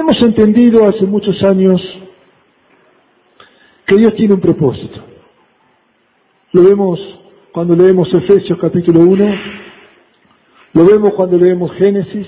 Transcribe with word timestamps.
Hemos 0.00 0.18
entendido 0.22 0.88
hace 0.88 1.04
muchos 1.04 1.42
años 1.42 1.78
que 3.84 3.96
Dios 3.98 4.14
tiene 4.14 4.32
un 4.32 4.40
propósito. 4.40 4.98
Lo 6.52 6.62
vemos 6.62 6.98
cuando 7.52 7.76
leemos 7.76 8.08
Efesios 8.14 8.58
capítulo 8.58 9.00
1, 9.00 9.34
lo 10.72 10.86
vemos 10.86 11.12
cuando 11.12 11.36
leemos 11.36 11.72
Génesis 11.72 12.26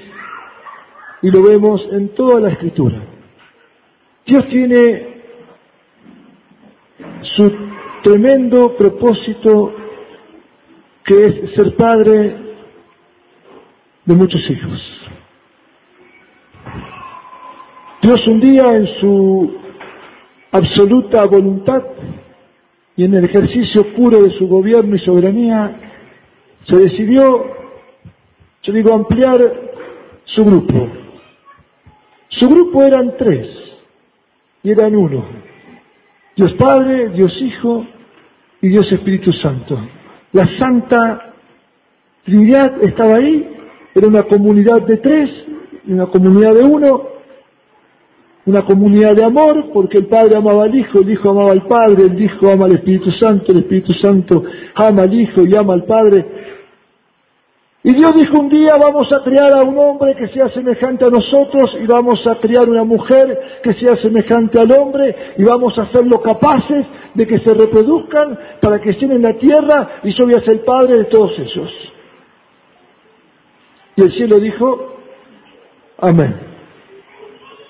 y 1.23 1.31
lo 1.31 1.43
vemos 1.43 1.89
en 1.93 2.11
toda 2.11 2.41
la 2.41 2.51
escritura. 2.51 3.05
Dios 4.27 4.47
tiene 4.49 5.23
su 7.23 7.53
tremendo 8.03 8.77
propósito 8.77 9.73
que 11.07 11.25
es 11.25 11.55
ser 11.55 11.75
padre 11.75 12.37
de 14.05 14.15
muchos 14.15 14.43
hijos. 14.51 15.03
Dios 18.03 18.27
un 18.27 18.41
día 18.41 18.75
en 18.75 18.89
su 19.01 19.55
absoluta 20.51 21.25
voluntad 21.25 21.85
y 22.97 23.05
en 23.05 23.15
el 23.15 23.27
ejercicio 23.27 23.95
puro 23.95 24.25
de 24.25 24.31
su 24.31 24.49
gobierno 24.49 24.97
y 24.97 24.99
soberanía, 24.99 25.77
se 26.67 26.77
decidió, 26.79 27.47
yo 28.65 28.73
digo, 28.73 28.93
ampliar 28.93 29.39
su 30.25 30.45
grupo. 30.45 30.89
Su 32.29 32.49
grupo 32.49 32.83
eran 32.83 33.17
tres 33.17 33.47
y 34.65 34.73
eran 34.73 34.97
uno. 34.97 35.25
Dios 36.35 36.55
Padre, 36.55 37.11
Dios 37.11 37.33
Hijo 37.41 37.87
y 38.63 38.69
Dios 38.69 38.91
Espíritu 38.91 39.33
Santo. 39.33 39.79
La 40.33 40.49
Santa 40.59 41.35
Trinidad 42.25 42.83
estaba 42.83 43.15
ahí, 43.15 43.49
era 43.95 44.09
una 44.09 44.25
comunidad 44.25 44.83
de 44.83 44.97
tres, 44.97 45.31
una 45.87 46.07
comunidad 46.07 46.55
de 46.55 46.65
uno, 46.65 47.12
una 48.45 48.65
comunidad 48.65 49.15
de 49.15 49.25
amor, 49.25 49.71
porque 49.73 49.99
el 49.99 50.07
Padre 50.07 50.37
amaba 50.37 50.65
al 50.65 50.75
Hijo, 50.75 51.01
el 51.01 51.11
Hijo 51.11 51.31
amaba 51.31 51.53
al 51.53 51.67
Padre, 51.67 52.05
el 52.05 52.21
Hijo 52.21 52.51
ama 52.51 52.67
al 52.67 52.73
Espíritu 52.73 53.11
Santo, 53.13 53.53
el 53.53 53.59
Espíritu 53.59 53.93
Santo 53.95 54.43
ama 54.75 55.03
al 55.03 55.15
Hijo 55.15 55.43
y 55.43 55.55
ama 55.55 55.75
al 55.75 55.85
Padre. 55.85 56.27
Y 57.85 57.95
Dios 57.95 58.15
dijo 58.15 58.39
un 58.39 58.49
día, 58.49 58.77
vamos 58.77 59.09
a 59.13 59.25
crear 59.25 59.53
a 59.53 59.63
un 59.63 59.77
hombre 59.77 60.15
que 60.15 60.29
sea 60.29 60.49
semejante 60.51 61.05
a 61.05 61.09
nosotros 61.09 61.77
y 61.81 61.87
vamos 61.87 62.25
a 62.29 62.37
crear 62.37 62.69
una 62.69 62.85
mujer 62.85 63.61
que 63.63 63.75
sea 63.75 63.97
semejante 63.97 64.61
al 64.61 64.71
hombre 64.73 65.35
y 65.37 65.43
vamos 65.43 65.77
a 65.79 65.83
hacerlo 65.83 66.23
capaces 66.23 66.87
de 67.15 67.27
que 67.27 67.41
se 67.41 67.53
reproduzcan 67.53 68.39
para 68.61 68.81
que 68.81 68.91
estén 68.91 69.11
en 69.11 69.23
la 69.23 69.37
tierra 69.37 70.01
y 70.05 70.15
yo 70.15 70.27
voy 70.27 70.35
a 70.35 70.41
ser 70.41 70.51
el 70.51 70.61
Padre 70.61 70.99
de 70.99 71.05
todos 71.07 71.37
ellos. 71.39 71.73
Y 73.97 74.03
el 74.03 74.13
cielo 74.13 74.39
dijo, 74.39 74.95
amén. 75.99 76.52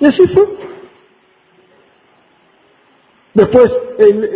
Y. 0.02 0.62
Después 3.34 3.72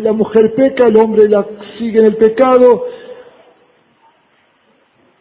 la 0.00 0.12
mujer 0.12 0.55
peca, 0.55 0.86
el 0.86 0.96
hombre 0.96 1.29
la 1.29 1.45
sigue 1.79 1.98
en 1.98 2.07
el 2.07 2.17
pecado 2.17 2.85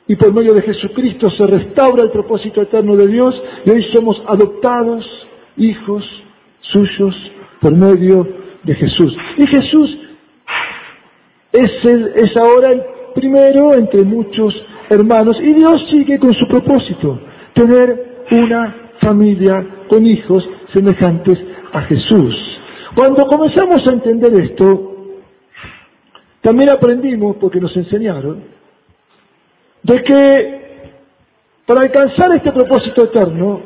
y 0.07 0.15
por 0.15 0.33
medio 0.33 0.53
de 0.53 0.61
Jesucristo 0.61 1.29
se 1.31 1.45
restaura 1.47 2.03
el 2.03 2.11
propósito 2.11 2.61
eterno 2.61 2.95
de 2.95 3.07
Dios 3.07 3.41
y 3.65 3.71
hoy 3.71 3.83
somos 3.91 4.21
adoptados 4.27 5.05
hijos 5.57 6.03
suyos 6.61 7.15
por 7.59 7.75
medio 7.75 8.27
de 8.63 8.75
Jesús. 8.75 9.17
Y 9.37 9.47
Jesús 9.47 9.97
es, 11.51 11.85
es 11.85 12.37
ahora 12.37 12.71
el 12.71 12.83
primero 13.15 13.73
entre 13.73 14.03
muchos 14.03 14.53
hermanos 14.89 15.37
y 15.41 15.53
Dios 15.53 15.85
sigue 15.89 16.19
con 16.19 16.33
su 16.33 16.47
propósito, 16.47 17.19
tener 17.53 18.25
una 18.31 18.91
familia 19.01 19.74
con 19.87 20.05
hijos 20.05 20.47
semejantes 20.73 21.39
a 21.73 21.81
Jesús. 21.81 22.35
Cuando 22.95 23.25
comenzamos 23.27 23.85
a 23.87 23.91
entender 23.91 24.33
esto, 24.35 24.95
también 26.41 26.69
aprendimos, 26.69 27.37
porque 27.37 27.59
nos 27.59 27.75
enseñaron, 27.75 28.43
de 29.83 30.03
que 30.03 30.65
para 31.65 31.81
alcanzar 31.81 32.31
este 32.35 32.51
propósito 32.51 33.05
eterno 33.05 33.61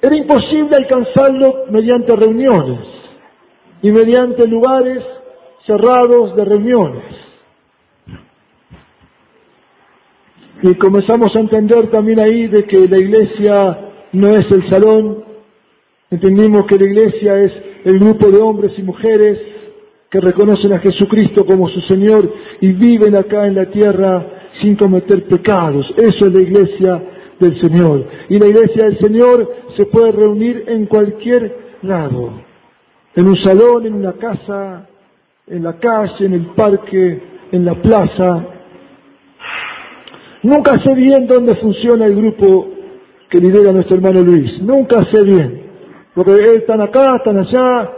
era 0.00 0.16
imposible 0.16 0.76
alcanzarlo 0.76 1.66
mediante 1.70 2.14
reuniones 2.14 2.80
y 3.82 3.90
mediante 3.90 4.46
lugares 4.46 5.02
cerrados 5.64 6.36
de 6.36 6.44
reuniones. 6.44 7.04
Y 10.62 10.74
comenzamos 10.74 11.34
a 11.34 11.40
entender 11.40 11.90
también 11.90 12.20
ahí 12.20 12.46
de 12.46 12.64
que 12.64 12.86
la 12.86 12.98
iglesia 12.98 13.91
no 14.12 14.36
es 14.36 14.50
el 14.50 14.68
salón, 14.68 15.24
entendimos 16.10 16.66
que 16.66 16.78
la 16.78 16.84
iglesia 16.84 17.38
es 17.38 17.52
el 17.84 17.98
grupo 17.98 18.30
de 18.30 18.38
hombres 18.38 18.78
y 18.78 18.82
mujeres 18.82 19.38
que 20.10 20.20
reconocen 20.20 20.72
a 20.74 20.78
Jesucristo 20.78 21.46
como 21.46 21.68
su 21.70 21.80
Señor 21.82 22.30
y 22.60 22.72
viven 22.72 23.16
acá 23.16 23.46
en 23.46 23.54
la 23.54 23.66
tierra 23.66 24.26
sin 24.60 24.76
cometer 24.76 25.24
pecados. 25.24 25.86
Eso 25.96 26.26
es 26.26 26.32
la 26.34 26.40
iglesia 26.40 27.02
del 27.40 27.58
Señor. 27.58 28.06
Y 28.28 28.38
la 28.38 28.46
iglesia 28.46 28.84
del 28.84 28.98
Señor 28.98 29.50
se 29.76 29.86
puede 29.86 30.12
reunir 30.12 30.64
en 30.68 30.84
cualquier 30.84 31.56
lado, 31.82 32.42
en 33.16 33.26
un 33.26 33.36
salón, 33.38 33.86
en 33.86 33.94
una 33.94 34.12
casa, 34.12 34.86
en 35.46 35.62
la 35.62 35.78
calle, 35.78 36.26
en 36.26 36.34
el 36.34 36.46
parque, 36.54 37.22
en 37.50 37.64
la 37.64 37.74
plaza. 37.74 38.46
Nunca 40.42 40.78
sé 40.80 40.94
bien 40.94 41.26
dónde 41.26 41.54
funciona 41.56 42.04
el 42.04 42.16
grupo 42.16 42.81
que 43.32 43.40
lidera 43.40 43.72
nuestro 43.72 43.96
hermano 43.96 44.20
Luis. 44.20 44.60
Nunca 44.62 45.02
sé 45.06 45.22
bien. 45.22 45.62
Porque 46.14 46.32
están 46.56 46.82
acá, 46.82 47.16
están 47.16 47.38
allá. 47.38 47.90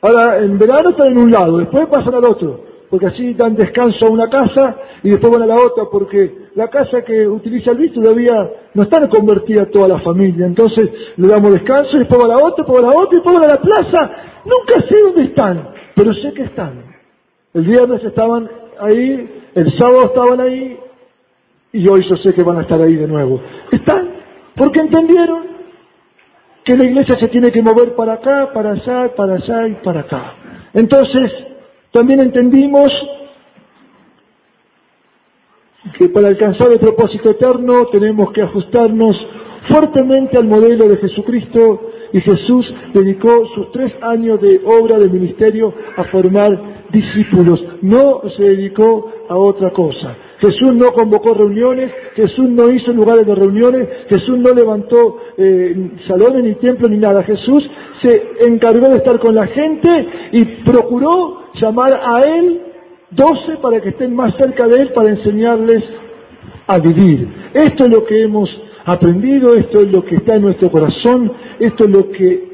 Ahora, 0.00 0.38
en 0.38 0.58
verano 0.58 0.90
están 0.90 1.08
en 1.08 1.18
un 1.18 1.30
lado, 1.30 1.58
después 1.58 1.86
pasan 1.88 2.14
al 2.14 2.24
otro. 2.24 2.64
Porque 2.88 3.06
así 3.08 3.34
dan 3.34 3.54
descanso 3.54 4.06
a 4.06 4.08
una 4.08 4.30
casa 4.30 4.76
y 5.02 5.10
después 5.10 5.30
van 5.30 5.42
a 5.42 5.46
la 5.46 5.56
otra, 5.56 5.84
porque 5.92 6.48
la 6.54 6.68
casa 6.68 7.02
que 7.02 7.28
utiliza 7.28 7.72
Luis 7.72 7.92
todavía 7.92 8.50
no 8.72 8.84
está 8.84 9.06
convertida 9.10 9.66
toda 9.66 9.88
la 9.88 10.00
familia. 10.00 10.46
Entonces 10.46 10.88
le 11.18 11.28
damos 11.28 11.52
descanso 11.52 11.96
y 11.96 11.98
después 11.98 12.18
va 12.18 12.24
a 12.24 12.28
la 12.28 12.38
otra, 12.38 12.64
después 12.64 12.82
va 12.82 12.88
a 12.88 12.94
la 12.94 13.02
otra, 13.02 13.10
y 13.12 13.16
después 13.16 13.36
van 13.36 13.44
a 13.44 13.54
la 13.54 13.60
plaza. 13.60 14.10
Nunca 14.46 14.88
sé 14.88 14.96
dónde 15.02 15.24
están, 15.24 15.68
pero 15.94 16.14
sé 16.14 16.32
que 16.32 16.44
están. 16.44 16.82
El 17.52 17.64
viernes 17.64 18.02
estaban 18.02 18.48
ahí, 18.80 19.42
el 19.54 19.70
sábado 19.76 20.06
estaban 20.06 20.40
ahí, 20.40 20.78
y 21.72 21.86
hoy 21.88 22.08
yo 22.08 22.16
sé 22.16 22.32
que 22.32 22.42
van 22.42 22.56
a 22.56 22.62
estar 22.62 22.80
ahí 22.80 22.96
de 22.96 23.06
nuevo. 23.06 23.38
Están, 23.70 24.07
porque 24.58 24.80
entendieron 24.80 25.46
que 26.64 26.76
la 26.76 26.84
iglesia 26.84 27.16
se 27.18 27.28
tiene 27.28 27.52
que 27.52 27.62
mover 27.62 27.94
para 27.94 28.14
acá, 28.14 28.52
para 28.52 28.72
allá, 28.72 29.14
para 29.14 29.36
allá 29.36 29.68
y 29.68 29.74
para 29.76 30.00
acá. 30.00 30.34
Entonces, 30.74 31.32
también 31.92 32.20
entendimos 32.20 32.92
que 35.96 36.08
para 36.08 36.28
alcanzar 36.28 36.70
el 36.72 36.80
propósito 36.80 37.30
eterno 37.30 37.86
tenemos 37.86 38.32
que 38.32 38.42
ajustarnos 38.42 39.16
fuertemente 39.68 40.36
al 40.36 40.46
modelo 40.46 40.88
de 40.88 40.96
Jesucristo 40.98 41.90
y 42.12 42.20
Jesús 42.20 42.74
dedicó 42.92 43.46
sus 43.54 43.70
tres 43.72 43.92
años 44.02 44.40
de 44.40 44.60
obra 44.64 44.98
de 44.98 45.08
ministerio 45.08 45.72
a 45.96 46.04
formar 46.04 46.86
discípulos, 46.90 47.64
no 47.82 48.22
se 48.36 48.42
dedicó 48.42 49.12
a 49.28 49.36
otra 49.36 49.70
cosa. 49.70 50.16
Jesús 50.40 50.74
no 50.74 50.86
convocó 50.92 51.34
reuniones, 51.34 51.92
Jesús 52.14 52.48
no 52.48 52.70
hizo 52.70 52.92
lugares 52.92 53.26
de 53.26 53.34
reuniones, 53.34 53.88
Jesús 54.08 54.38
no 54.38 54.54
levantó 54.54 55.18
eh, 55.36 55.90
salones 56.06 56.44
ni 56.44 56.54
templos 56.54 56.90
ni 56.90 56.98
nada. 56.98 57.24
Jesús 57.24 57.68
se 58.02 58.22
encargó 58.46 58.88
de 58.88 58.98
estar 58.98 59.18
con 59.18 59.34
la 59.34 59.46
gente 59.48 60.06
y 60.32 60.44
procuró 60.64 61.50
llamar 61.54 62.00
a 62.02 62.24
Él 62.24 62.60
doce 63.10 63.56
para 63.60 63.80
que 63.80 63.90
estén 63.90 64.14
más 64.14 64.34
cerca 64.36 64.68
de 64.68 64.82
Él 64.82 64.92
para 64.92 65.10
enseñarles 65.10 65.82
a 66.68 66.78
vivir. 66.78 67.28
Esto 67.54 67.84
es 67.86 67.90
lo 67.90 68.04
que 68.04 68.22
hemos 68.22 68.48
aprendido, 68.84 69.54
esto 69.54 69.80
es 69.80 69.90
lo 69.90 70.04
que 70.04 70.16
está 70.16 70.36
en 70.36 70.42
nuestro 70.42 70.70
corazón, 70.70 71.32
esto 71.58 71.84
es 71.84 71.90
lo 71.90 72.10
que 72.10 72.48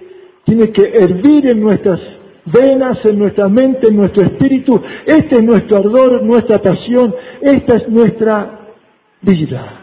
tiene 0.45 0.71
que 0.71 0.85
hervir 0.85 1.47
en 1.49 1.61
nuestras 1.61 2.01
venas, 2.47 3.05
en 3.05 3.19
nuestra 3.19 3.49
mente, 3.49 3.89
en 3.89 3.97
nuestro 3.97 4.25
espíritu. 4.25 4.81
Este 5.07 5.37
es 5.37 5.43
nuestro 5.45 5.79
ardor, 5.79 6.23
nuestra 6.23 6.61
pasión, 6.61 7.15
esta 7.41 7.77
es 7.77 7.89
nuestra 7.89 8.61
vida. 9.23 9.81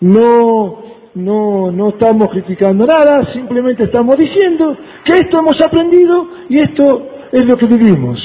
No 0.00 0.86
no, 1.16 1.72
no 1.72 1.88
estamos 1.88 2.30
criticando 2.30 2.86
nada, 2.86 3.32
simplemente 3.32 3.84
estamos 3.84 4.18
diciendo 4.18 4.76
que 5.04 5.14
esto 5.14 5.38
hemos 5.38 5.58
aprendido 5.62 6.28
y 6.48 6.58
esto 6.58 7.08
es 7.32 7.46
lo 7.46 7.56
que 7.56 7.66
vivimos, 7.66 8.20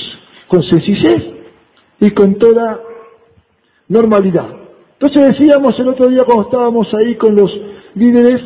con 0.47 0.61
sencillez 0.61 1.23
y 2.01 2.11
con 2.11 2.35
toda 2.35 2.81
normalidad. 3.87 4.47
Entonces 4.93 5.37
decíamos 5.37 5.79
el 5.79 5.87
otro 5.87 6.09
día 6.09 6.25
cuando 6.25 6.43
estábamos 6.43 6.93
ahí 6.93 7.15
con 7.15 7.33
los 7.33 7.57
líderes 7.95 8.41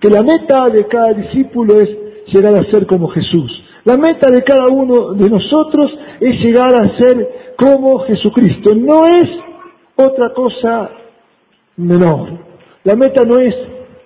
que 0.00 0.08
la 0.08 0.22
meta 0.22 0.68
de 0.68 0.86
cada 0.86 1.12
discípulo 1.14 1.80
es 1.80 1.88
llegar 2.26 2.54
a 2.56 2.64
ser 2.64 2.86
como 2.86 3.08
Jesús. 3.08 3.62
La 3.84 3.96
meta 3.96 4.30
de 4.30 4.42
cada 4.42 4.68
uno 4.68 5.12
de 5.12 5.30
nosotros 5.30 5.96
es 6.20 6.40
llegar 6.40 6.74
a 6.74 6.96
ser 6.96 7.54
como 7.56 8.00
Jesucristo. 8.00 8.74
No 8.74 9.06
es 9.06 9.28
otra 9.96 10.32
cosa 10.34 10.90
menor. 11.76 12.28
La 12.84 12.96
meta 12.96 13.24
no 13.24 13.38
es 13.38 13.54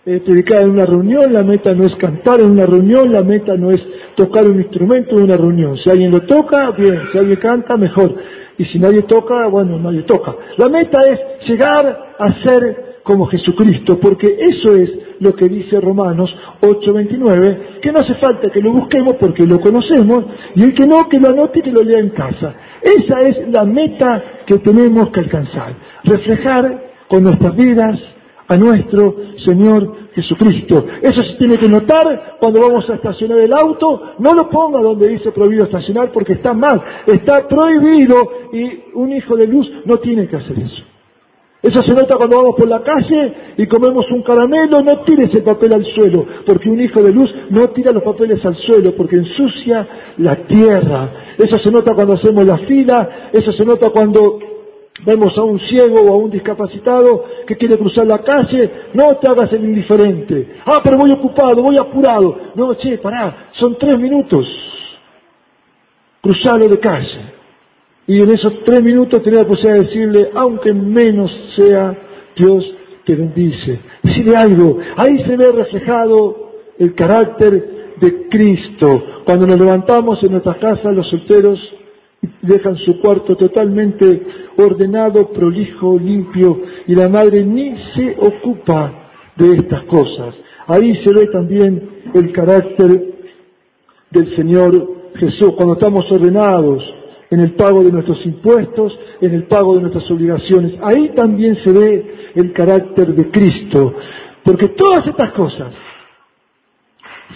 eh, 0.06 0.20
predicar 0.24 0.62
en 0.62 0.70
una 0.70 0.86
reunión, 0.86 1.32
la 1.32 1.42
meta 1.42 1.74
no 1.74 1.86
es 1.86 1.94
cantar 1.96 2.40
en 2.40 2.50
una 2.50 2.66
reunión, 2.66 3.12
la 3.12 3.22
meta 3.22 3.54
no 3.56 3.70
es 3.70 3.80
tocar 4.16 4.46
un 4.46 4.60
instrumento 4.60 5.16
en 5.16 5.24
una 5.24 5.36
reunión. 5.36 5.76
Si 5.76 5.90
alguien 5.90 6.10
lo 6.10 6.22
toca, 6.22 6.70
bien, 6.70 7.02
si 7.12 7.18
alguien 7.18 7.38
canta, 7.38 7.76
mejor. 7.76 8.14
Y 8.56 8.64
si 8.66 8.78
nadie 8.78 9.02
toca, 9.02 9.46
bueno, 9.48 9.78
nadie 9.78 10.02
toca. 10.02 10.34
La 10.56 10.68
meta 10.68 10.98
es 11.08 11.48
llegar 11.48 12.14
a 12.18 12.32
ser 12.42 12.89
como 13.02 13.26
Jesucristo, 13.26 13.98
porque 13.98 14.36
eso 14.38 14.74
es 14.74 14.90
lo 15.20 15.34
que 15.34 15.48
dice 15.48 15.80
Romanos 15.80 16.34
8:29, 16.60 17.80
que 17.80 17.92
no 17.92 18.00
hace 18.00 18.14
falta 18.14 18.50
que 18.50 18.60
lo 18.60 18.72
busquemos 18.72 19.16
porque 19.16 19.46
lo 19.46 19.60
conocemos, 19.60 20.24
y 20.54 20.62
el 20.62 20.74
que 20.74 20.86
no, 20.86 21.08
que 21.08 21.18
lo 21.18 21.30
anote 21.30 21.60
y 21.60 21.62
que 21.62 21.72
lo 21.72 21.82
lea 21.82 21.98
en 21.98 22.10
casa. 22.10 22.54
Esa 22.82 23.20
es 23.22 23.48
la 23.48 23.64
meta 23.64 24.22
que 24.46 24.58
tenemos 24.58 25.10
que 25.10 25.20
alcanzar, 25.20 25.74
reflejar 26.04 26.90
con 27.08 27.24
nuestras 27.24 27.56
vidas 27.56 28.00
a 28.48 28.56
nuestro 28.56 29.16
Señor 29.44 30.10
Jesucristo. 30.12 30.84
Eso 31.02 31.22
se 31.22 31.34
tiene 31.34 31.56
que 31.56 31.68
notar 31.68 32.36
cuando 32.40 32.60
vamos 32.60 32.88
a 32.90 32.94
estacionar 32.94 33.38
el 33.38 33.52
auto. 33.52 34.14
No 34.18 34.32
lo 34.32 34.50
ponga 34.50 34.80
donde 34.80 35.08
dice 35.08 35.30
prohibido 35.30 35.64
estacionar 35.64 36.10
porque 36.10 36.32
está 36.32 36.52
mal. 36.52 36.82
Está 37.06 37.46
prohibido 37.46 38.16
y 38.52 38.92
un 38.94 39.12
hijo 39.12 39.36
de 39.36 39.46
luz 39.46 39.70
no 39.84 39.98
tiene 39.98 40.26
que 40.26 40.36
hacer 40.36 40.58
eso. 40.58 40.82
Eso 41.62 41.82
se 41.82 41.92
nota 41.92 42.16
cuando 42.16 42.38
vamos 42.38 42.56
por 42.56 42.66
la 42.66 42.82
calle 42.82 43.34
y 43.58 43.66
comemos 43.66 44.10
un 44.10 44.22
caramelo, 44.22 44.80
no 44.80 45.00
tires 45.00 45.34
el 45.34 45.42
papel 45.42 45.74
al 45.74 45.84
suelo, 45.84 46.24
porque 46.46 46.70
un 46.70 46.80
hijo 46.80 47.02
de 47.02 47.12
luz 47.12 47.34
no 47.50 47.68
tira 47.68 47.92
los 47.92 48.02
papeles 48.02 48.44
al 48.46 48.56
suelo, 48.56 48.94
porque 48.96 49.16
ensucia 49.16 49.86
la 50.16 50.36
tierra. 50.36 51.34
Eso 51.36 51.58
se 51.58 51.70
nota 51.70 51.94
cuando 51.94 52.14
hacemos 52.14 52.46
la 52.46 52.56
fila, 52.58 53.30
eso 53.32 53.52
se 53.52 53.64
nota 53.66 53.90
cuando 53.90 54.38
vemos 55.04 55.36
a 55.36 55.42
un 55.42 55.60
ciego 55.60 56.00
o 56.00 56.12
a 56.14 56.16
un 56.16 56.30
discapacitado 56.30 57.24
que 57.46 57.56
quiere 57.56 57.76
cruzar 57.76 58.06
la 58.06 58.18
calle, 58.18 58.70
no 58.94 59.16
te 59.16 59.28
hagas 59.28 59.52
el 59.52 59.62
indiferente. 59.62 60.60
Ah, 60.64 60.80
pero 60.82 60.96
voy 60.96 61.12
ocupado, 61.12 61.62
voy 61.62 61.76
apurado. 61.76 62.38
No, 62.54 62.74
che, 62.74 62.96
pará, 62.96 63.50
son 63.52 63.76
tres 63.76 63.98
minutos. 63.98 64.48
Cruzalo 66.22 66.68
de 66.68 66.78
calle. 66.78 67.39
Y 68.10 68.20
en 68.20 68.28
esos 68.32 68.64
tres 68.64 68.82
minutos 68.82 69.22
tenés 69.22 69.42
la 69.42 69.46
posibilidad 69.46 69.78
de 69.78 69.86
decirle, 69.86 70.30
aunque 70.34 70.74
menos 70.74 71.30
sea, 71.54 71.96
Dios 72.34 72.68
te 73.04 73.14
bendice. 73.14 73.78
Decirle 74.02 74.36
algo. 74.36 74.78
Ahí 74.96 75.22
se 75.22 75.36
ve 75.36 75.52
reflejado 75.52 76.50
el 76.76 76.92
carácter 76.96 77.94
de 78.00 78.26
Cristo. 78.28 79.00
Cuando 79.24 79.46
nos 79.46 79.60
levantamos 79.60 80.20
en 80.24 80.32
nuestras 80.32 80.56
casas, 80.56 80.92
los 80.92 81.08
solteros 81.08 81.60
dejan 82.42 82.78
su 82.78 83.00
cuarto 83.00 83.36
totalmente 83.36 84.22
ordenado, 84.56 85.28
prolijo, 85.28 85.96
limpio, 85.96 86.62
y 86.88 86.96
la 86.96 87.08
madre 87.08 87.44
ni 87.44 87.76
se 87.94 88.16
ocupa 88.18 88.92
de 89.36 89.54
estas 89.54 89.84
cosas. 89.84 90.34
Ahí 90.66 90.96
se 91.04 91.12
ve 91.12 91.28
también 91.28 91.88
el 92.12 92.32
carácter 92.32 93.04
del 94.10 94.34
Señor 94.34 94.96
Jesús, 95.14 95.54
cuando 95.54 95.74
estamos 95.74 96.10
ordenados, 96.10 96.82
en 97.30 97.40
el 97.40 97.52
pago 97.52 97.84
de 97.84 97.92
nuestros 97.92 98.24
impuestos, 98.26 98.98
en 99.20 99.34
el 99.34 99.44
pago 99.44 99.76
de 99.76 99.82
nuestras 99.82 100.10
obligaciones. 100.10 100.74
Ahí 100.82 101.10
también 101.10 101.56
se 101.62 101.70
ve 101.70 102.32
el 102.34 102.52
carácter 102.52 103.14
de 103.14 103.30
Cristo, 103.30 103.94
porque 104.42 104.68
todas 104.68 105.06
estas 105.06 105.32
cosas, 105.32 105.72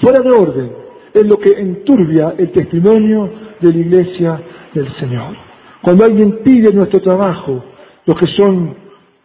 fuera 0.01 0.21
de 0.21 0.31
orden, 0.31 0.73
es 1.15 1.27
lo 1.27 1.39
que 1.39 1.51
enturbia 1.51 2.35
el 2.37 2.51
testimonio 2.51 3.31
de 3.61 3.73
la 3.73 3.79
iglesia 3.79 4.43
del 4.75 4.93
Señor. 4.97 5.37
Cuando 5.81 6.05
alguien 6.05 6.41
pide 6.43 6.73
nuestro 6.73 7.01
trabajo, 7.01 7.63
los 8.05 8.19
que 8.19 8.27
son, 8.27 8.75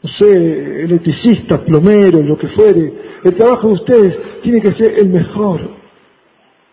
no 0.04 0.10
sé, 0.20 0.84
electricistas, 0.84 1.62
plomeros, 1.62 2.24
lo 2.24 2.38
que 2.38 2.48
fuere, 2.50 2.94
el 3.24 3.34
trabajo 3.36 3.68
de 3.68 3.74
ustedes 3.74 4.20
tiene 4.44 4.62
que 4.62 4.74
ser 4.74 5.00
el 5.00 5.10
mejor. 5.10 5.79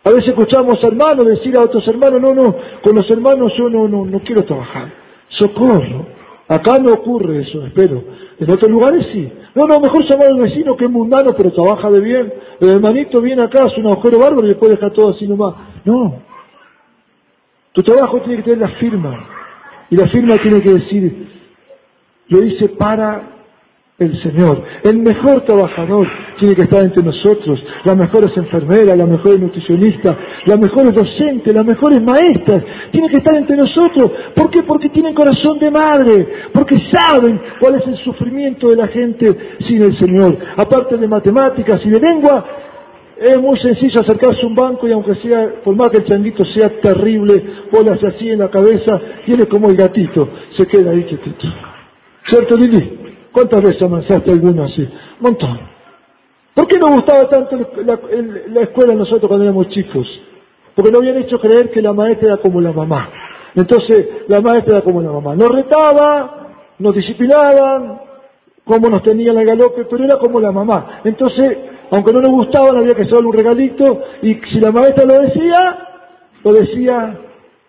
A 0.06 0.10
veces 0.10 0.28
escuchamos 0.28 0.82
hermanos 0.84 1.26
decir 1.26 1.56
a 1.56 1.62
otros 1.62 1.86
hermanos, 1.88 2.22
no, 2.22 2.32
no, 2.32 2.54
con 2.80 2.94
los 2.94 3.10
hermanos 3.10 3.52
yo 3.58 3.68
no, 3.68 3.88
no, 3.88 4.04
no 4.04 4.20
quiero 4.20 4.44
trabajar. 4.44 4.92
Socorro. 5.30 6.06
Acá 6.46 6.78
no 6.78 6.92
ocurre 6.92 7.40
eso, 7.40 7.66
espero. 7.66 8.04
En 8.38 8.48
otros 8.48 8.70
lugares 8.70 9.04
sí. 9.12 9.28
No, 9.56 9.66
no, 9.66 9.80
mejor 9.80 10.04
llamar 10.04 10.28
al 10.28 10.38
vecino 10.38 10.76
que 10.76 10.84
es 10.84 10.90
mundano 10.92 11.32
pero 11.36 11.50
trabaja 11.50 11.90
de 11.90 11.98
bien. 11.98 12.32
El 12.60 12.68
hermanito 12.68 13.20
viene 13.20 13.42
acá, 13.42 13.64
hace 13.64 13.80
un 13.80 13.88
agujero 13.88 14.20
bárbaro 14.20 14.46
y 14.46 14.50
después 14.50 14.70
deja 14.70 14.90
todo 14.90 15.08
así 15.08 15.26
nomás. 15.26 15.54
No. 15.84 16.22
Tu 17.72 17.82
trabajo 17.82 18.20
tiene 18.20 18.36
que 18.36 18.42
tener 18.44 18.58
la 18.58 18.76
firma. 18.76 19.28
Y 19.90 19.96
la 19.96 20.06
firma 20.06 20.36
tiene 20.36 20.62
que 20.62 20.72
decir, 20.72 21.28
lo 22.28 22.44
hice 22.44 22.68
para 22.68 23.35
el 23.98 24.22
Señor. 24.22 24.62
El 24.82 24.98
mejor 24.98 25.42
trabajador 25.42 26.06
tiene 26.38 26.54
que 26.54 26.62
estar 26.62 26.82
entre 26.82 27.02
nosotros. 27.02 27.64
Las 27.84 27.96
mejores 27.96 28.36
enfermeras, 28.36 28.96
las 28.96 29.08
mejores 29.08 29.40
nutricionistas, 29.40 30.16
las 30.44 30.58
mejores 30.58 30.94
docentes, 30.94 31.54
las 31.54 31.64
mejores 31.64 32.02
maestras. 32.02 32.62
Tienen 32.90 33.10
que 33.10 33.16
estar 33.18 33.34
entre 33.34 33.56
nosotros. 33.56 34.10
¿Por 34.34 34.50
qué? 34.50 34.62
Porque 34.64 34.90
tienen 34.90 35.14
corazón 35.14 35.58
de 35.58 35.70
madre. 35.70 36.28
Porque 36.52 36.78
saben 36.92 37.40
cuál 37.58 37.76
es 37.76 37.86
el 37.86 37.96
sufrimiento 37.98 38.68
de 38.68 38.76
la 38.76 38.88
gente 38.88 39.34
sin 39.66 39.82
el 39.82 39.98
Señor. 39.98 40.36
Aparte 40.56 40.98
de 40.98 41.08
matemáticas 41.08 41.80
y 41.84 41.88
de 41.88 42.00
lengua, 42.00 42.44
es 43.18 43.40
muy 43.40 43.58
sencillo 43.58 44.02
acercarse 44.02 44.42
a 44.42 44.46
un 44.46 44.54
banco 44.54 44.86
y 44.86 44.92
aunque 44.92 45.14
sea, 45.14 45.54
por 45.64 45.74
más 45.74 45.90
que 45.90 45.98
el 45.98 46.04
changuito 46.04 46.44
sea 46.44 46.68
terrible, 46.82 47.42
vos 47.72 47.86
así 48.04 48.28
en 48.28 48.40
la 48.40 48.50
cabeza, 48.50 49.00
tiene 49.24 49.46
como 49.46 49.70
el 49.70 49.76
gatito, 49.76 50.28
se 50.54 50.66
queda 50.66 50.90
ahí 50.90 51.02
quietito. 51.04 51.48
¿Cierto, 52.28 52.56
Lili? 52.56 53.05
¿Cuántas 53.36 53.60
veces 53.60 53.82
avanzaste 53.82 54.30
alguno 54.30 54.64
así? 54.64 54.88
Montón. 55.20 55.60
¿Por 56.54 56.66
qué 56.66 56.78
nos 56.78 56.90
gustaba 56.90 57.28
tanto 57.28 57.54
la, 57.84 58.00
la, 58.48 58.62
escuela 58.62 58.94
nosotros 58.94 59.28
cuando 59.28 59.44
éramos 59.44 59.68
chicos? 59.68 60.06
Porque 60.74 60.90
nos 60.90 61.02
habían 61.02 61.18
hecho 61.18 61.38
creer 61.38 61.70
que 61.70 61.82
la 61.82 61.92
maestra 61.92 62.28
era 62.28 62.36
como 62.38 62.62
la 62.62 62.72
mamá. 62.72 63.10
Entonces, 63.54 64.08
la 64.28 64.40
maestra 64.40 64.76
era 64.76 64.84
como 64.84 65.02
la 65.02 65.12
mamá. 65.12 65.36
Nos 65.36 65.50
retaba, 65.50 66.46
nos 66.78 66.94
disciplinaban, 66.94 68.00
como 68.64 68.88
nos 68.88 69.02
tenían 69.02 69.36
el 69.36 69.44
galope, 69.44 69.84
pero 69.84 70.02
era 70.02 70.16
como 70.16 70.40
la 70.40 70.50
mamá. 70.50 71.02
Entonces, 71.04 71.58
aunque 71.90 72.14
no 72.14 72.22
nos 72.22 72.30
gustaban, 72.30 72.78
había 72.78 72.94
que 72.94 73.02
hacerle 73.02 73.26
un 73.26 73.36
regalito, 73.36 74.00
y 74.22 74.32
si 74.50 74.60
la 74.60 74.72
maestra 74.72 75.04
lo 75.04 75.20
decía, 75.20 75.78
lo 76.42 76.52
decía 76.54 77.18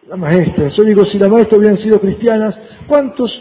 la 0.08 0.16
maestra. 0.16 0.70
Yo 0.70 0.84
digo, 0.86 1.04
si 1.08 1.20
la 1.20 1.28
maestra 1.28 1.58
hubieran 1.58 1.80
sido 1.80 2.00
cristianas, 2.00 2.56
¿cuántos 2.88 3.38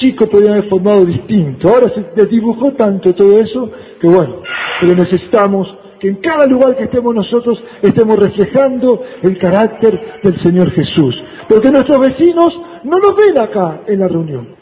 chicos 0.00 0.28
podían 0.28 0.54
haber 0.54 0.68
formado 0.68 1.04
distinto. 1.04 1.68
Ahora 1.68 1.90
se 1.94 2.02
desdibujó 2.16 2.72
tanto 2.72 3.14
todo 3.14 3.38
eso 3.38 3.70
que 4.00 4.08
bueno, 4.08 4.42
pero 4.80 4.94
necesitamos 4.94 5.76
que 6.00 6.08
en 6.08 6.16
cada 6.16 6.46
lugar 6.46 6.76
que 6.76 6.84
estemos 6.84 7.14
nosotros 7.14 7.62
estemos 7.82 8.16
reflejando 8.16 9.02
el 9.22 9.38
carácter 9.38 10.20
del 10.22 10.40
Señor 10.40 10.70
Jesús. 10.72 11.14
Porque 11.48 11.70
nuestros 11.70 12.00
vecinos 12.00 12.58
no 12.84 12.98
nos 12.98 13.14
ven 13.14 13.38
acá 13.38 13.82
en 13.86 14.00
la 14.00 14.08
reunión. 14.08 14.56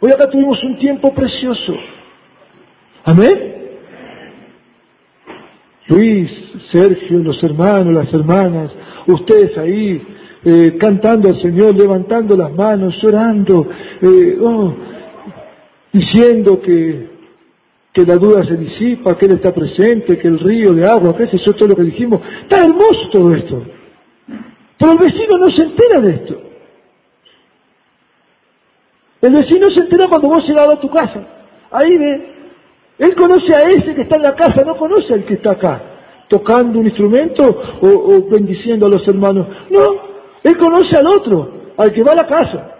Hoy 0.00 0.10
acá 0.10 0.28
tuvimos 0.30 0.62
un 0.64 0.78
tiempo 0.78 1.14
precioso. 1.14 1.74
Amén. 3.04 3.54
Luis, 5.88 6.30
Sergio, 6.72 7.18
los 7.18 7.40
hermanos, 7.44 7.92
las 7.92 8.12
hermanas, 8.12 8.72
ustedes 9.06 9.56
ahí, 9.56 10.02
eh, 10.44 10.76
cantando 10.78 11.28
al 11.28 11.40
Señor, 11.40 11.74
levantando 11.74 12.36
las 12.36 12.52
manos, 12.52 12.96
llorando, 13.02 13.66
eh, 14.00 14.38
oh, 14.40 14.74
diciendo 15.92 16.60
que, 16.60 17.08
que 17.92 18.04
la 18.04 18.16
duda 18.16 18.44
se 18.44 18.56
disipa, 18.56 19.16
que 19.16 19.26
Él 19.26 19.32
está 19.32 19.52
presente, 19.52 20.18
que 20.18 20.28
el 20.28 20.38
río 20.38 20.74
de 20.74 20.84
agua, 20.84 21.16
que 21.16 21.24
es 21.24 21.34
eso 21.34 21.52
todo 21.54 21.68
lo 21.68 21.76
que 21.76 21.82
dijimos. 21.82 22.20
Está 22.42 22.60
hermoso 22.60 23.08
todo 23.10 23.34
esto. 23.34 23.62
Pero 24.78 24.92
el 24.92 24.98
vecino 24.98 25.38
no 25.38 25.50
se 25.50 25.62
entera 25.62 26.00
de 26.00 26.10
esto. 26.10 26.42
El 29.22 29.32
vecino 29.32 29.70
se 29.70 29.80
entera 29.80 30.06
cuando 30.08 30.28
vos 30.28 30.46
llegás 30.46 30.68
a 30.68 30.80
tu 30.80 30.90
casa. 30.90 31.26
Ahí 31.70 31.96
ve. 31.96 32.36
Él 32.98 33.14
conoce 33.14 33.54
a 33.54 33.68
ese 33.68 33.94
que 33.94 34.02
está 34.02 34.16
en 34.16 34.22
la 34.22 34.34
casa, 34.34 34.62
no 34.64 34.76
conoce 34.76 35.12
al 35.12 35.24
que 35.24 35.34
está 35.34 35.52
acá, 35.52 35.82
tocando 36.28 36.78
un 36.78 36.86
instrumento 36.86 37.42
o, 37.80 37.86
o 37.86 38.28
bendiciendo 38.30 38.86
a 38.86 38.88
los 38.88 39.06
hermanos. 39.06 39.46
No, 39.70 40.05
él 40.46 40.56
conoce 40.58 40.96
al 40.96 41.08
otro, 41.08 41.50
al 41.76 41.92
que 41.92 42.04
va 42.04 42.12
a 42.12 42.16
la 42.16 42.26
casa. 42.26 42.72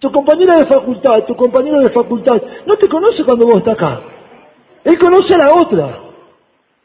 Tu 0.00 0.10
compañera 0.10 0.58
de 0.58 0.66
facultad, 0.66 1.24
tu 1.24 1.36
compañero 1.36 1.78
de 1.78 1.90
facultad, 1.90 2.42
no 2.66 2.76
te 2.76 2.88
conoce 2.88 3.22
cuando 3.22 3.46
vos 3.46 3.58
estás 3.58 3.74
acá. 3.74 4.00
Él 4.82 4.98
conoce 4.98 5.32
a 5.34 5.38
la 5.38 5.54
otra, 5.54 6.00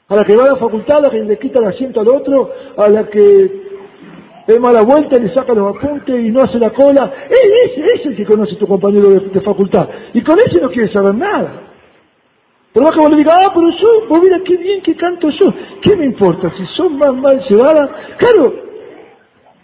a 0.08 0.16
la 0.16 0.24
que 0.24 0.36
va 0.36 0.44
a 0.44 0.50
la 0.50 0.56
facultad, 0.58 0.98
a 0.98 1.02
la 1.02 1.10
que 1.10 1.24
le 1.24 1.40
quita 1.40 1.58
el 1.62 1.66
asiento 1.66 2.02
al 2.02 2.10
otro, 2.10 2.52
a 2.78 2.90
la 2.90 3.08
que 3.10 3.64
es 4.46 4.60
mala 4.60 4.84
vuelta, 4.84 5.18
le 5.18 5.34
saca 5.34 5.52
los 5.56 5.76
apuntes 5.76 6.16
y 6.24 6.30
no 6.30 6.44
hace 6.44 6.60
la 6.60 6.70
cola. 6.70 7.12
Él 7.28 7.52
es, 7.64 8.02
es 8.02 8.06
el 8.06 8.16
que 8.16 8.24
conoce 8.26 8.54
a 8.54 8.60
tu 8.60 8.68
compañero 8.68 9.10
de, 9.10 9.42
facultad. 9.42 9.90
Y 10.14 10.22
con 10.22 10.38
ese 10.38 10.62
no 10.62 10.70
quiere 10.70 10.94
saber 10.94 11.16
nada. 11.16 11.64
Por 12.72 12.84
más 12.84 12.92
que 12.92 13.00
vos 13.00 13.10
le 13.10 13.18
digas, 13.18 13.36
ah, 13.42 13.52
pero 13.52 13.68
yo, 13.72 14.08
vos 14.10 14.22
mira 14.22 14.42
qué 14.46 14.58
bien 14.58 14.84
que 14.84 14.96
canto 14.96 15.30
yo. 15.30 15.52
¿Qué 15.82 15.96
me 15.96 16.06
importa? 16.06 16.52
Si 16.56 16.68
son 16.78 17.00
más 17.00 17.16
mal 17.16 17.42
llevadas. 17.50 17.90
Claro, 18.18 18.65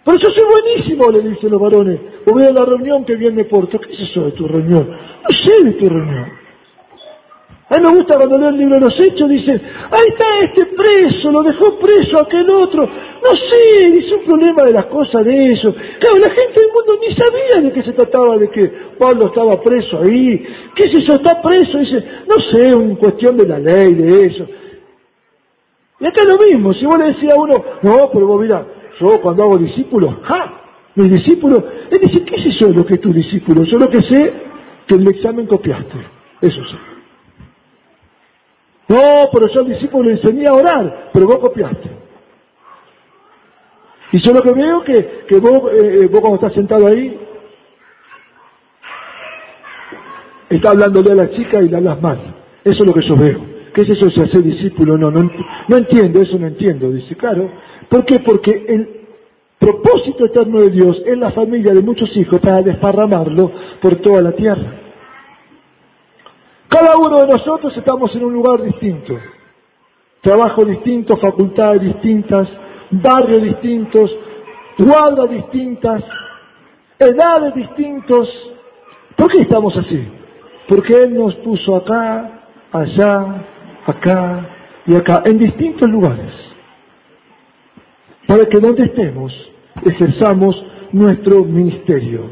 pero 0.04 0.18
yo 0.18 0.30
soy 0.34 0.48
buenísimo, 0.50 1.10
le 1.10 1.20
dicen 1.20 1.50
los 1.50 1.60
varones. 1.60 2.00
Vos 2.26 2.34
voy 2.34 2.52
la 2.52 2.64
reunión 2.64 3.04
que 3.04 3.14
bien 3.14 3.34
me 3.34 3.44
porto. 3.44 3.78
¿Qué 3.78 3.92
es 3.92 4.10
eso 4.10 4.24
de 4.24 4.32
tu 4.32 4.48
reunión? 4.48 4.88
No 4.88 5.28
sé 5.44 5.64
de 5.64 5.72
tu 5.72 5.88
reunión. 5.88 6.42
A 7.72 7.78
mí 7.78 7.84
me 7.88 7.96
gusta 7.96 8.18
cuando 8.18 8.36
leo 8.36 8.50
el 8.50 8.58
libro 8.58 8.74
de 8.74 8.80
los 8.82 9.00
hechos, 9.00 9.30
dice, 9.30 9.52
ahí 9.52 10.04
está 10.08 10.26
este 10.42 10.66
preso, 10.66 11.30
lo 11.30 11.42
dejó 11.42 11.78
preso 11.78 12.20
aquel 12.20 12.50
otro. 12.50 12.82
No 12.84 13.30
sé, 13.30 13.90
dice 13.90 14.14
un 14.16 14.24
problema 14.24 14.64
de 14.64 14.72
las 14.72 14.86
cosas 14.86 15.24
de 15.24 15.52
eso. 15.52 15.72
Claro, 15.72 16.18
la 16.18 16.30
gente 16.30 16.60
del 16.60 16.70
mundo 16.70 16.98
ni 17.00 17.14
sabía 17.14 17.60
de 17.62 17.72
qué 17.72 17.82
se 17.82 17.92
trataba, 17.92 18.36
de 18.36 18.50
que 18.50 18.70
Pablo 18.98 19.26
estaba 19.26 19.58
preso 19.62 20.00
ahí. 20.02 20.44
¿Qué 20.74 20.82
es 20.82 20.94
eso? 20.96 21.14
Está 21.14 21.40
preso. 21.40 21.78
Dice, 21.78 22.04
no 22.28 22.42
sé, 22.42 22.74
una 22.74 22.96
cuestión 22.96 23.38
de 23.38 23.46
la 23.46 23.58
ley, 23.58 23.94
de 23.94 24.26
eso. 24.26 24.46
Y 26.00 26.06
acá 26.06 26.24
lo 26.24 26.44
mismo, 26.44 26.74
si 26.74 26.84
vos 26.84 26.98
le 26.98 27.06
decías 27.06 27.32
a 27.38 27.40
uno, 27.40 27.64
no, 27.82 28.10
pero 28.12 28.26
vos 28.26 28.40
mira, 28.42 28.66
yo 29.00 29.20
cuando 29.20 29.44
hago 29.44 29.58
discípulos, 29.58 30.14
¡ja! 30.22 30.58
Mis 30.94 31.10
discípulos, 31.10 31.64
él 31.90 32.00
dice, 32.02 32.24
¿qué 32.24 32.36
es 32.36 32.46
eso 32.46 32.68
lo 32.68 32.84
que 32.84 32.94
es 32.94 33.00
tu 33.00 33.12
discípulo? 33.12 33.64
Yo 33.64 33.78
que 33.88 34.02
sé 34.02 34.34
que 34.86 34.94
el 34.94 35.08
examen 35.08 35.46
copiaste. 35.46 35.96
Eso 36.40 36.60
sí. 36.66 36.76
No, 38.88 39.30
pero 39.32 39.48
yo 39.48 39.60
al 39.60 39.68
discípulo 39.68 40.10
le 40.10 40.16
enseñé 40.16 40.46
a 40.46 40.54
orar, 40.54 41.10
pero 41.12 41.26
vos 41.26 41.38
copiaste. 41.38 41.90
Y 44.12 44.18
yo 44.20 44.32
lo 44.34 44.42
que 44.42 44.52
veo 44.52 44.84
que, 44.84 45.24
que 45.26 45.38
vos, 45.38 45.72
eh, 45.72 46.08
vos 46.10 46.20
cuando 46.20 46.34
estás 46.34 46.52
sentado 46.52 46.86
ahí, 46.86 47.18
está 50.50 50.70
hablándole 50.70 51.12
a 51.12 51.14
la 51.14 51.30
chica 51.30 51.62
y 51.62 51.68
le 51.68 51.76
hablas 51.78 52.02
mal. 52.02 52.18
Eso 52.64 52.82
es 52.82 52.86
lo 52.86 52.92
que 52.92 53.06
yo 53.08 53.16
veo. 53.16 53.52
¿Qué 53.72 53.82
es 53.82 53.88
eso 53.88 54.06
de 54.06 54.26
hacer 54.28 54.42
discípulo? 54.42 54.98
No, 54.98 55.10
no, 55.10 55.30
no 55.68 55.76
entiendo, 55.76 56.20
eso 56.20 56.38
no 56.38 56.46
entiendo. 56.46 56.90
Dice, 56.90 57.16
claro. 57.16 57.50
¿Por 57.92 58.06
qué? 58.06 58.20
Porque 58.20 58.50
el 58.68 59.00
propósito 59.58 60.24
eterno 60.24 60.62
de 60.62 60.70
Dios 60.70 61.02
es 61.04 61.18
la 61.18 61.30
familia 61.30 61.74
de 61.74 61.82
muchos 61.82 62.16
hijos 62.16 62.40
para 62.40 62.62
desparramarlo 62.62 63.52
por 63.82 63.96
toda 63.96 64.22
la 64.22 64.32
tierra. 64.32 64.80
Cada 66.68 66.96
uno 66.96 67.18
de 67.20 67.26
nosotros 67.26 67.76
estamos 67.76 68.16
en 68.16 68.24
un 68.24 68.32
lugar 68.32 68.62
distinto, 68.62 69.18
trabajo 70.22 70.64
distinto, 70.64 71.18
facultades 71.18 71.82
distintas, 71.82 72.48
barrios 72.92 73.42
distintos, 73.42 74.10
cuadras 74.78 75.28
distintas, 75.28 76.02
edades 76.98 77.54
distintos. 77.54 78.26
¿Por 79.16 79.30
qué 79.30 79.42
estamos 79.42 79.76
así? 79.76 80.08
Porque 80.66 80.94
Él 80.94 81.12
nos 81.12 81.34
puso 81.34 81.76
acá, 81.76 82.46
allá, 82.72 83.44
acá 83.84 84.48
y 84.86 84.94
acá, 84.94 85.22
en 85.26 85.36
distintos 85.36 85.90
lugares, 85.90 86.51
para 88.32 88.46
que 88.46 88.58
donde 88.60 88.84
estemos 88.84 89.30
ejerzamos 89.84 90.56
nuestro 90.90 91.44
ministerio. 91.44 92.30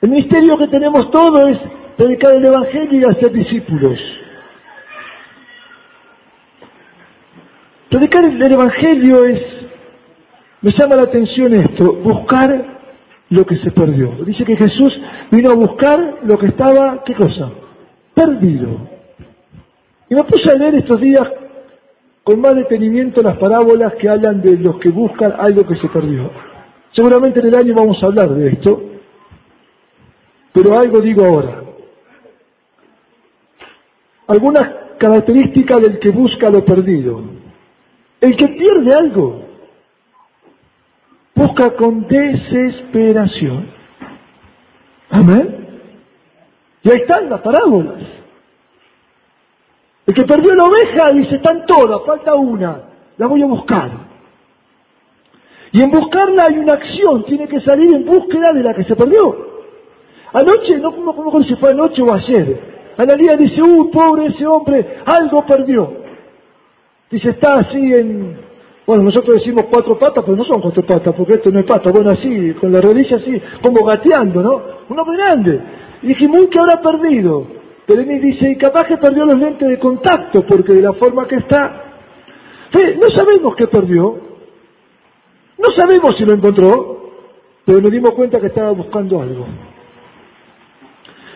El 0.00 0.10
ministerio 0.10 0.56
que 0.58 0.68
tenemos 0.68 1.10
todo 1.10 1.48
es 1.48 1.58
predicar 1.96 2.36
el 2.36 2.44
Evangelio 2.44 3.00
y 3.00 3.10
hacer 3.10 3.32
discípulos. 3.32 3.98
Predicar 7.90 8.24
el 8.26 8.52
Evangelio 8.52 9.24
es, 9.24 9.42
me 10.60 10.70
llama 10.70 10.94
la 10.94 11.02
atención 11.02 11.54
esto, 11.54 11.94
buscar 11.94 12.78
lo 13.30 13.44
que 13.44 13.56
se 13.56 13.72
perdió. 13.72 14.24
Dice 14.24 14.44
que 14.44 14.56
Jesús 14.56 15.02
vino 15.32 15.50
a 15.50 15.54
buscar 15.54 16.20
lo 16.22 16.38
que 16.38 16.46
estaba, 16.46 17.02
¿qué 17.04 17.14
cosa? 17.14 17.50
Perdido. 18.14 18.88
Y 20.08 20.14
me 20.14 20.22
puse 20.22 20.48
a 20.48 20.58
leer 20.58 20.76
estos 20.76 21.00
días 21.00 21.28
con 22.24 22.40
más 22.40 22.54
detenimiento 22.54 23.22
las 23.22 23.36
parábolas 23.36 23.94
que 23.94 24.08
hablan 24.08 24.42
de 24.42 24.56
los 24.56 24.78
que 24.78 24.88
buscan 24.88 25.34
algo 25.38 25.66
que 25.66 25.76
se 25.76 25.88
perdió. 25.88 26.30
Seguramente 26.92 27.40
en 27.40 27.46
el 27.46 27.56
año 27.56 27.74
vamos 27.74 28.02
a 28.02 28.06
hablar 28.06 28.30
de 28.30 28.48
esto, 28.48 28.82
pero 30.52 30.78
algo 30.78 31.00
digo 31.00 31.24
ahora 31.24 31.64
algunas 34.26 34.68
características 34.98 35.80
del 35.80 35.98
que 35.98 36.10
busca 36.10 36.50
lo 36.50 36.64
perdido. 36.64 37.22
El 38.20 38.36
que 38.36 38.48
pierde 38.48 38.94
algo 38.94 39.42
busca 41.34 41.74
con 41.76 42.06
desesperación. 42.06 43.68
Amén. 45.10 45.80
Y 46.82 46.90
ahí 46.90 47.00
están 47.00 47.28
las 47.28 47.40
parábolas. 47.40 48.02
El 50.06 50.14
que 50.14 50.24
perdió 50.24 50.54
la 50.54 50.64
oveja 50.64 51.12
dice, 51.12 51.36
están 51.36 51.64
todas, 51.66 52.02
falta 52.04 52.34
una, 52.34 52.82
la 53.16 53.26
voy 53.26 53.42
a 53.42 53.46
buscar. 53.46 53.90
Y 55.72 55.82
en 55.82 55.90
buscarla 55.90 56.46
hay 56.48 56.58
una 56.58 56.74
acción, 56.74 57.24
tiene 57.24 57.48
que 57.48 57.60
salir 57.60 57.94
en 57.94 58.04
búsqueda 58.04 58.52
de 58.52 58.62
la 58.62 58.74
que 58.74 58.84
se 58.84 58.94
perdió. 58.94 59.54
Anoche, 60.32 60.78
no 60.78 60.92
como 60.94 61.42
si 61.42 61.54
fue 61.56 61.70
anoche 61.70 62.02
o 62.02 62.12
ayer, 62.12 62.74
Analía 62.96 63.36
dice, 63.36 63.60
uy, 63.60 63.88
pobre 63.88 64.26
ese 64.26 64.46
hombre, 64.46 64.98
algo 65.04 65.44
perdió. 65.46 65.92
Dice, 67.10 67.30
está 67.30 67.60
así 67.60 67.92
en, 67.92 68.36
bueno, 68.86 69.04
nosotros 69.04 69.36
decimos 69.36 69.66
cuatro 69.70 69.98
patas, 69.98 70.24
pero 70.24 70.36
no 70.36 70.44
son 70.44 70.60
cuatro 70.60 70.84
patas, 70.84 71.14
porque 71.16 71.34
esto 71.34 71.50
no 71.50 71.60
es 71.60 71.66
pata, 71.66 71.90
bueno, 71.90 72.10
así, 72.10 72.52
con 72.54 72.72
la 72.72 72.80
rodilla 72.80 73.16
así, 73.16 73.40
como 73.62 73.84
gateando, 73.84 74.42
¿no? 74.42 74.62
Un 74.88 74.98
hombre 74.98 75.16
grande. 75.16 75.60
Y 76.02 76.08
dije, 76.08 76.28
que 76.50 76.58
habrá 76.58 76.80
perdido. 76.80 77.46
Pero 77.86 78.02
dice, 78.02 78.50
y 78.50 78.56
capaz 78.56 78.84
que 78.84 78.96
perdió 78.96 79.26
los 79.26 79.38
lentes 79.38 79.68
de 79.68 79.78
contacto, 79.78 80.46
porque 80.46 80.72
de 80.72 80.82
la 80.82 80.94
forma 80.94 81.26
que 81.28 81.36
está, 81.36 81.84
no 82.72 83.08
sabemos 83.10 83.54
qué 83.56 83.66
perdió, 83.66 84.18
no 85.58 85.70
sabemos 85.76 86.16
si 86.16 86.24
lo 86.24 86.34
encontró, 86.34 87.12
pero 87.64 87.80
nos 87.80 87.92
dimos 87.92 88.12
cuenta 88.12 88.40
que 88.40 88.46
estaba 88.46 88.70
buscando 88.72 89.20
algo. 89.20 89.46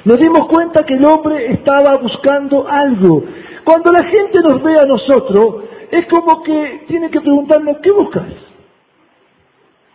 Nos 0.05 0.19
dimos 0.19 0.47
cuenta 0.47 0.85
que 0.85 0.95
el 0.95 1.05
hombre 1.05 1.53
estaba 1.53 1.97
buscando 1.97 2.67
algo. 2.67 3.25
Cuando 3.65 3.93
la 3.93 4.05
gente 4.05 4.41
nos 4.41 4.63
ve 4.63 4.79
a 4.79 4.87
nosotros, 4.87 5.65
es 5.91 6.07
como 6.07 6.43
que 6.43 6.85
tiene 6.89 7.11
que 7.11 7.21
preguntarnos, 7.21 7.79
¿qué 7.83 7.91
buscas? 7.91 8.27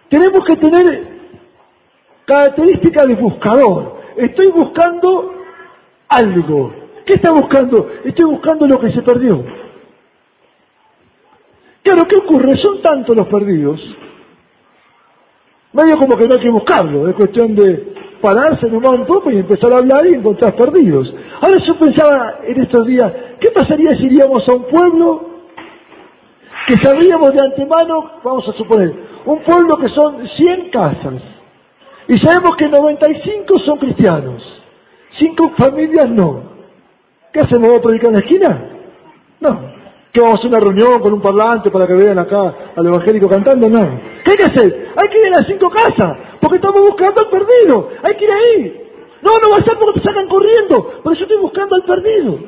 Tenemos 0.10 0.46
que 0.46 0.56
tener 0.58 1.08
características 2.26 3.08
de 3.08 3.16
buscador. 3.16 3.98
Estoy 4.18 4.48
buscando 4.52 5.43
algo. 6.16 6.74
¿Qué 7.06 7.14
está 7.14 7.32
buscando? 7.32 7.90
Estoy 8.04 8.26
buscando 8.26 8.68
lo 8.68 8.80
que 8.80 8.92
se 8.92 9.02
perdió. 9.02 9.44
Claro, 11.84 12.08
¿qué 12.08 12.18
ocurre? 12.18 12.58
Son 12.58 12.82
tantos 12.82 13.16
los 13.16 13.28
perdidos. 13.28 13.82
Medio 15.74 15.98
como 15.98 16.16
que 16.16 16.28
no 16.28 16.36
hay 16.36 16.40
que 16.40 16.50
buscarlo, 16.50 17.10
es 17.10 17.16
cuestión 17.16 17.56
de 17.56 17.94
pararse 18.22 18.68
nomás 18.68 18.94
un 18.94 19.06
poco 19.06 19.32
y 19.32 19.38
empezar 19.38 19.74
a 19.74 19.78
hablar 19.78 20.06
y 20.06 20.14
encontrar 20.14 20.56
perdidos. 20.56 21.14
Ahora 21.42 21.58
yo 21.58 21.76
pensaba 21.76 22.40
en 22.44 22.62
estos 22.62 22.88
días, 22.88 23.12
¿qué 23.40 23.50
pasaría 23.50 23.90
si 23.98 24.06
iríamos 24.06 24.48
a 24.48 24.54
un 24.54 24.64
pueblo 24.66 25.34
que 26.68 26.76
sabíamos 26.78 27.34
de 27.34 27.42
antemano, 27.42 28.12
vamos 28.24 28.48
a 28.48 28.54
suponer, 28.54 28.94
un 29.26 29.40
pueblo 29.40 29.78
que 29.78 29.90
son 29.90 30.28
100 30.28 30.70
casas 30.70 31.22
y 32.08 32.18
sabemos 32.20 32.56
que 32.56 32.68
95 32.68 33.60
son 33.60 33.78
cristianos, 33.80 34.63
5 35.20 35.52
familias 35.58 36.10
no. 36.10 36.54
¿Qué 37.32 37.40
hacemos? 37.40 37.68
¿Vamos 37.68 37.80
a 37.80 37.84
predicar 37.84 38.08
en 38.08 38.14
la 38.14 38.20
esquina? 38.20 38.70
No. 39.40 39.74
¿Qué 40.12 40.22
vamos 40.22 40.36
a 40.36 40.40
hacer 40.40 40.50
una 40.52 40.60
reunión 40.60 41.02
con 41.02 41.14
un 41.14 41.22
parlante 41.22 41.72
para 41.72 41.88
que 41.88 41.94
vean 41.94 42.20
acá 42.20 42.54
al 42.76 42.86
evangélico 42.86 43.28
cantando? 43.28 43.68
No. 43.68 44.00
¿Qué 44.24 44.32
hay 44.32 44.38
que 44.38 44.44
hacer? 44.44 44.92
Hay 44.96 45.10
que 45.10 45.20
ir 45.20 45.34
a 45.34 45.40
las 45.40 45.48
cinco 45.48 45.70
casas, 45.72 46.18
porque 46.40 46.58
estamos 46.58 46.82
buscando 46.82 47.22
al 47.22 47.30
perdido. 47.30 47.90
Hay 48.04 48.16
que 48.16 48.26
ir 48.26 48.32
ahí. 48.32 48.84
No, 49.24 49.32
no 49.42 49.50
va 49.52 49.58
a 49.58 49.64
ser 49.64 49.78
porque 49.80 50.00
te 50.00 50.06
sacan 50.06 50.28
corriendo, 50.28 51.02
pero 51.04 51.16
yo 51.16 51.24
estoy 51.24 51.38
buscando 51.40 51.76
al 51.76 51.84
perdido. 51.84 52.40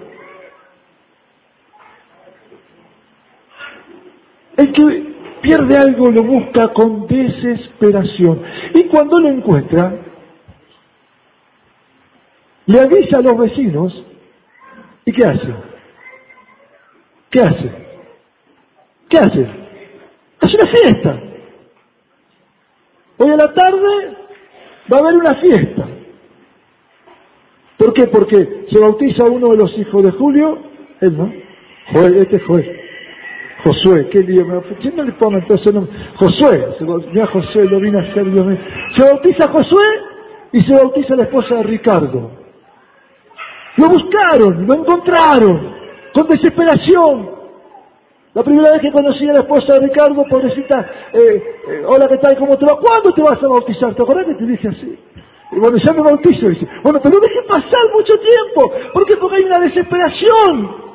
El 4.57 4.71
que 4.71 5.15
pierde 5.41 5.77
algo 5.77 6.11
lo 6.11 6.23
busca 6.23 6.67
con 6.69 7.07
desesperación. 7.07 8.41
Y 8.73 8.83
cuando 8.85 9.19
lo 9.19 9.29
encuentra, 9.29 10.04
le 12.65 12.79
avisa 12.79 13.17
a 13.17 13.21
los 13.21 13.37
vecinos. 13.37 14.05
¿Y 15.05 15.11
qué 15.11 15.25
hace? 15.25 15.53
¿Qué 17.29 17.39
hace? 17.41 17.71
¿Qué 19.09 19.17
hace? 19.17 19.47
Hace 20.41 20.55
una 20.55 20.67
fiesta. 20.67 21.19
Hoy 23.17 23.31
a 23.31 23.37
la 23.37 23.53
tarde 23.53 24.17
va 24.91 24.97
a 24.97 24.99
haber 24.99 25.15
una 25.15 25.35
fiesta. 25.35 25.87
¿Por 27.77 27.93
qué? 27.93 28.07
Porque 28.07 28.65
se 28.69 28.79
bautiza 28.79 29.25
uno 29.25 29.49
de 29.49 29.57
los 29.57 29.77
hijos 29.77 30.03
de 30.03 30.11
Julio, 30.11 30.57
él 31.01 31.17
no, 31.17 31.31
Joel, 31.91 32.15
este 32.17 32.37
es 32.37 32.43
Joel. 32.45 32.81
Josué, 33.63 34.09
qué 34.09 34.19
lío, 34.19 34.63
¿quién 34.79 34.95
no 34.95 35.03
le 35.03 35.13
pone 35.13 35.39
entonces 35.39 35.73
nombre? 35.73 35.91
Josué, 36.15 36.67
mira 37.11 37.25
Josué, 37.27 37.65
lo 37.65 37.79
vine 37.79 37.99
a 37.99 38.01
hacer 38.01 38.31
Dios 38.31 38.45
mío. 38.45 38.57
Se 38.95 39.03
bautiza 39.03 39.47
Josué 39.47 39.85
y 40.51 40.61
se 40.63 40.73
bautiza 40.73 41.15
la 41.15 41.23
esposa 41.23 41.55
de 41.55 41.63
Ricardo. 41.63 42.44
Lo 43.77 43.89
buscaron, 43.89 44.65
lo 44.65 44.73
encontraron, 44.73 45.75
con 46.13 46.27
desesperación. 46.27 47.35
La 48.33 48.43
primera 48.43 48.71
vez 48.71 48.81
que 48.81 48.91
conocí 48.91 49.27
a 49.29 49.33
la 49.33 49.39
esposa 49.39 49.73
de 49.73 49.87
Ricardo, 49.87 50.25
pobrecita, 50.29 50.85
eh, 51.13 51.43
eh, 51.69 51.83
hola, 51.85 52.07
¿qué 52.09 52.17
tal? 52.17 52.37
¿Cómo 52.37 52.57
te 52.57 52.65
va? 52.65 52.77
¿Cuándo 52.77 53.13
te 53.13 53.21
vas 53.21 53.41
a 53.41 53.47
bautizar? 53.47 53.95
¿Te 53.95 54.01
acuerdas 54.01 54.25
que 54.27 54.35
te 54.35 54.45
dije 54.45 54.67
así? 54.67 54.99
Y 55.51 55.59
bueno, 55.59 55.77
ya 55.77 55.93
me 55.93 56.01
bautizo, 56.01 56.49
dice, 56.49 56.67
bueno, 56.83 56.99
pero 57.01 57.19
deje 57.19 57.41
pasar 57.47 57.91
mucho 57.93 58.13
tiempo. 58.17 58.73
¿Por 58.93 59.05
qué? 59.05 59.15
Porque 59.17 59.37
hay 59.37 59.43
una 59.43 59.59
desesperación. 59.59 60.85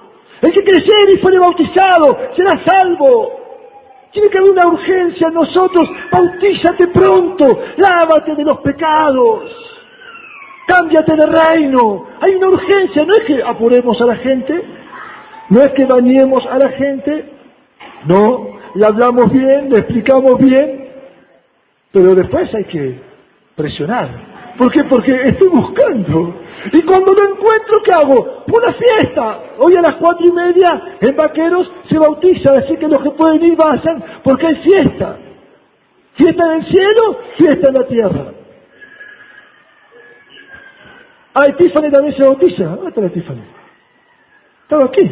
El 0.43 0.53
que 0.53 0.65
crecer 0.65 1.11
y 1.15 1.19
fuere 1.19 1.39
bautizado 1.39 2.17
será 2.37 2.63
salvo. 2.65 3.41
Tiene 4.13 4.29
que 4.29 4.39
haber 4.39 4.51
una 4.51 4.67
urgencia 4.67 5.29
en 5.29 5.35
nosotros. 5.35 5.89
Bautízate 6.11 6.89
pronto. 6.89 7.47
Lávate 7.77 8.35
de 8.35 8.45
los 8.45 8.59
pecados. 8.59 9.80
Cámbiate 10.67 11.17
de 11.17 11.27
reino. 11.27 12.07
Hay 12.21 12.35
una 12.35 12.49
urgencia. 12.49 13.05
No 13.05 13.15
es 13.15 13.25
que 13.25 13.43
apuremos 13.43 14.01
a 14.01 14.07
la 14.07 14.17
gente. 14.17 14.63
No 15.49 15.61
es 15.61 15.73
que 15.73 15.85
bañemos 15.85 16.47
a 16.47 16.59
la 16.59 16.69
gente. 16.71 17.25
No. 18.07 18.59
Le 18.75 18.87
hablamos 18.87 19.33
bien, 19.33 19.71
le 19.71 19.79
explicamos 19.79 20.39
bien. 20.39 20.89
Pero 21.93 22.15
después 22.15 22.55
hay 22.55 22.65
que 22.65 23.01
presionar. 23.57 24.31
¿Por 24.57 24.71
qué? 24.71 24.85
Porque 24.85 25.29
estoy 25.29 25.49
buscando. 25.49 26.35
Y 26.73 26.83
cuando 26.83 27.13
lo 27.13 27.31
encuentro, 27.31 27.83
¿qué 27.83 27.93
hago? 27.93 28.45
Una 28.47 28.73
fiesta. 28.75 29.39
Hoy 29.59 29.75
a 29.77 29.81
las 29.81 29.95
cuatro 29.97 30.27
y 30.27 30.33
media 30.33 30.97
en 31.01 31.17
Vaqueros 31.17 31.73
se 31.89 31.99
bautiza, 31.99 32.53
así 32.53 32.77
que 32.77 32.87
los 32.87 33.03
que 33.03 33.11
pueden 33.11 33.43
ir 33.43 33.57
vayan, 33.57 34.05
porque 34.23 34.49
hay 34.49 34.57
fiesta. 34.57 35.17
Fiesta 36.15 36.45
en 36.45 36.53
el 36.61 36.67
cielo, 36.67 37.19
fiesta 37.39 37.69
en 37.69 37.75
la 37.75 37.87
tierra. 37.87 38.25
Ah, 41.35 41.45
y 41.49 41.53
Tiffany 41.53 41.91
también 41.91 42.17
se 42.17 42.25
bautiza. 42.25 42.65
¿Dónde 42.65 43.11
Tiffany? 43.11 43.43
Estaba 44.63 44.85
aquí. 44.85 45.11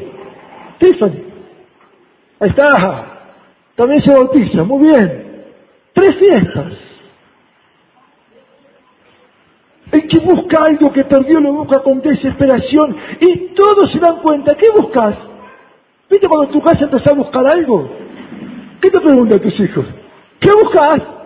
Tiffany. 0.78 1.22
Ahí 2.40 2.48
está. 2.50 3.04
También 3.76 4.02
se 4.02 4.10
bautiza. 4.10 4.64
Muy 4.64 4.90
bien. 4.90 5.44
Tres 5.92 6.16
fiestas. 6.16 6.72
El 9.92 10.06
que 10.06 10.18
busca 10.20 10.64
algo 10.64 10.92
que 10.92 11.04
perdió 11.04 11.40
lo 11.40 11.52
busca 11.52 11.82
con 11.82 12.00
desesperación 12.02 12.96
y 13.20 13.54
todos 13.54 13.90
se 13.90 13.98
dan 13.98 14.20
cuenta. 14.20 14.54
¿Qué 14.54 14.66
buscas? 14.70 15.14
¿Viste 16.10 16.28
cuando 16.28 16.46
en 16.46 16.52
tu 16.52 16.62
casa 16.62 16.84
empezás 16.84 17.12
a 17.12 17.14
buscar 17.14 17.46
algo? 17.46 17.88
¿Qué 18.80 18.90
te 18.90 19.00
preguntan 19.00 19.40
tus 19.40 19.58
hijos? 19.60 19.86
¿Qué 20.40 20.50
buscas? 20.50 21.17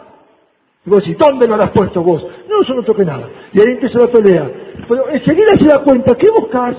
Y 0.85 0.91
vos 0.91 1.01
decís, 1.01 1.17
¿dónde 1.19 1.47
lo 1.47 1.55
has 1.55 1.71
puesto 1.71 2.03
vos? 2.03 2.27
No, 2.49 2.63
yo 2.63 2.75
no 2.75 2.83
toqué 2.83 3.05
nada. 3.05 3.29
Y 3.53 3.61
ahí 3.61 3.67
empieza 3.69 4.01
la 4.01 4.09
pelea. 4.09 4.51
Pero 4.89 5.09
enseguida 5.11 5.57
se 5.59 5.67
da 5.67 5.79
cuenta, 5.83 6.15
¿qué 6.17 6.29
buscas? 6.31 6.77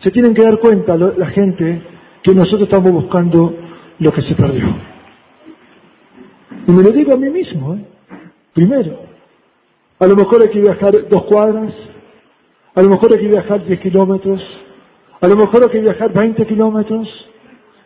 Se 0.00 0.10
tienen 0.10 0.34
que 0.34 0.42
dar 0.42 0.58
cuenta 0.58 0.96
la 0.96 1.26
gente 1.26 1.82
que 2.22 2.34
nosotros 2.34 2.62
estamos 2.62 2.90
buscando 2.90 3.54
lo 3.98 4.12
que 4.12 4.22
se 4.22 4.34
perdió. 4.34 4.64
Y 6.66 6.72
me 6.72 6.82
lo 6.82 6.90
digo 6.90 7.14
a 7.14 7.16
mí 7.16 7.30
mismo, 7.30 7.74
¿eh? 7.74 7.84
Primero, 8.52 8.98
a 9.98 10.06
lo 10.06 10.16
mejor 10.16 10.42
hay 10.42 10.48
que 10.50 10.60
viajar 10.60 11.08
dos 11.08 11.24
cuadras, 11.24 11.72
a 12.74 12.82
lo 12.82 12.90
mejor 12.90 13.12
hay 13.12 13.20
que 13.20 13.28
viajar 13.28 13.64
diez 13.64 13.80
kilómetros, 13.80 14.42
a 15.20 15.26
lo 15.28 15.36
mejor 15.36 15.62
hay 15.64 15.70
que 15.70 15.80
viajar 15.80 16.12
veinte 16.12 16.46
kilómetros, 16.46 17.08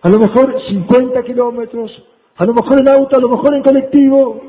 a 0.00 0.08
lo 0.08 0.18
mejor 0.18 0.60
cincuenta 0.68 1.22
kilómetros, 1.22 2.02
a 2.36 2.44
lo 2.44 2.54
mejor 2.54 2.80
en 2.80 2.88
auto, 2.88 3.16
a 3.16 3.20
lo 3.20 3.28
mejor 3.28 3.54
en 3.54 3.62
colectivo, 3.62 4.42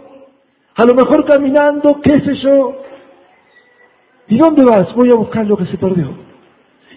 a 0.75 0.85
lo 0.85 0.93
mejor 0.93 1.25
caminando, 1.25 1.99
qué 2.01 2.19
sé 2.19 2.35
yo. 2.35 2.81
¿Y 4.27 4.37
dónde 4.37 4.63
vas? 4.63 4.93
Voy 4.93 5.09
a 5.09 5.15
buscar 5.15 5.45
lo 5.45 5.57
que 5.57 5.65
se 5.67 5.77
perdió. 5.77 6.09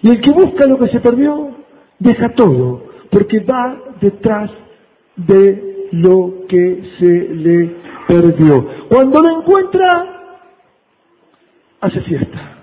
Y 0.01 0.09
el 0.09 0.21
que 0.21 0.31
busca 0.31 0.65
lo 0.65 0.77
que 0.77 0.89
se 0.89 0.99
perdió, 0.99 1.51
deja 1.97 2.29
todo, 2.35 2.83
porque 3.09 3.39
va 3.39 3.77
detrás 4.01 4.51
de 5.15 5.87
lo 5.91 6.45
que 6.47 6.83
se 6.99 7.35
le 7.35 7.75
perdió. 8.07 8.67
Cuando 8.89 9.21
lo 9.21 9.39
encuentra, 9.39 10.21
hace 11.79 12.01
fiesta. 12.01 12.57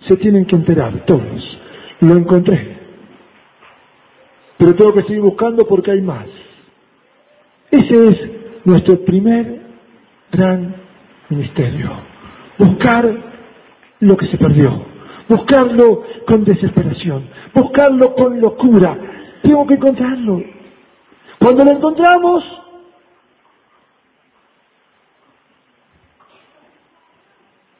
Se 0.00 0.16
tienen 0.16 0.44
que 0.44 0.56
enterar 0.56 1.04
todos. 1.06 1.58
Lo 2.00 2.16
encontré. 2.16 2.78
Pero 4.56 4.74
tengo 4.74 4.94
que 4.94 5.02
seguir 5.02 5.20
buscando 5.20 5.66
porque 5.66 5.92
hay 5.92 6.00
más. 6.00 6.26
Ese 7.70 8.08
es 8.08 8.30
nuestro 8.64 9.04
primer 9.04 9.60
gran 10.32 10.74
ministerio. 11.28 11.90
Buscar 12.58 13.10
lo 14.00 14.16
que 14.16 14.26
se 14.26 14.38
perdió. 14.38 14.84
Buscarlo 15.28 16.04
con 16.26 16.44
desesperación. 16.44 17.28
Buscarlo 17.54 18.14
con 18.14 18.40
locura. 18.40 18.96
Tengo 19.42 19.66
que 19.66 19.74
encontrarlo. 19.74 20.42
Cuando 21.38 21.64
lo 21.64 21.72
encontramos, 21.72 22.44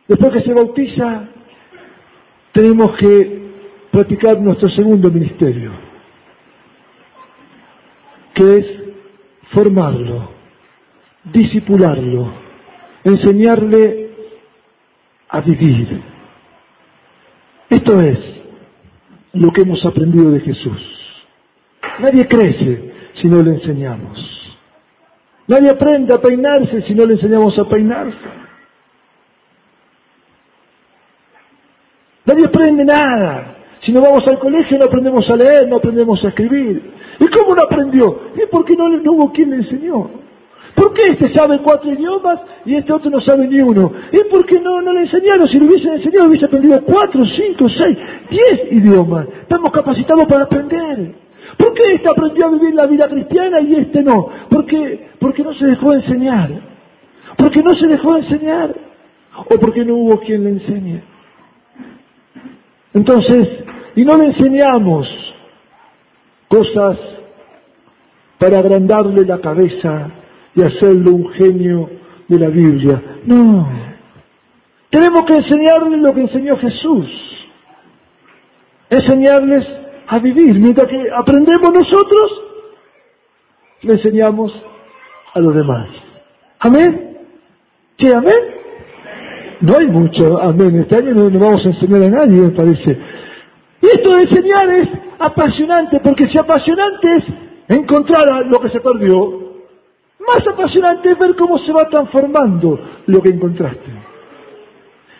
Después 0.09 0.33
que 0.33 0.41
se 0.41 0.55
bautiza, 0.55 1.29
tenemos 2.53 2.97
que 2.97 3.43
practicar 3.91 4.41
nuestro 4.41 4.71
segundo 4.71 5.11
ministerio, 5.11 5.71
que 8.33 8.57
es 8.57 8.78
formarlo, 9.53 10.31
disipularlo, 11.25 12.33
enseñarle 13.05 14.11
a 15.29 15.41
vivir. 15.41 16.03
Esto 17.71 18.01
es 18.01 18.19
lo 19.35 19.51
que 19.53 19.63
hemos 19.63 19.85
aprendido 19.85 20.31
de 20.31 20.41
Jesús. 20.41 20.81
Nadie 21.99 22.27
crece 22.27 22.93
si 23.15 23.29
no 23.29 23.43
le 23.43 23.51
enseñamos. 23.51 24.39
Nadie 25.47 25.71
aprende 25.71 26.15
a 26.15 26.21
peinarse 26.21 26.83
si 26.83 26.95
no 26.95 27.07
le 27.07 27.15
enseñamos 27.15 27.59
a 27.59 27.65
peinarse. 27.65 28.29
Nadie 32.27 32.47
aprende 32.47 32.85
nada. 32.85 33.48
Si 33.81 33.93
no 33.93 34.01
vamos 34.01 34.27
al 34.27 34.39
colegio 34.39 34.79
no 34.79 34.87
aprendemos 34.87 35.29
a 35.31 35.37
leer, 35.37 35.69
no 35.69 35.77
aprendemos 35.77 36.25
a 36.25 36.29
escribir. 36.29 36.91
¿Y 37.21 37.27
cómo 37.29 37.55
no 37.55 37.63
aprendió? 37.63 38.21
¿Y 38.35 38.47
por 38.51 38.65
qué 38.65 38.75
no, 38.77 38.87
hubo 39.13 39.33
quien 39.33 39.51
le 39.51 39.57
enseñó? 39.57 40.11
¿Por 40.75 40.93
qué 40.95 41.13
este 41.13 41.33
sabe 41.35 41.59
cuatro 41.59 41.91
idiomas 41.93 42.41
y 42.65 42.77
este 42.77 42.93
otro 42.93 43.11
no 43.11 43.21
sabe 43.21 43.49
ni 43.49 43.61
uno? 43.61 43.93
¿Y 44.13 44.31
por 44.31 44.47
qué 44.47 44.61
no, 44.61 44.81
no 44.81 44.93
le 44.93 45.03
enseñaron? 45.03 45.49
Si 45.49 45.59
le 45.59 45.67
hubiesen 45.67 45.95
enseñado 45.95 46.29
hubiese 46.29 46.47
aprendido 46.47 46.81
cuatro, 46.83 47.25
cinco, 47.25 47.69
seis, 47.69 47.99
diez 48.31 48.73
idiomas. 48.73 49.27
Estamos 49.43 49.73
capacitados 49.73 50.27
para 50.27 50.45
aprender. 50.45 51.15
¿Por 51.57 51.75
qué 51.75 51.95
este 51.95 52.09
aprendió 52.09 52.47
a 52.47 52.51
vivir 52.51 52.75
la 52.75 52.87
vida 52.87 53.09
cristiana 53.09 53.61
y 53.61 53.75
este 53.75 54.03
no? 54.03 54.29
Porque, 54.51 55.09
porque 55.19 55.43
no 55.43 55.55
se 55.55 55.67
dejó 55.67 55.93
enseñar. 55.95 56.51
Porque 57.37 57.63
no 57.63 57.73
se 57.75 57.87
dejó 57.87 58.17
enseñar. 58.17 58.75
O 59.37 59.59
porque 59.59 59.85
no 59.85 59.95
hubo 59.97 60.21
quien 60.21 60.45
le 60.45 60.51
enseñe. 60.51 61.03
Entonces, 62.95 63.65
y 63.99 64.05
no 64.05 64.17
le 64.17 64.27
enseñamos 64.27 65.09
cosas 66.47 66.97
para 68.39 68.61
agrandarle 68.61 69.25
la 69.27 69.41
cabeza 69.41 70.13
y 70.55 70.63
hacerlo 70.63 71.17
un 71.17 71.33
genio 71.33 71.91
de 72.29 72.39
la 72.39 72.49
Biblia. 72.49 73.03
No. 73.25 73.69
Tenemos 74.89 75.25
que 75.25 75.35
enseñarle 75.35 75.97
lo 75.97 76.15
que 76.15 76.21
enseñó 76.21 76.57
Jesús. 76.59 77.09
Enseñarles 78.89 79.67
a 80.07 80.21
vivir. 80.21 80.61
Mientras 80.61 80.87
que 80.87 81.05
aprendemos 81.13 81.69
nosotros, 81.75 82.43
le 83.83 83.95
enseñamos 83.95 84.55
a 85.35 85.41
los 85.41 85.57
demás. 85.57 85.89
Amén. 86.61 87.19
¿Qué 87.97 88.15
amén? 88.15 88.59
No 89.61 89.77
hay 89.77 89.89
mucho 89.89 90.41
amén. 90.41 90.83
Este 90.83 90.95
año 90.95 91.15
no, 91.15 91.41
vamos 91.41 91.67
a 91.67 91.71
enseñar 91.71 92.05
a 92.05 92.11
nadie, 92.11 92.43
me 92.43 92.51
parece. 92.51 92.97
Y 93.81 93.87
esto 93.87 94.15
de 94.15 94.23
enseñar 94.23 94.71
es 94.71 94.89
apasionante, 95.19 96.01
porque 96.01 96.29
si 96.29 96.39
apasionante 96.39 97.09
es 97.17 97.25
encontrar 97.69 98.47
lo 98.47 98.61
que 98.61 98.71
se 98.71 98.81
perdió, 98.81 99.49
más 100.19 100.47
apasionante 100.47 101.11
es 101.11 101.19
ver 101.19 101.37
cómo 101.37 101.59
se 101.59 101.73
va 101.73 101.89
transformando 101.89 102.79
lo 103.07 103.23
que 103.23 103.31
encontraste. 103.31 103.91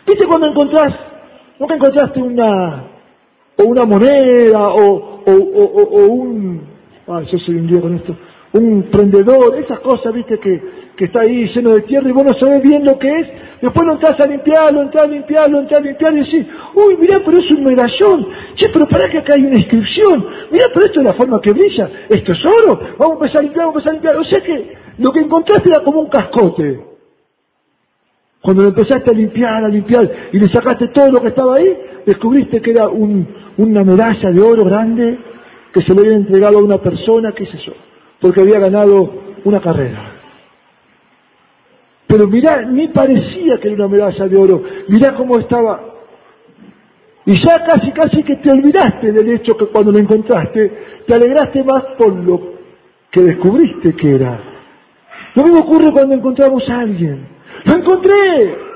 ¿Viste 0.07 0.27
cuando 0.27 0.49
encontrás, 0.49 0.95
nunca 1.59 1.75
encontraste 1.75 2.21
una, 2.21 2.85
o 3.57 3.65
una 3.65 3.85
moneda, 3.85 4.69
o, 4.69 5.23
o, 5.25 5.33
o, 5.33 6.07
un, 6.07 6.63
ah, 7.07 7.23
yo 7.23 7.39
soy 7.39 7.57
un 7.57 7.67
lío 7.67 7.81
con 7.81 7.95
esto, 7.95 8.17
un 8.53 8.85
prendedor, 8.85 9.57
esas 9.59 9.81
cosas, 9.81 10.13
viste, 10.15 10.39
que, 10.39 10.63
que 10.97 11.05
está 11.05 11.21
ahí 11.21 11.49
lleno 11.55 11.75
de 11.75 11.83
tierra 11.83 12.09
y 12.09 12.13
vos 12.13 12.25
no 12.25 12.33
sabés 12.35 12.63
bien 12.63 12.85
lo 12.85 12.99
que 12.99 13.09
es, 13.09 13.29
después 13.61 13.87
lo 13.87 13.95
entras 13.95 14.19
a 14.19 14.27
limpiarlo, 14.27 14.83
entras 14.83 15.05
a 15.05 15.07
limpiarlo, 15.07 15.61
entras 15.61 15.81
a 15.81 15.85
limpiarlo 15.85 16.19
y 16.19 16.25
decís, 16.25 16.47
uy, 16.75 16.97
mirá, 16.97 17.21
pero 17.25 17.39
es 17.39 17.51
un 17.51 17.65
medallón, 17.65 18.29
che, 18.55 18.69
pero 18.73 18.89
para 18.89 19.09
que 19.11 19.19
acá 19.19 19.35
hay 19.35 19.45
una 19.45 19.59
inscripción, 19.59 20.27
mirá, 20.51 20.67
pero 20.73 20.87
esto 20.87 21.01
es 21.01 21.07
la 21.07 21.13
forma 21.15 21.41
que 21.41 21.53
brilla, 21.53 21.91
esto 22.09 22.33
es 22.33 22.47
oro, 22.47 22.81
vamos 22.99 23.13
a 23.13 23.15
empezar 23.15 23.39
a 23.39 23.43
limpiar, 23.43 23.67
vamos 23.67 23.87
a 23.87 23.91
empezar 23.91 23.91
a 23.91 23.95
limpiar, 23.95 24.17
o 24.17 24.25
sea 24.25 24.41
que 24.41 24.73
lo 24.99 25.13
que 25.13 25.21
encontraste 25.21 25.69
era 25.69 25.83
como 25.85 26.01
un 26.01 26.09
cascote. 26.09 26.81
Cuando 28.41 28.63
lo 28.63 28.69
empezaste 28.69 29.11
a 29.11 29.15
limpiar, 29.15 29.65
a 29.65 29.69
limpiar, 29.69 30.11
y 30.33 30.39
le 30.39 30.49
sacaste 30.49 30.89
todo 30.89 31.11
lo 31.11 31.21
que 31.21 31.29
estaba 31.29 31.57
ahí, 31.57 31.77
descubriste 32.07 32.63
que 32.63 32.71
era 32.71 32.89
un, 32.89 33.27
una 33.59 33.85
medalla 33.85 34.31
de 34.31 34.41
oro 34.41 34.65
grande 34.65 35.19
que 35.73 35.83
se 35.83 35.93
le 35.93 36.01
había 36.01 36.17
entregado 36.17 36.59
a 36.59 36.63
una 36.63 36.79
persona, 36.79 37.33
qué 37.33 37.45
sé 37.47 37.59
yo, 37.59 37.73
porque 38.21 38.41
había 38.41 38.59
ganado 38.59 39.11
una 39.45 39.61
carrera. 39.61 40.13
Pero 42.07 42.27
mirá, 42.27 42.63
ni 42.63 42.89
parecía 42.89 43.59
que 43.61 43.69
era 43.69 43.77
una 43.77 43.89
medalla 43.89 44.27
de 44.27 44.37
oro, 44.37 44.63
mirá 44.89 45.15
cómo 45.15 45.39
estaba. 45.39 45.81
Y 47.27 47.35
ya 47.45 47.65
casi, 47.67 47.93
casi 47.93 48.23
que 48.23 48.37
te 48.37 48.51
olvidaste 48.51 49.13
del 49.13 49.29
hecho 49.31 49.57
que 49.57 49.67
cuando 49.67 49.93
lo 49.93 49.99
encontraste, 49.99 51.03
te 51.07 51.15
alegraste 51.15 51.63
más 51.63 51.85
por 51.99 52.15
lo 52.15 52.55
que 53.11 53.21
descubriste 53.21 53.95
que 53.95 54.15
era. 54.15 54.41
Lo 55.35 55.45
mismo 55.45 55.61
ocurre 55.61 55.93
cuando 55.93 56.15
encontramos 56.15 56.69
a 56.71 56.81
alguien. 56.81 57.27
¡Lo 57.65 57.77
encontré! 57.77 58.68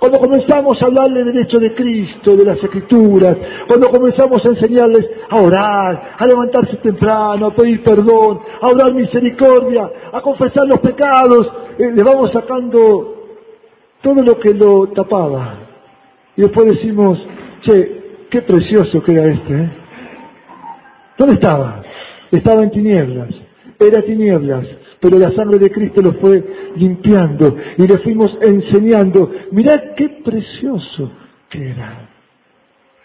Cuando 0.00 0.18
comenzamos 0.18 0.82
a 0.82 0.86
hablarle 0.86 1.24
del 1.24 1.40
hecho 1.40 1.58
de 1.58 1.74
Cristo, 1.74 2.34
de 2.34 2.46
las 2.46 2.56
Escrituras, 2.56 3.36
cuando 3.68 3.90
comenzamos 3.90 4.42
a 4.46 4.48
enseñarles 4.48 5.06
a 5.28 5.36
orar, 5.36 6.14
a 6.18 6.26
levantarse 6.26 6.78
temprano, 6.78 7.48
a 7.48 7.54
pedir 7.54 7.82
perdón, 7.84 8.40
a 8.62 8.68
orar 8.68 8.94
misericordia, 8.94 9.90
a 10.10 10.22
confesar 10.22 10.66
los 10.66 10.80
pecados, 10.80 11.52
eh, 11.78 11.92
le 11.94 12.02
vamos 12.02 12.32
sacando 12.32 13.14
todo 14.00 14.22
lo 14.22 14.38
que 14.38 14.54
lo 14.54 14.86
tapaba. 14.86 15.58
Y 16.34 16.40
después 16.40 16.66
decimos, 16.68 17.18
che, 17.60 18.26
qué 18.30 18.40
precioso 18.40 19.02
que 19.02 19.12
era 19.12 19.30
este. 19.30 19.54
¿eh? 19.54 19.70
¿Dónde 21.18 21.34
estaba? 21.34 21.82
Estaba 22.30 22.62
en 22.62 22.70
tinieblas. 22.70 23.34
Era 23.78 24.00
tinieblas 24.00 24.66
pero 25.00 25.18
la 25.18 25.32
sangre 25.32 25.58
de 25.58 25.70
Cristo 25.70 26.02
lo 26.02 26.12
fue 26.14 26.44
limpiando 26.76 27.56
y 27.78 27.86
le 27.86 27.98
fuimos 27.98 28.36
enseñando. 28.42 29.30
Mirad 29.50 29.94
qué 29.96 30.08
precioso 30.22 31.10
que 31.48 31.70
era. 31.70 32.08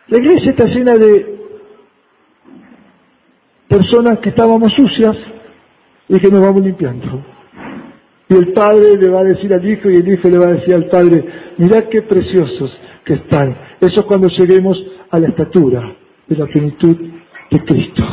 La 0.08 0.18
iglesia 0.18 0.52
está 0.52 0.66
llena 0.66 0.98
de 0.98 1.36
personas 3.68 4.20
que 4.20 4.30
estábamos 4.30 4.74
sucias 4.74 5.18
y 6.10 6.20
que 6.20 6.28
nos 6.30 6.42
vamos 6.42 6.64
limpiando. 6.64 7.24
Y 8.28 8.34
el 8.34 8.54
padre 8.54 8.98
le 8.98 9.10
va 9.10 9.22
a 9.22 9.24
decir 9.24 9.54
al 9.54 9.68
hijo 9.68 9.90
y 9.90 9.96
el 9.96 10.08
hijo 10.08 10.28
le 10.28 10.38
va 10.38 10.48
a 10.48 10.54
decir 10.54 10.74
al 10.74 10.88
padre, 10.88 11.26
mirad 11.58 11.86
qué 11.86 12.02
preciosos 12.02 12.78
que 13.04 13.14
están. 13.14 13.56
Eso 13.80 14.02
es 14.02 14.06
cuando 14.06 14.28
lleguemos 14.28 14.84
a 15.12 15.20
la 15.20 15.30
estatura 15.30 15.96
de 16.28 16.36
la 16.36 16.46
plenitud 16.48 16.98
de 17.52 17.64
Cristo. 17.64 18.04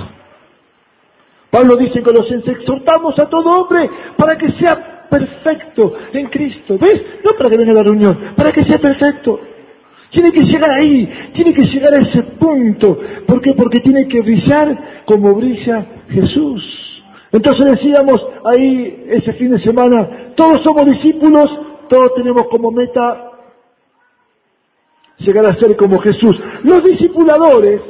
Pablo 1.52 1.76
dice 1.76 2.02
que 2.02 2.14
los 2.14 2.32
exhortamos 2.32 3.18
a 3.18 3.28
todo 3.28 3.60
hombre 3.60 3.90
para 4.16 4.38
que 4.38 4.52
sea 4.52 5.06
perfecto 5.10 5.92
en 6.14 6.28
Cristo. 6.28 6.78
¿Ves? 6.80 7.04
No 7.22 7.32
para 7.36 7.50
que 7.50 7.58
venga 7.58 7.72
a 7.72 7.74
la 7.74 7.82
reunión, 7.82 8.32
para 8.34 8.50
que 8.52 8.64
sea 8.64 8.78
perfecto. 8.78 9.38
Tiene 10.08 10.32
que 10.32 10.44
llegar 10.44 10.70
ahí, 10.70 11.30
tiene 11.34 11.52
que 11.52 11.64
llegar 11.64 11.92
a 11.92 12.00
ese 12.08 12.22
punto. 12.22 12.98
¿Por 13.26 13.42
qué? 13.42 13.52
Porque 13.52 13.80
tiene 13.80 14.08
que 14.08 14.22
brillar 14.22 15.02
como 15.04 15.34
brilla 15.34 15.86
Jesús. 16.08 16.62
Entonces 17.30 17.72
decíamos 17.72 18.26
ahí 18.46 19.04
ese 19.10 19.34
fin 19.34 19.50
de 19.50 19.60
semana, 19.60 20.32
todos 20.34 20.62
somos 20.62 20.86
discípulos, 20.86 21.50
todos 21.90 22.14
tenemos 22.14 22.48
como 22.48 22.70
meta 22.70 23.30
llegar 25.18 25.44
a 25.44 25.54
ser 25.56 25.76
como 25.76 25.98
Jesús. 25.98 26.34
Los 26.62 26.82
discipuladores, 26.82 27.82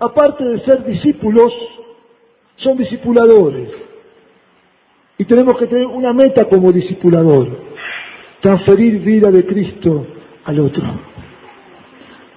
aparte 0.00 0.44
de 0.44 0.60
ser 0.60 0.86
discípulos, 0.86 1.52
son 2.62 2.76
discipuladores. 2.76 3.68
Y 5.18 5.24
tenemos 5.24 5.56
que 5.58 5.66
tener 5.66 5.86
una 5.86 6.12
meta 6.12 6.46
como 6.46 6.72
discipulador, 6.72 7.48
transferir 8.40 9.00
vida 9.00 9.30
de 9.30 9.46
Cristo 9.46 10.06
al 10.44 10.60
otro. 10.60 10.82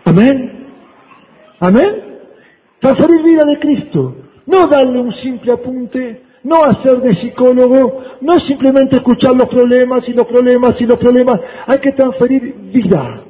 Amén. 0.04 0.68
Amén. 1.60 2.20
Transferir 2.80 3.24
vida 3.24 3.46
de 3.46 3.60
Cristo. 3.60 4.16
No 4.46 4.68
darle 4.68 5.00
un 5.00 5.14
simple 5.16 5.54
apunte, 5.54 6.22
no 6.44 6.64
hacer 6.64 7.02
de 7.02 7.16
psicólogo, 7.16 8.04
no 8.22 8.34
simplemente 8.42 8.98
escuchar 8.98 9.36
los 9.36 9.50
problemas 9.50 10.08
y 10.08 10.14
los 10.14 10.28
problemas 10.28 10.80
y 10.80 10.86
los 10.86 11.00
problemas. 11.00 11.40
Hay 11.66 11.80
que 11.80 11.94
transferir 11.94 12.54
vida. 12.72 13.24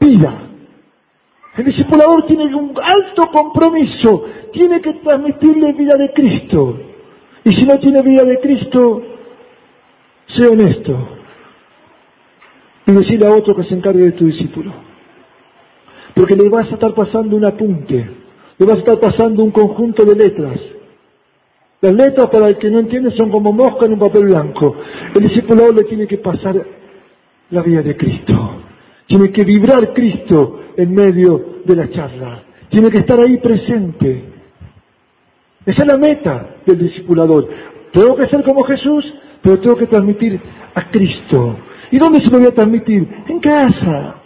Vida. 0.00 0.47
El 1.56 1.64
discipulador 1.64 2.26
tiene 2.26 2.54
un 2.54 2.74
alto 2.80 3.30
compromiso, 3.32 4.24
tiene 4.52 4.80
que 4.80 4.94
transmitirle 4.94 5.72
vida 5.72 5.96
de 5.96 6.12
Cristo. 6.12 6.78
Y 7.44 7.54
si 7.54 7.64
no 7.64 7.78
tiene 7.78 8.02
vida 8.02 8.24
de 8.24 8.38
Cristo, 8.38 9.02
sea 10.26 10.50
honesto 10.50 11.18
y 12.86 12.92
decirle 12.92 13.26
a 13.26 13.32
otro 13.32 13.54
que 13.54 13.64
se 13.64 13.74
encargue 13.74 14.04
de 14.04 14.12
tu 14.12 14.26
discípulo. 14.26 14.72
Porque 16.14 16.34
le 16.34 16.48
vas 16.48 16.70
a 16.70 16.74
estar 16.74 16.94
pasando 16.94 17.36
un 17.36 17.44
apunte, 17.44 18.08
le 18.56 18.66
vas 18.66 18.76
a 18.76 18.80
estar 18.80 18.98
pasando 18.98 19.42
un 19.42 19.50
conjunto 19.50 20.04
de 20.04 20.16
letras. 20.16 20.58
Las 21.80 21.94
letras, 21.94 22.28
para 22.30 22.48
el 22.48 22.56
que 22.56 22.70
no 22.70 22.80
entiende, 22.80 23.10
son 23.12 23.30
como 23.30 23.52
mosca 23.52 23.86
en 23.86 23.92
un 23.92 23.98
papel 23.98 24.24
blanco. 24.24 24.74
El 25.14 25.22
discipulador 25.22 25.74
le 25.74 25.84
tiene 25.84 26.06
que 26.06 26.18
pasar 26.18 26.60
la 27.50 27.62
vida 27.62 27.82
de 27.82 27.96
Cristo. 27.96 28.47
Tiene 29.08 29.32
que 29.32 29.42
vibrar 29.42 29.94
Cristo 29.94 30.60
en 30.76 30.94
medio 30.94 31.62
de 31.64 31.74
la 31.74 31.90
charla. 31.90 32.42
Tiene 32.68 32.90
que 32.90 32.98
estar 32.98 33.18
ahí 33.18 33.38
presente. 33.38 34.22
Esa 35.64 35.82
es 35.82 35.88
la 35.88 35.96
meta 35.96 36.56
del 36.66 36.78
discipulador. 36.78 37.48
Tengo 37.90 38.16
que 38.16 38.26
ser 38.26 38.42
como 38.44 38.62
Jesús, 38.64 39.14
pero 39.42 39.58
tengo 39.60 39.76
que 39.76 39.86
transmitir 39.86 40.38
a 40.74 40.90
Cristo. 40.90 41.58
¿Y 41.90 41.98
dónde 41.98 42.20
se 42.20 42.30
lo 42.30 42.38
voy 42.38 42.48
a 42.48 42.54
transmitir? 42.54 43.08
En 43.28 43.40
casa. 43.40 44.16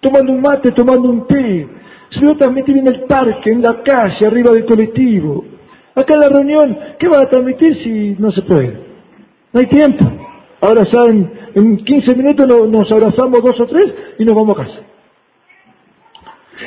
Tomando 0.00 0.32
un 0.32 0.42
mate, 0.42 0.70
tomando 0.72 1.08
un 1.08 1.26
té. 1.26 1.66
Se 2.10 2.20
lo 2.20 2.26
voy 2.26 2.34
a 2.34 2.38
transmitir 2.38 2.76
en 2.76 2.86
el 2.88 3.00
parque, 3.04 3.50
en 3.50 3.62
la 3.62 3.82
calle, 3.82 4.26
arriba 4.26 4.52
del 4.52 4.66
colectivo. 4.66 5.46
Acá 5.94 6.12
en 6.12 6.20
la 6.20 6.28
reunión, 6.28 6.78
¿qué 6.98 7.08
va 7.08 7.22
a 7.22 7.28
transmitir 7.28 7.74
si 7.82 8.16
no 8.18 8.30
se 8.32 8.42
puede? 8.42 8.80
No 9.52 9.60
hay 9.60 9.66
tiempo. 9.66 10.27
Ahora 10.60 10.84
ya 10.84 11.02
en, 11.54 11.84
15 11.84 12.14
minutos 12.16 12.68
nos 12.68 12.90
abrazamos 12.90 13.42
dos 13.42 13.60
o 13.60 13.66
tres 13.66 13.94
y 14.18 14.24
nos 14.24 14.34
vamos 14.34 14.58
a 14.58 14.64
casa. 14.64 14.80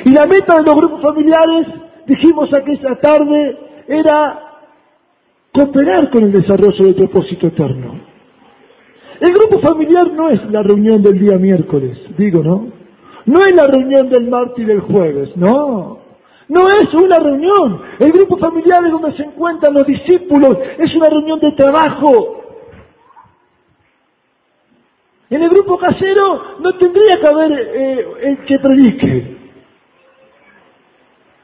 Y 0.04 0.10
la 0.10 0.26
meta 0.26 0.56
de 0.56 0.62
los 0.62 0.74
grupos 0.74 1.02
familiares, 1.02 1.66
dijimos 2.06 2.52
aquella 2.54 2.98
tarde, 3.00 3.58
era 3.86 4.40
cooperar 5.52 6.10
con 6.10 6.24
el 6.24 6.32
desarrollo 6.32 6.84
del 6.84 6.94
propósito 6.94 7.48
eterno. 7.48 8.00
El 9.20 9.32
grupo 9.34 9.60
familiar 9.60 10.10
no 10.12 10.30
es 10.30 10.42
la 10.50 10.62
reunión 10.62 11.02
del 11.02 11.18
día 11.18 11.36
miércoles, 11.36 11.98
digo, 12.16 12.42
¿no? 12.42 12.68
No 13.26 13.44
es 13.44 13.54
la 13.54 13.66
reunión 13.66 14.08
del 14.08 14.28
martes 14.28 14.58
y 14.58 14.64
del 14.64 14.80
jueves, 14.80 15.36
no. 15.36 15.98
No 16.48 16.68
es 16.68 16.92
una 16.92 17.18
reunión. 17.18 17.80
El 18.00 18.12
grupo 18.12 18.36
familiar 18.38 18.84
es 18.84 18.90
donde 18.90 19.12
se 19.12 19.22
encuentran 19.22 19.74
los 19.74 19.86
discípulos, 19.86 20.58
es 20.78 20.94
una 20.96 21.08
reunión 21.08 21.38
de 21.38 21.52
trabajo, 21.52 22.41
en 25.36 25.42
el 25.42 25.48
grupo 25.48 25.78
casero 25.78 26.58
no 26.60 26.72
tendría 26.74 27.18
que 27.18 27.26
haber 27.26 27.52
eh, 27.52 28.06
el 28.22 28.38
que 28.44 28.58
predique. 28.58 29.36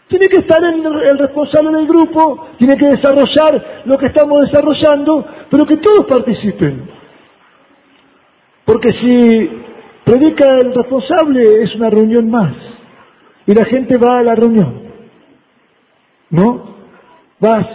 Tiene 0.09 0.27
que 0.27 0.40
estar 0.40 0.62
el, 0.62 0.85
el, 0.85 1.18
responsable 1.18 1.77
del 1.77 1.87
grupo, 1.87 2.48
tiene 2.59 2.77
que 2.77 2.87
desarrollar 2.87 3.83
lo 3.85 3.98
que 3.98 4.07
estamos 4.07 4.42
desarrollando, 4.42 5.27
pero 5.51 5.66
que 5.66 5.79
todos 5.79 6.07
participen. 6.07 6.90
Porque 8.64 8.90
si 8.90 9.51
predica 10.05 10.46
el 10.61 10.74
responsable 10.74 11.62
es 11.62 11.74
una 11.74 11.88
reunión 11.88 12.31
más 12.31 12.55
y 13.46 13.55
la 13.55 13.64
gente 13.64 13.96
va 13.96 14.18
a 14.18 14.22
la 14.22 14.35
reunión. 14.35 14.83
¿No? 16.31 16.77
Vas 17.40 17.66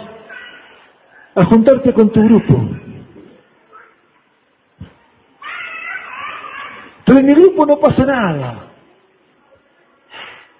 a 1.34 1.44
juntarte 1.46 1.92
con 1.92 2.10
tu 2.10 2.22
grupo. 2.22 2.83
Pero 7.04 7.18
en 7.18 7.26
mi 7.26 7.34
grupo 7.34 7.66
no 7.66 7.78
pasa 7.78 8.04
nada. 8.04 8.70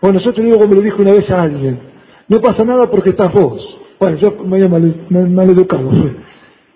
Bueno, 0.00 0.20
yo 0.20 0.34
te 0.34 0.42
digo 0.42 0.58
como 0.58 0.74
lo 0.74 0.80
dijo 0.82 1.00
una 1.00 1.12
vez 1.12 1.30
a 1.30 1.42
alguien, 1.42 1.80
no 2.28 2.40
pasa 2.40 2.64
nada 2.64 2.90
porque 2.90 3.10
estás 3.10 3.32
vos. 3.32 3.78
Bueno, 3.98 4.18
yo 4.18 4.32
me 4.44 4.56
había 4.56 4.68
mal, 4.68 5.50
educado. 5.50 5.90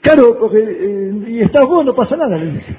Claro, 0.01 0.39
porque 0.39 0.59
eh, 0.59 1.25
y 1.27 1.41
estás 1.41 1.67
vos, 1.67 1.85
no 1.85 1.95
pasa 1.95 2.17
nada, 2.17 2.39
le 2.39 2.53
dije. 2.53 2.77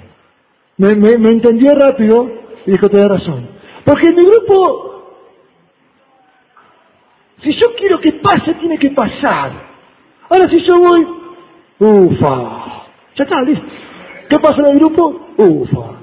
Me, 0.77 0.95
me, 0.95 1.29
entendió 1.29 1.75
rápido 1.75 2.31
y 2.65 2.71
dijo, 2.71 2.89
te 2.89 2.97
da 2.97 3.09
razón. 3.09 3.47
Porque 3.83 4.07
en 4.07 4.15
mi 4.15 4.25
grupo, 4.25 5.13
si 7.43 7.53
yo 7.53 7.75
quiero 7.77 7.99
que 7.99 8.13
pase, 8.13 8.53
tiene 8.55 8.79
que 8.79 8.89
pasar. 8.91 9.51
Ahora 10.29 10.49
si 10.49 10.65
yo 10.65 10.79
voy, 10.79 11.07
ufa, 11.79 12.85
ya 13.15 13.23
está, 13.23 13.41
listo. 13.41 13.65
¿Qué 14.29 14.39
pasa 14.39 14.61
en 14.61 14.67
el 14.67 14.79
grupo? 14.79 15.27
Ufa. 15.37 15.98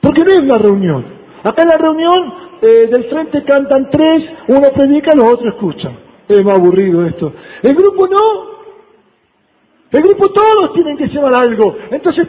Porque 0.00 0.24
no 0.24 0.30
es 0.30 0.44
la 0.44 0.58
reunión. 0.58 1.04
Acá 1.42 1.62
en 1.62 1.68
la 1.68 1.78
reunión 1.78 2.34
eh, 2.62 2.88
del 2.90 3.04
frente 3.04 3.42
cantan 3.44 3.90
tres, 3.90 4.24
uno 4.48 4.72
predica, 4.72 5.14
los 5.14 5.30
otros 5.30 5.54
escuchan. 5.54 5.98
Es 6.28 6.44
más 6.44 6.58
aburrido 6.58 7.04
esto. 7.06 7.32
El 7.62 7.74
grupo 7.74 8.06
no. 8.06 8.54
El 9.90 10.02
grupo 10.02 10.28
todos 10.30 10.72
tienen 10.72 10.96
que 10.96 11.06
llevar 11.08 11.34
algo. 11.34 11.76
Entonces, 11.90 12.26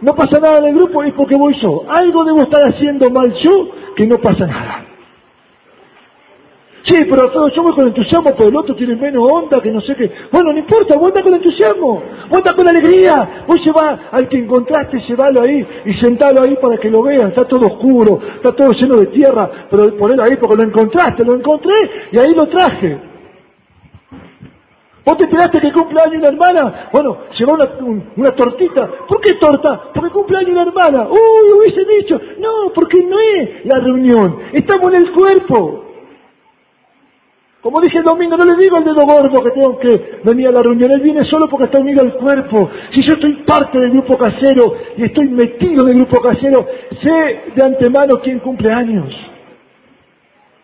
no 0.00 0.14
pasa 0.14 0.38
nada 0.38 0.58
en 0.58 0.66
el 0.66 0.74
grupo, 0.74 1.02
es 1.02 1.12
porque 1.14 1.34
voy 1.34 1.54
yo. 1.60 1.84
Algo 1.88 2.24
debo 2.24 2.42
estar 2.42 2.62
haciendo 2.68 3.10
mal 3.10 3.32
yo 3.42 3.70
que 3.96 4.06
no 4.06 4.18
pasa 4.18 4.46
nada. 4.46 4.86
Sí, 6.82 7.04
pero 7.10 7.30
todo 7.30 7.48
yo 7.48 7.62
voy 7.62 7.74
con 7.74 7.86
entusiasmo, 7.88 8.34
pero 8.36 8.48
el 8.48 8.56
otro 8.56 8.74
tiene 8.74 8.96
menos 8.96 9.30
onda, 9.30 9.60
que 9.60 9.70
no 9.70 9.80
sé 9.82 9.94
qué. 9.96 10.10
Bueno, 10.32 10.52
no 10.52 10.58
importa, 10.58 10.98
vos 10.98 11.12
con 11.12 11.34
entusiasmo, 11.34 12.02
vos 12.30 12.42
con 12.54 12.68
alegría. 12.68 13.44
Vos 13.46 13.62
llevá 13.62 14.08
al 14.10 14.28
que 14.28 14.38
encontraste, 14.38 14.98
llévalo 15.00 15.42
ahí 15.42 15.66
y 15.84 15.92
sentalo 15.94 16.42
ahí 16.42 16.56
para 16.56 16.78
que 16.78 16.90
lo 16.90 17.02
vean. 17.02 17.28
Está 17.28 17.44
todo 17.44 17.66
oscuro, 17.66 18.20
está 18.36 18.52
todo 18.52 18.72
lleno 18.72 18.96
de 18.96 19.06
tierra, 19.06 19.50
pero 19.70 19.94
ponelo 19.96 20.22
ahí 20.22 20.36
porque 20.36 20.56
lo 20.56 20.62
encontraste, 20.62 21.24
lo 21.24 21.34
encontré 21.34 21.74
y 22.12 22.18
ahí 22.18 22.34
lo 22.34 22.48
traje. 22.48 23.10
¿Vos 25.04 25.18
te 25.18 25.24
esperaste 25.24 25.60
que 25.60 25.72
cumpla 25.72 26.04
año 26.04 26.18
una 26.18 26.28
hermana? 26.28 26.88
Bueno, 26.92 27.18
llevó 27.36 27.54
una, 27.54 27.68
una, 28.16 28.34
tortita. 28.34 28.88
¿Por 29.08 29.20
qué 29.20 29.34
torta? 29.34 29.90
Porque 29.94 30.10
cumple 30.10 30.38
año 30.38 30.52
una 30.52 30.62
hermana. 30.62 31.08
Uy, 31.10 31.52
hubiese 31.58 31.84
dicho. 31.84 32.20
No, 32.38 32.72
porque 32.74 33.02
no 33.04 33.18
es 33.18 33.64
la 33.64 33.80
reunión. 33.80 34.38
Estamos 34.52 34.92
en 34.94 35.02
el 35.02 35.12
cuerpo. 35.12 35.89
Como 37.62 37.80
dije 37.82 37.98
el 37.98 38.04
domingo, 38.04 38.38
no 38.38 38.44
le 38.44 38.56
digo 38.56 38.78
al 38.78 38.84
dedo 38.84 39.04
gordo 39.04 39.42
que 39.42 39.50
tengo 39.50 39.78
que 39.78 40.20
venir 40.24 40.48
a 40.48 40.52
la 40.52 40.62
reunión. 40.62 40.90
Él 40.92 41.00
viene 41.00 41.24
solo 41.24 41.46
porque 41.48 41.66
está 41.66 41.78
unido 41.78 42.00
al 42.00 42.14
cuerpo. 42.14 42.70
Si 42.92 43.02
yo 43.02 43.14
estoy 43.14 43.34
parte 43.44 43.78
del 43.78 43.90
grupo 43.90 44.16
casero 44.16 44.74
y 44.96 45.04
estoy 45.04 45.28
metido 45.28 45.82
en 45.82 45.98
el 45.98 46.04
grupo 46.04 46.22
casero, 46.22 46.66
sé 47.02 47.52
de 47.54 47.62
antemano 47.62 48.18
quién 48.22 48.38
cumple 48.38 48.72
años. 48.72 49.14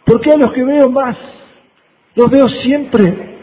Porque 0.06 0.30
a 0.30 0.36
los 0.38 0.52
que 0.52 0.64
veo 0.64 0.88
más, 0.88 1.16
los 2.14 2.30
veo 2.30 2.48
siempre. 2.48 3.36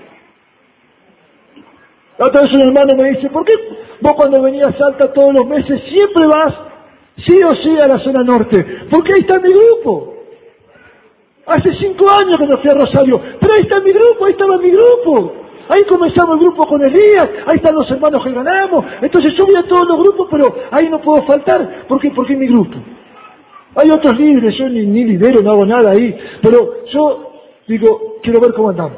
La 2.17 2.25
otra 2.25 2.41
vez 2.41 2.53
un 2.53 2.61
hermano 2.61 2.95
me 2.95 3.09
dice, 3.09 3.29
¿por 3.29 3.45
qué 3.45 3.53
vos 4.01 4.13
cuando 4.13 4.41
venías 4.41 4.69
a 4.69 4.77
Salta 4.77 5.13
todos 5.13 5.31
los 5.31 5.45
meses 5.45 5.79
siempre 5.89 6.25
vas 6.25 6.55
sí 7.17 7.37
o 7.43 7.53
sí 7.55 7.77
a 7.79 7.87
la 7.87 7.99
zona 7.99 8.23
norte? 8.23 8.87
Porque 8.89 9.13
ahí 9.13 9.21
está 9.21 9.39
mi 9.39 9.53
grupo. 9.53 10.12
Hace 11.45 11.75
cinco 11.75 12.05
años 12.09 12.39
que 12.39 12.47
no 12.47 12.57
fui 12.57 12.69
a 12.69 12.73
Rosario, 12.73 13.19
pero 13.39 13.53
ahí 13.53 13.61
está 13.61 13.79
mi 13.81 13.91
grupo, 13.91 14.25
ahí 14.25 14.31
estaba 14.31 14.57
mi 14.57 14.71
grupo. 14.71 15.33
Ahí 15.69 15.83
comenzamos 15.85 16.35
el 16.35 16.41
grupo 16.41 16.65
con 16.67 16.83
Elías, 16.83 17.29
ahí 17.45 17.55
están 17.55 17.75
los 17.75 17.89
hermanos 17.89 18.23
que 18.23 18.31
ganamos. 18.31 18.85
Entonces 19.01 19.33
yo 19.35 19.45
voy 19.45 19.55
a 19.55 19.63
todos 19.63 19.87
los 19.87 19.97
grupos, 19.97 20.27
pero 20.29 20.55
ahí 20.71 20.89
no 20.89 20.99
puedo 20.99 21.23
faltar. 21.23 21.85
Porque 21.87 22.07
es 22.07 22.37
mi 22.37 22.47
grupo. 22.47 22.77
Hay 23.75 23.89
otros 23.89 24.17
líderes, 24.17 24.55
yo 24.57 24.69
ni, 24.69 24.85
ni 24.85 25.03
lidero, 25.03 25.41
no 25.41 25.51
hago 25.51 25.65
nada 25.65 25.91
ahí. 25.91 26.15
Pero 26.41 26.85
yo 26.85 27.31
digo, 27.67 28.17
quiero 28.21 28.39
ver 28.39 28.53
cómo 28.53 28.69
andamos. 28.69 28.97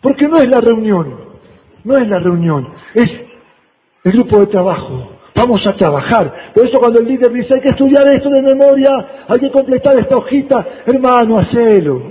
Porque 0.00 0.26
no 0.26 0.36
es 0.38 0.48
la 0.48 0.60
reunión, 0.60 1.16
no 1.84 1.96
es 1.96 2.08
la 2.08 2.18
reunión, 2.18 2.68
es 2.94 3.10
el 4.04 4.12
grupo 4.12 4.40
de 4.40 4.46
trabajo. 4.46 5.11
Vamos 5.34 5.66
a 5.66 5.72
trabajar. 5.74 6.52
Por 6.54 6.66
eso 6.66 6.78
cuando 6.78 7.00
el 7.00 7.06
líder 7.06 7.32
dice 7.32 7.54
hay 7.54 7.60
que 7.60 7.68
estudiar 7.68 8.06
esto 8.12 8.28
de 8.28 8.42
memoria, 8.42 8.90
hay 9.28 9.40
que 9.40 9.50
completar 9.50 9.98
esta 9.98 10.16
hojita, 10.16 10.66
hermano, 10.84 11.38
hacelo. 11.38 12.02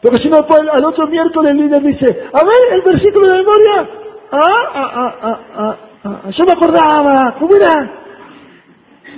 Porque 0.00 0.22
si 0.22 0.30
no, 0.30 0.46
pues, 0.46 0.60
al 0.72 0.84
otro 0.84 1.06
miércoles 1.08 1.52
el 1.52 1.58
líder 1.58 1.82
dice, 1.82 2.06
a 2.32 2.44
ver, 2.44 2.72
el 2.72 2.82
versículo 2.82 3.26
de 3.26 3.38
memoria, 3.38 3.88
ah, 4.32 4.38
ah, 4.74 4.90
ah, 4.94 5.16
ah, 5.22 5.40
ah, 5.54 5.76
ah 6.04 6.30
yo 6.30 6.44
me 6.44 6.52
acordaba, 6.52 7.36
¿cómo 7.38 7.54
era? 7.54 7.96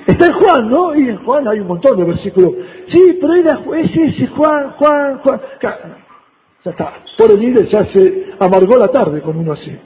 Está 0.04 0.26
en 0.26 0.32
Juan, 0.32 0.68
¿no? 0.68 0.94
Y 0.96 1.10
en 1.10 1.24
Juan 1.24 1.46
hay 1.46 1.60
un 1.60 1.68
montón 1.68 1.96
de 1.96 2.04
versículos. 2.04 2.52
Sí, 2.88 3.18
pero 3.20 3.34
era 3.34 3.60
ese, 3.76 4.06
ese 4.06 4.26
Juan, 4.26 4.72
Juan, 4.72 5.18
Juan. 5.18 5.40
Ya 5.60 6.70
está. 6.70 6.94
Por 7.16 7.30
el 7.30 7.38
líder 7.38 7.68
ya 7.68 7.84
se 7.86 8.32
amargó 8.40 8.76
la 8.76 8.88
tarde 8.88 9.20
con 9.20 9.36
uno 9.36 9.52
así. 9.52 9.78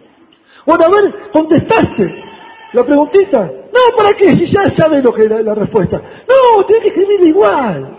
Bueno, 0.64 0.84
a 0.86 0.88
ver, 0.88 1.14
contestaste 1.32 2.25
la 2.72 2.84
preguntita. 2.84 3.40
No, 3.42 3.96
¿para 3.96 4.16
qué? 4.16 4.30
Si 4.30 4.46
ya 4.46 4.64
sabe 4.76 5.02
lo 5.02 5.12
que 5.12 5.24
es 5.24 5.30
la, 5.30 5.54
respuesta. 5.54 6.00
No, 6.28 6.64
tiene 6.64 6.82
que 6.82 6.88
escribir 6.88 7.28
igual. 7.28 7.98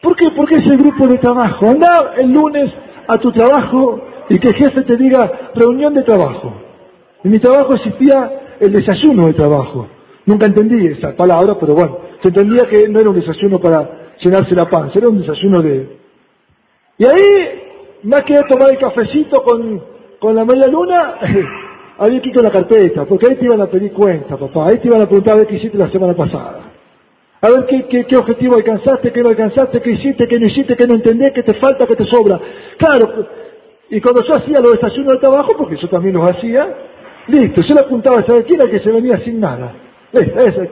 ¿Por 0.00 0.16
qué? 0.16 0.30
Porque 0.36 0.56
es 0.56 0.66
el 0.66 0.78
grupo 0.78 1.06
de 1.06 1.18
trabajo. 1.18 1.66
Anda 1.66 2.14
el 2.16 2.32
lunes 2.32 2.72
a 3.06 3.18
tu 3.18 3.30
trabajo 3.30 4.00
y 4.28 4.38
que 4.38 4.48
el 4.48 4.54
jefe 4.54 4.82
te 4.82 4.96
diga 4.96 5.50
reunión 5.54 5.94
de 5.94 6.02
trabajo. 6.02 6.52
En 7.22 7.30
mi 7.30 7.38
trabajo 7.38 7.74
existía 7.74 8.56
el 8.58 8.72
desayuno 8.72 9.26
de 9.28 9.34
trabajo. 9.34 9.86
Nunca 10.26 10.46
entendí 10.46 10.86
esa 10.86 11.14
palabra, 11.16 11.56
pero 11.58 11.74
bueno, 11.74 11.98
se 12.20 12.28
entendía 12.28 12.66
que 12.68 12.88
no 12.88 13.00
era 13.00 13.10
un 13.10 13.16
desayuno 13.16 13.60
para 13.60 14.14
llenarse 14.18 14.54
la 14.54 14.68
panza, 14.68 14.98
era 14.98 15.08
un 15.08 15.20
desayuno 15.20 15.62
de... 15.62 15.98
Y 16.98 17.04
ahí, 17.04 17.62
más 18.04 18.22
que 18.22 18.40
tomar 18.48 18.70
el 18.70 18.78
cafecito 18.78 19.42
con 19.42 19.91
con 20.22 20.36
la 20.36 20.44
media 20.44 20.68
luna, 20.68 21.16
había 21.98 22.22
con 22.32 22.44
la 22.44 22.50
carpeta, 22.52 23.04
porque 23.06 23.26
ahí 23.28 23.34
te 23.34 23.44
iban 23.44 23.60
a 23.60 23.66
pedir 23.66 23.92
cuenta, 23.92 24.36
papá. 24.36 24.68
Ahí 24.68 24.78
te 24.78 24.86
iban 24.86 25.02
a 25.02 25.06
preguntar 25.06 25.34
a 25.34 25.38
ver 25.38 25.48
qué 25.48 25.56
hiciste 25.56 25.76
la 25.76 25.90
semana 25.90 26.14
pasada. 26.14 26.60
A 27.40 27.48
ver 27.48 27.66
qué, 27.66 28.06
qué, 28.06 28.16
objetivo 28.16 28.54
alcanzaste, 28.54 29.12
qué 29.12 29.20
no 29.20 29.30
alcanzaste, 29.30 29.82
qué 29.82 29.90
hiciste, 29.90 30.28
qué 30.28 30.38
no 30.38 30.46
hiciste, 30.46 30.76
qué 30.76 30.86
no 30.86 30.94
entendés, 30.94 31.32
qué 31.32 31.42
te 31.42 31.54
falta, 31.54 31.88
qué 31.88 31.96
te 31.96 32.04
sobra. 32.04 32.38
Claro, 32.76 33.26
y 33.90 34.00
cuando 34.00 34.22
yo 34.22 34.36
hacía 34.36 34.60
los 34.60 34.74
desayunos 34.74 35.14
de 35.14 35.18
trabajo, 35.18 35.56
porque 35.58 35.76
yo 35.76 35.88
también 35.88 36.14
los 36.14 36.30
hacía, 36.30 36.72
listo, 37.26 37.60
yo 37.60 37.74
le 37.74 37.80
apuntaba 37.80 38.20
a 38.20 38.24
saber 38.24 38.44
quién 38.44 38.60
era 38.60 38.70
que 38.70 38.78
se 38.78 38.92
venía 38.92 39.18
sin 39.18 39.40
nada. 39.40 39.72
Este, 40.12 40.70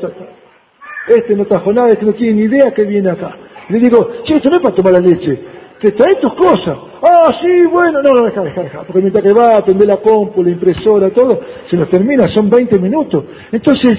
este 1.09 1.35
no 1.35 1.45
trajo 1.47 1.73
nada, 1.73 1.91
este 1.91 2.05
no 2.05 2.13
tiene 2.13 2.35
ni 2.35 2.43
idea 2.43 2.73
que 2.73 2.85
viene 2.85 3.11
acá. 3.11 3.37
Le 3.69 3.81
digo, 3.81 4.13
che, 4.23 4.37
esto 4.37 4.49
no 4.49 4.57
es 4.59 4.63
para 4.63 4.77
tomar 4.77 4.93
la 4.93 5.01
leche, 5.01 5.41
te 5.81 5.93
trae 5.93 6.17
tus 6.17 6.35
cosas. 6.35 6.77
Ah, 7.03 7.35
sí, 7.41 7.67
bueno, 7.67 8.03
no, 8.03 8.13
no, 8.13 8.27
deja, 8.27 8.43
deja, 8.43 8.63
deja. 8.63 8.83
Porque 8.83 9.01
mientras 9.01 9.25
que 9.25 9.33
va 9.33 9.55
a 9.55 9.59
atender 9.59 9.89
la 9.89 9.97
compu, 9.97 10.43
la 10.43 10.51
impresora, 10.51 11.11
todo, 11.11 11.41
se 11.69 11.77
nos 11.77 11.89
termina, 11.89 12.29
son 12.29 12.51
20 12.51 12.79
minutos. 12.79 13.25
Entonces, 13.51 13.99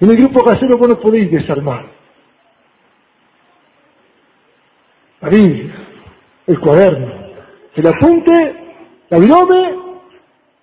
en 0.00 0.10
el 0.10 0.16
grupo 0.16 0.42
casero 0.42 0.78
vos 0.78 0.88
no 0.88 0.98
podéis 0.98 1.30
desarmar. 1.30 1.86
La 5.20 5.28
Biblia, 5.28 5.74
el 6.46 6.58
cuaderno, 6.58 7.12
el 7.74 7.86
apunte, 7.86 8.54
la 9.10 9.18
virome 9.18 9.74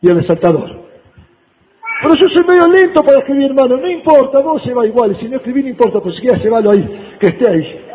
y 0.02 0.10
el 0.10 0.16
resaltador. 0.16 0.88
Pero 2.02 2.16
yo 2.16 2.28
soy 2.34 2.46
medio 2.46 2.68
lento 2.68 3.04
para 3.04 3.20
escribir, 3.20 3.48
hermano, 3.48 3.78
no 3.78 3.88
importa, 3.88 4.40
vos 4.40 4.64
se 4.64 4.74
va 4.74 4.86
igual, 4.88 5.16
si 5.20 5.30
no 5.30 5.38
escribí 5.38 5.62
no 5.62 5.70
importa, 5.70 6.00
pues 6.00 6.16
si 6.16 6.22
quieres 6.22 6.44
llevarlo 6.44 6.72
ahí, 6.72 7.16
que 7.20 7.28
esté 7.28 7.48
ahí. 7.48 7.87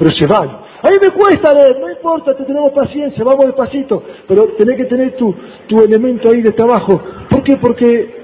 Pero 0.00 0.12
llevalo. 0.12 0.60
A 0.82 0.88
mí 0.88 0.96
me 0.98 1.10
cuesta 1.10 1.52
leer, 1.52 1.78
no 1.78 1.90
importa, 1.90 2.34
te 2.34 2.44
tenemos 2.44 2.72
paciencia, 2.72 3.22
vamos 3.22 3.44
despacito, 3.44 4.02
pero 4.26 4.54
tenés 4.56 4.78
que 4.78 4.86
tener 4.86 5.14
tu, 5.14 5.34
tu 5.68 5.78
elemento 5.82 6.30
ahí 6.30 6.40
de 6.40 6.52
trabajo. 6.52 7.02
¿Por 7.28 7.42
qué? 7.42 7.58
Porque 7.58 8.14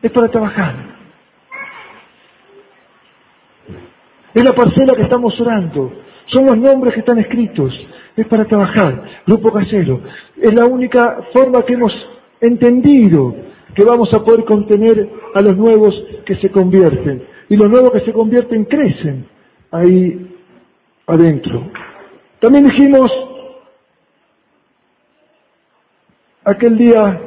es 0.00 0.10
para 0.10 0.30
trabajar. 0.30 0.74
Es 4.32 4.42
la 4.42 4.54
parcela 4.54 4.94
que 4.94 5.02
estamos 5.02 5.38
orando. 5.38 5.92
Son 6.24 6.46
los 6.46 6.56
nombres 6.56 6.94
que 6.94 7.00
están 7.00 7.18
escritos. 7.18 7.78
Es 8.16 8.26
para 8.26 8.46
trabajar. 8.46 9.04
Grupo 9.26 9.52
casero. 9.52 10.00
Es 10.40 10.54
la 10.54 10.64
única 10.64 11.18
forma 11.34 11.62
que 11.64 11.74
hemos 11.74 11.92
entendido 12.40 13.36
que 13.74 13.84
vamos 13.84 14.12
a 14.14 14.24
poder 14.24 14.46
contener 14.46 15.06
a 15.34 15.42
los 15.42 15.54
nuevos 15.54 16.02
que 16.24 16.36
se 16.36 16.48
convierten. 16.48 17.24
Y 17.50 17.56
los 17.56 17.68
nuevos 17.68 17.90
que 17.90 18.00
se 18.00 18.12
convierten 18.14 18.64
crecen 18.64 19.26
ahí 19.70 20.30
adentro. 21.06 21.70
También 22.40 22.64
dijimos 22.64 23.10
aquel 26.44 26.76
día 26.76 27.20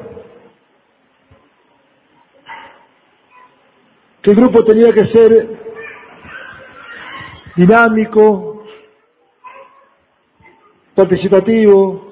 que 4.21 4.31
el 4.31 4.37
grupo 4.37 4.63
tenía 4.63 4.93
que 4.93 5.05
ser 5.07 5.57
dinámico, 7.55 8.63
participativo, 10.95 12.11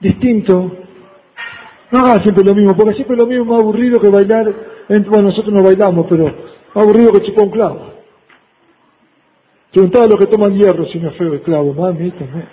distinto. 0.00 0.78
No 1.90 1.98
haga 2.00 2.22
siempre 2.22 2.44
lo 2.44 2.54
mismo, 2.54 2.76
porque 2.76 2.94
siempre 2.94 3.16
lo 3.16 3.26
mismo 3.26 3.44
es 3.44 3.50
más 3.50 3.58
aburrido 3.58 4.00
que 4.00 4.08
bailar. 4.08 4.54
Bueno, 4.88 5.22
nosotros 5.22 5.52
no 5.52 5.62
bailamos, 5.62 6.06
pero 6.08 6.24
más 6.24 6.84
aburrido 6.84 7.12
que 7.12 7.22
chupar 7.22 7.44
un 7.44 7.50
clavo. 7.50 7.91
Preguntaba 9.72 10.04
a 10.04 10.08
los 10.08 10.18
que 10.18 10.26
toman 10.26 10.54
hierro 10.54 10.84
si 10.86 10.98
no 10.98 11.08
es 11.08 11.16
feo 11.16 11.34
esclavo, 11.34 11.72
mami, 11.72 12.10
también. 12.10 12.48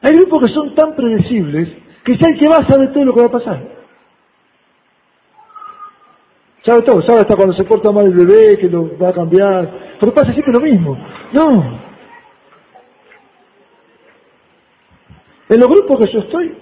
Hay 0.00 0.14
grupos 0.14 0.42
que 0.42 0.54
son 0.54 0.74
tan 0.74 0.94
predecibles 0.94 1.68
que 2.04 2.14
si 2.14 2.24
el 2.24 2.38
que 2.38 2.48
va 2.48 2.58
a 2.58 2.68
saber 2.68 2.92
todo 2.92 3.04
lo 3.04 3.12
que 3.12 3.20
va 3.20 3.26
a 3.26 3.32
pasar. 3.32 3.76
Sabe 6.64 6.82
todo, 6.82 7.02
sabe 7.02 7.20
hasta 7.20 7.34
cuando 7.36 7.54
se 7.54 7.64
porta 7.64 7.90
mal 7.90 8.06
el 8.06 8.14
bebé, 8.14 8.58
que 8.58 8.68
lo 8.68 8.96
va 8.98 9.08
a 9.08 9.12
cambiar. 9.12 9.96
Pero 9.98 10.14
pasa 10.14 10.32
siempre 10.32 10.52
lo 10.52 10.60
mismo. 10.60 10.96
No. 11.32 11.80
En 15.48 15.60
los 15.60 15.68
grupos 15.68 16.00
que 16.00 16.12
yo 16.12 16.20
estoy, 16.20 16.56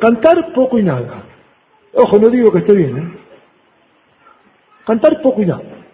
cantar 0.00 0.52
poco 0.52 0.78
y 0.78 0.82
nada. 0.82 1.22
Ojo, 1.94 2.18
no 2.18 2.28
digo 2.30 2.50
que 2.50 2.58
esté 2.58 2.72
bien, 2.72 2.96
¿eh? 2.96 3.18
Cantar 4.84 5.20
poco 5.22 5.42
y 5.42 5.46
nada. 5.46 5.85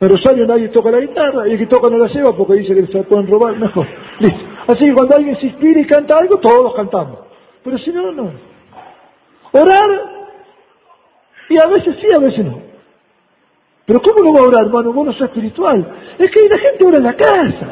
En 0.00 0.08
Rosario 0.08 0.46
nadie 0.46 0.68
toca 0.68 0.90
la 0.90 0.98
guitarra 0.98 1.46
y 1.46 1.52
el 1.52 1.58
que 1.58 1.66
toca 1.66 1.90
no 1.90 1.98
la 1.98 2.06
lleva 2.06 2.34
porque 2.34 2.54
dice 2.54 2.74
que 2.74 2.86
se 2.86 3.02
pueden 3.02 3.26
robar, 3.26 3.54
mejor. 3.58 3.86
Listo. 4.18 4.40
Así 4.66 4.86
que 4.86 4.94
cuando 4.94 5.14
alguien 5.14 5.36
se 5.36 5.46
inspira 5.46 5.80
y 5.80 5.86
canta 5.86 6.16
algo, 6.16 6.38
todos 6.38 6.74
cantamos. 6.74 7.18
Pero 7.62 7.76
si 7.78 7.92
no, 7.92 8.10
no. 8.10 8.32
Orar, 9.52 10.20
y 11.50 11.58
a 11.62 11.66
veces 11.66 11.96
sí, 12.00 12.06
a 12.16 12.20
veces 12.20 12.44
no. 12.44 12.62
Pero 13.84 14.00
¿cómo 14.00 14.24
no 14.24 14.32
va 14.32 14.40
a 14.40 14.48
orar, 14.48 14.66
hermano? 14.66 14.92
Vos 14.92 15.06
no 15.06 15.12
sos 15.12 15.22
espiritual. 15.22 15.84
Es 16.18 16.30
que 16.30 16.48
la 16.48 16.58
gente 16.58 16.86
ora 16.86 16.96
en 16.96 17.02
la 17.02 17.16
casa. 17.16 17.66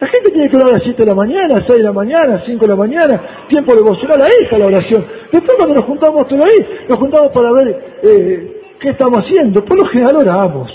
La 0.00 0.06
gente 0.08 0.30
tiene 0.30 0.50
que 0.50 0.56
orar 0.56 0.70
a 0.70 0.72
las 0.72 0.82
7 0.82 1.00
de 1.00 1.06
la 1.06 1.14
mañana, 1.14 1.54
a 1.54 1.58
6 1.58 1.68
de 1.68 1.82
la 1.82 1.92
mañana, 1.92 2.34
a 2.34 2.40
5 2.40 2.60
de 2.60 2.68
la 2.68 2.76
mañana, 2.76 3.46
tiempo 3.48 3.74
devocional, 3.74 4.20
ahí 4.20 4.44
está 4.44 4.58
la 4.58 4.66
oración. 4.66 5.06
Después 5.32 5.56
cuando 5.56 5.74
nos 5.74 5.84
juntamos 5.84 6.26
todo 6.26 6.44
ahí, 6.44 6.86
nos 6.88 6.98
juntamos 6.98 7.32
para 7.32 7.52
ver 7.52 7.98
eh, 8.02 8.55
qué 8.80 8.90
estamos 8.90 9.24
haciendo. 9.24 9.64
Por 9.64 9.78
lo 9.78 9.86
general 9.86 10.16
oramos. 10.16 10.70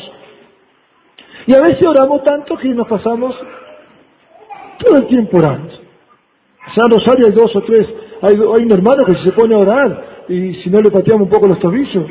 Y 1.47 1.55
a 1.55 1.61
veces 1.61 1.83
oramos 1.87 2.23
tanto 2.23 2.57
que 2.57 2.69
nos 2.69 2.87
pasamos 2.87 3.35
todo 4.77 4.97
el 4.97 5.07
tiempo 5.07 5.37
orando. 5.37 5.73
San 6.75 6.89
Rosario 6.89 7.27
hay 7.27 7.33
dos 7.33 7.55
o 7.55 7.61
tres, 7.61 7.87
hay, 8.21 8.35
hay 8.35 8.65
un 8.65 8.71
hermano 8.71 9.03
que 9.05 9.15
se 9.15 9.31
pone 9.31 9.55
a 9.55 9.57
orar 9.57 10.11
y 10.27 10.53
si 10.55 10.69
no 10.69 10.79
le 10.81 10.91
pateamos 10.91 11.23
un 11.23 11.29
poco 11.29 11.47
los 11.47 11.59
tobillos. 11.59 12.05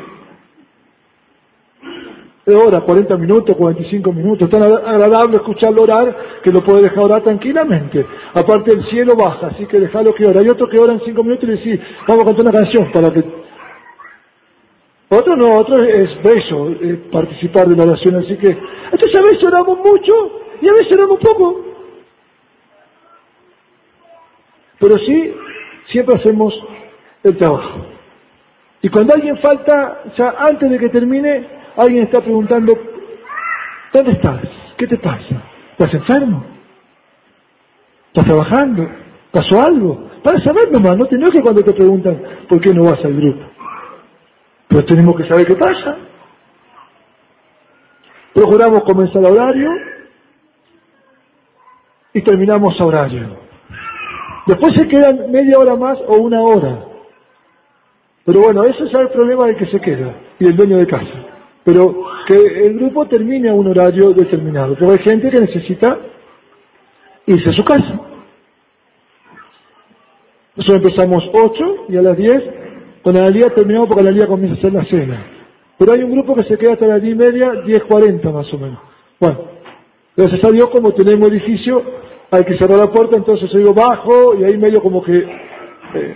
De 2.45 2.55
hora, 2.55 2.81
40 2.81 3.17
minutos, 3.17 3.55
45 3.55 4.11
minutos, 4.11 4.49
tan 4.49 4.63
agradable 4.63 5.37
escucharlo 5.37 5.83
orar 5.83 6.41
que 6.43 6.51
lo 6.51 6.63
puede 6.63 6.81
dejar 6.83 7.03
orar 7.03 7.21
tranquilamente. 7.21 8.05
Aparte 8.33 8.75
el 8.75 8.83
cielo 8.85 9.15
baja, 9.15 9.47
así 9.47 9.67
que 9.67 9.79
déjalo 9.79 10.13
que 10.13 10.25
ora. 10.25 10.41
Hay 10.41 10.49
otro 10.49 10.67
que 10.67 10.79
ora 10.79 10.93
en 10.93 11.01
5 11.01 11.23
minutos 11.23 11.43
y 11.43 11.47
le 11.47 11.57
dice, 11.57 11.79
vamos 12.07 12.23
a 12.23 12.25
cantar 12.25 12.45
una 12.45 12.59
canción 12.59 12.91
para 12.91 13.13
que... 13.13 13.40
Otro 15.13 15.35
no, 15.35 15.57
otro 15.57 15.83
es 15.83 16.23
bello 16.23 16.69
participar 17.11 17.67
de 17.67 17.75
la 17.75 17.83
oración, 17.83 18.15
así 18.15 18.37
que... 18.37 18.57
Entonces 18.91 19.19
a 19.19 19.21
veces 19.21 19.43
oramos 19.43 19.77
mucho 19.79 20.13
y 20.61 20.69
a 20.69 20.73
veces 20.73 20.93
oramos 20.93 21.19
poco. 21.19 21.65
Pero 24.79 24.97
sí, 24.99 25.35
siempre 25.87 26.15
hacemos 26.15 26.57
el 27.23 27.35
trabajo. 27.35 27.87
Y 28.81 28.87
cuando 28.87 29.13
alguien 29.13 29.37
falta, 29.39 30.01
ya 30.17 30.33
antes 30.39 30.71
de 30.71 30.79
que 30.79 30.87
termine, 30.87 31.45
alguien 31.75 32.05
está 32.05 32.21
preguntando, 32.21 32.73
¿dónde 33.91 34.13
estás? 34.13 34.43
¿Qué 34.77 34.87
te 34.87 34.97
pasa? 34.97 35.43
¿Estás 35.73 35.93
enfermo? 35.93 36.45
¿Estás 38.07 38.25
trabajando? 38.27 38.89
¿Pasó 39.29 39.61
algo? 39.61 40.09
Para 40.23 40.41
saber 40.41 40.71
nomás, 40.71 40.97
no 40.97 41.05
tenés 41.07 41.31
que 41.31 41.41
cuando 41.41 41.65
te 41.65 41.73
preguntan, 41.73 42.17
¿por 42.47 42.61
qué 42.61 42.73
no 42.73 42.85
vas 42.85 43.03
al 43.03 43.13
grupo? 43.13 43.50
Pero 44.71 44.85
tenemos 44.85 45.17
que 45.17 45.27
saber 45.27 45.45
qué 45.45 45.55
pasa. 45.55 45.97
Procuramos 48.33 48.83
comenzar 48.83 49.23
a 49.25 49.29
horario 49.29 49.69
y 52.13 52.21
terminamos 52.21 52.79
a 52.79 52.85
horario. 52.85 53.37
Después 54.47 54.73
se 54.75 54.87
quedan 54.87 55.29
media 55.29 55.59
hora 55.59 55.75
más 55.75 55.99
o 56.07 56.15
una 56.15 56.41
hora. 56.41 56.85
Pero 58.23 58.39
bueno, 58.39 58.63
ese 58.63 58.85
es 58.85 58.93
el 58.93 59.09
problema 59.09 59.47
del 59.47 59.57
que 59.57 59.65
se 59.65 59.81
queda 59.81 60.15
y 60.39 60.45
el 60.45 60.55
dueño 60.55 60.77
de 60.77 60.87
casa. 60.87 61.19
Pero 61.65 62.05
que 62.25 62.65
el 62.65 62.79
grupo 62.79 63.05
termine 63.07 63.49
a 63.49 63.53
un 63.53 63.67
horario 63.67 64.13
determinado. 64.13 64.77
Porque 64.77 64.93
hay 64.93 64.99
gente 64.99 65.29
que 65.29 65.41
necesita 65.41 65.99
irse 67.25 67.49
a 67.49 67.53
su 67.53 67.65
casa. 67.65 67.99
Nosotros 70.55 70.81
empezamos 70.81 71.29
8 71.33 71.85
y 71.89 71.97
a 71.97 72.01
las 72.01 72.15
10 72.15 72.60
con 73.03 73.15
la 73.15 73.29
día 73.29 73.49
terminamos 73.49 73.87
porque 73.87 74.03
la 74.03 74.11
día 74.11 74.27
comienza 74.27 74.55
a 74.55 74.59
hacer 74.59 74.73
la 74.73 74.85
cena. 74.85 75.25
Pero 75.77 75.93
hay 75.93 76.03
un 76.03 76.11
grupo 76.11 76.35
que 76.35 76.43
se 76.43 76.57
queda 76.57 76.73
hasta 76.73 76.85
las 76.85 77.01
10 77.01 77.15
y 77.15 77.17
media, 77.17 77.51
10.40 77.63 78.31
más 78.31 78.53
o 78.53 78.57
menos. 78.57 78.79
Bueno, 79.19 79.39
gracias 80.15 80.43
a 80.43 80.51
Dios 80.51 80.69
como 80.69 80.93
tenemos 80.93 81.29
edificio, 81.29 81.81
hay 82.29 82.43
que 82.43 82.57
cerrar 82.57 82.79
la 82.79 82.91
puerta, 82.91 83.15
entonces 83.15 83.51
yo 83.51 83.73
bajo 83.73 84.35
y 84.35 84.43
ahí 84.43 84.57
medio 84.57 84.81
como 84.81 85.03
que... 85.03 85.17
Eh, 85.93 86.15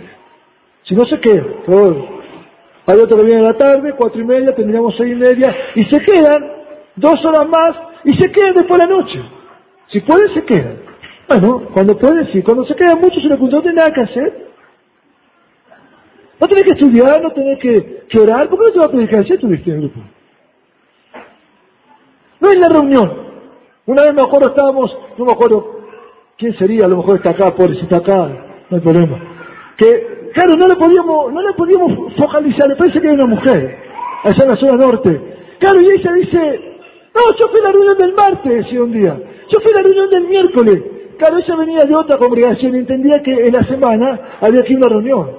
si 0.84 0.94
no 0.94 1.04
se 1.04 1.18
queda, 1.18 1.44
por 1.66 1.96
Hay 2.86 2.98
otro 3.00 3.16
que 3.16 3.24
viene 3.24 3.40
a 3.40 3.50
la 3.50 3.58
tarde, 3.58 3.94
cuatro 3.98 4.20
y 4.20 4.24
media, 4.24 4.54
terminamos 4.54 4.94
seis 4.96 5.12
y 5.12 5.16
media, 5.16 5.54
y 5.74 5.84
se 5.84 6.00
quedan 6.00 6.52
dos 6.94 7.24
horas 7.24 7.48
más 7.48 7.76
y 8.04 8.14
se 8.16 8.30
quedan 8.30 8.54
después 8.54 8.78
de 8.78 8.86
la 8.86 8.96
noche. 8.96 9.20
Si 9.88 10.00
pueden, 10.00 10.32
se 10.32 10.44
quedan. 10.44 10.78
Bueno, 11.28 11.68
cuando 11.74 11.98
pueden, 11.98 12.30
sí. 12.32 12.42
Cuando 12.42 12.64
se 12.64 12.74
quedan 12.74 13.00
muchos, 13.00 13.22
se 13.22 13.28
le 13.28 13.36
no 13.36 13.48
tiene 13.48 13.72
nada 13.74 13.92
que 13.92 14.00
hacer. 14.00 14.45
No 16.40 16.48
tenés 16.48 16.64
que 16.64 16.72
estudiar, 16.72 17.22
no 17.22 17.30
tenés 17.30 17.58
que, 17.58 18.04
que 18.08 18.18
orar. 18.18 18.48
¿Por 18.48 18.58
qué 18.58 18.64
no 18.66 18.72
te 18.72 18.78
va 18.78 18.84
a 18.86 18.90
predicar? 18.90 19.24
Ya 19.24 19.38
tuviste 19.38 19.70
en 19.70 19.76
el 19.76 19.82
grupo. 19.82 20.00
No 22.40 22.48
es 22.50 22.58
la 22.58 22.68
reunión. 22.68 23.26
Una 23.86 24.02
vez 24.02 24.14
me 24.14 24.22
acuerdo, 24.22 24.48
estábamos, 24.48 24.98
no 25.16 25.24
me 25.24 25.32
acuerdo 25.32 25.80
quién 26.36 26.54
sería, 26.58 26.84
a 26.84 26.88
lo 26.88 26.98
mejor 26.98 27.16
está 27.16 27.30
acá, 27.30 27.54
por 27.54 27.70
si 27.70 27.82
está 27.82 27.98
acá, 27.98 28.28
no 28.68 28.76
hay 28.76 28.80
problema. 28.80 29.18
Que 29.78 30.16
Claro, 30.36 30.54
no 30.54 30.68
le 30.68 30.76
podíamos, 30.76 31.32
no 31.32 31.40
le 31.40 31.54
podíamos 31.54 32.14
focalizar, 32.14 32.68
le 32.68 32.76
parece 32.76 33.00
que 33.00 33.06
era 33.06 33.14
una 33.14 33.34
mujer, 33.34 33.78
allá 34.22 34.42
en 34.42 34.48
la 34.50 34.56
zona 34.56 34.76
norte. 34.76 35.18
Claro, 35.58 35.80
y 35.80 35.86
ella 35.86 36.12
dice, 36.12 36.60
no, 37.14 37.34
yo 37.38 37.48
fui 37.48 37.60
a 37.60 37.62
la 37.62 37.72
reunión 37.72 37.96
del 37.96 38.12
martes, 38.12 38.64
decía 38.64 38.82
un 38.82 38.92
día, 38.92 39.18
yo 39.48 39.60
fui 39.60 39.72
a 39.72 39.76
la 39.76 39.82
reunión 39.82 40.10
del 40.10 40.28
miércoles. 40.28 40.82
Claro, 41.16 41.38
ella 41.38 41.56
venía 41.56 41.84
de 41.86 41.94
otra 41.94 42.18
congregación 42.18 42.74
y 42.74 42.80
entendía 42.80 43.22
que 43.22 43.32
en 43.46 43.54
la 43.54 43.62
semana 43.62 44.36
había 44.42 44.62
que 44.62 44.74
ir 44.74 44.76
a 44.76 44.80
una 44.80 44.88
reunión. 44.90 45.30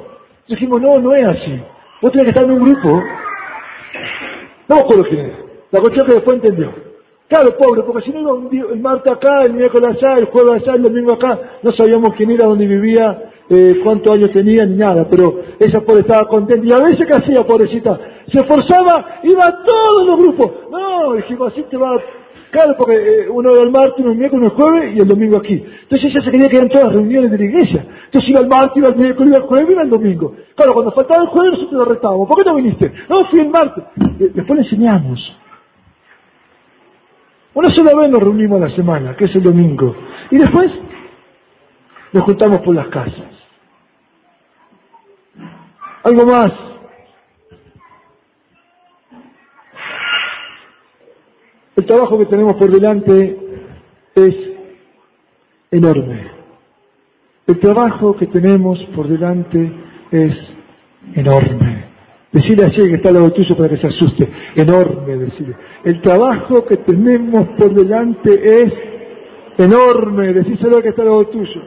Dijimos, 0.47 0.81
no, 0.81 0.99
no 0.99 1.13
es 1.13 1.25
así. 1.25 1.61
Vos 2.01 2.11
tenés 2.11 2.25
que 2.25 2.29
estar 2.31 2.43
en 2.43 2.51
un 2.51 2.63
grupo. 2.63 3.03
No 4.67 4.75
me 4.75 4.81
acuerdo 4.81 5.03
quién. 5.09 5.33
La 5.71 5.81
cuestión 5.81 6.05
que 6.05 6.13
después 6.13 6.35
entendió. 6.35 6.71
Claro, 7.27 7.57
pobre, 7.57 7.83
porque 7.83 8.05
si 8.05 8.11
no 8.11 8.49
el 8.49 8.79
martes 8.79 9.11
acá, 9.11 9.43
el 9.43 9.53
miércoles 9.53 9.97
allá, 9.97 10.17
el 10.17 10.25
jueves 10.25 10.63
allá, 10.63 10.75
el 10.75 10.83
domingo 10.83 11.13
acá, 11.13 11.37
no 11.61 11.73
sabíamos 11.73 12.15
quién 12.15 12.31
era, 12.31 12.45
dónde 12.45 12.65
vivía, 12.65 13.31
eh, 13.49 13.81
cuántos 13.83 14.13
años 14.13 14.31
tenía 14.31 14.65
ni 14.65 14.77
nada, 14.77 15.05
pero 15.09 15.41
ella 15.59 15.81
pobre 15.81 16.01
estaba 16.01 16.25
contenta. 16.29 16.65
Y 16.65 16.71
a 16.71 16.77
veces, 16.77 17.05
¿qué 17.05 17.13
hacía, 17.13 17.45
pobrecita? 17.45 17.99
Se 18.31 18.39
esforzaba, 18.39 19.19
iba 19.23 19.45
a 19.45 19.63
todos 19.63 20.05
los 20.05 20.17
grupos. 20.17 20.51
No, 20.71 21.13
dijimos, 21.15 21.51
así 21.51 21.63
te 21.63 21.75
va. 21.75 21.97
Claro, 22.51 22.75
porque 22.77 22.95
eh, 22.95 23.29
uno 23.29 23.51
iba 23.51 23.63
el 23.63 23.71
martes, 23.71 23.99
uno 23.99 24.11
el 24.11 24.17
miércoles, 24.17 24.51
uno 24.51 24.51
el 24.51 24.71
jueves 24.71 24.95
y 24.95 24.99
el 24.99 25.07
domingo 25.07 25.37
aquí. 25.37 25.65
Entonces 25.83 26.11
ella 26.11 26.21
se 26.21 26.31
quería 26.31 26.49
quedar 26.49 26.63
en 26.63 26.69
todas 26.69 26.87
las 26.87 26.95
reuniones 26.95 27.31
de 27.31 27.37
la 27.37 27.43
iglesia. 27.43 27.85
Entonces 28.05 28.29
iba 28.29 28.39
el 28.39 28.47
martes, 28.47 28.77
iba 28.77 28.89
el 28.89 28.95
miércoles, 28.95 29.29
iba 29.29 29.37
el 29.37 29.43
jueves, 29.43 29.69
iba 29.69 29.81
el 29.81 29.89
domingo. 29.89 30.35
Claro, 30.55 30.73
cuando 30.73 30.91
faltaba 30.91 31.23
el 31.23 31.29
jueves 31.29 31.51
nosotros 31.53 31.79
lo 31.79 31.85
retábamos. 31.93 32.27
¿Por 32.27 32.37
qué 32.37 32.49
no 32.49 32.55
viniste? 32.55 32.93
No, 33.09 33.25
fui 33.25 33.39
el 33.41 33.49
martes. 33.49 33.83
Eh, 34.19 34.31
después 34.33 34.59
le 34.59 34.63
enseñamos. 34.63 35.37
Una 37.53 37.69
sola 37.69 37.95
vez 37.95 38.09
nos 38.09 38.21
reunimos 38.21 38.61
a 38.61 38.69
la 38.69 38.75
semana, 38.75 39.15
que 39.15 39.25
es 39.25 39.35
el 39.35 39.43
domingo. 39.43 39.95
Y 40.31 40.37
después 40.37 40.71
nos 42.13 42.23
juntamos 42.23 42.59
por 42.59 42.75
las 42.75 42.87
casas. 42.87 43.33
Algo 46.03 46.25
más. 46.25 46.53
El 51.77 51.85
trabajo 51.85 52.17
que 52.17 52.25
tenemos 52.25 52.55
por 52.55 52.71
delante 52.71 53.37
es 54.15 54.35
enorme. 55.69 56.27
El 57.45 57.59
trabajo 57.59 58.15
que 58.17 58.25
tenemos 58.25 58.83
por 58.95 59.07
delante 59.07 59.71
es 60.11 60.33
enorme. 61.13 61.85
Decirle 62.31 62.65
a 62.65 62.71
que 62.71 62.95
está 62.95 63.09
al 63.09 63.15
lado 63.15 63.31
tuyo 63.31 63.55
para 63.55 63.69
que 63.69 63.77
se 63.77 63.87
asuste. 63.87 64.27
Enorme, 64.55 65.17
decirle. 65.17 65.55
El 65.83 66.01
trabajo 66.01 66.65
que 66.65 66.77
tenemos 66.77 67.47
por 67.49 67.71
delante 67.71 68.63
es 68.63 68.73
enorme. 69.59 70.33
Decíselo 70.33 70.81
que 70.81 70.89
está 70.89 71.03
al 71.03 71.09
lado 71.09 71.27
tuyo. 71.27 71.61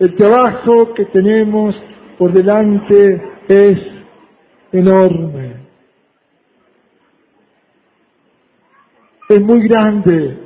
El 0.00 0.16
trabajo 0.16 0.92
que 0.92 1.04
tenemos 1.04 1.80
por 2.18 2.32
delante 2.32 3.22
es 3.46 3.78
enorme. 4.72 5.61
Es 9.32 9.40
muy 9.40 9.66
grande. 9.66 10.36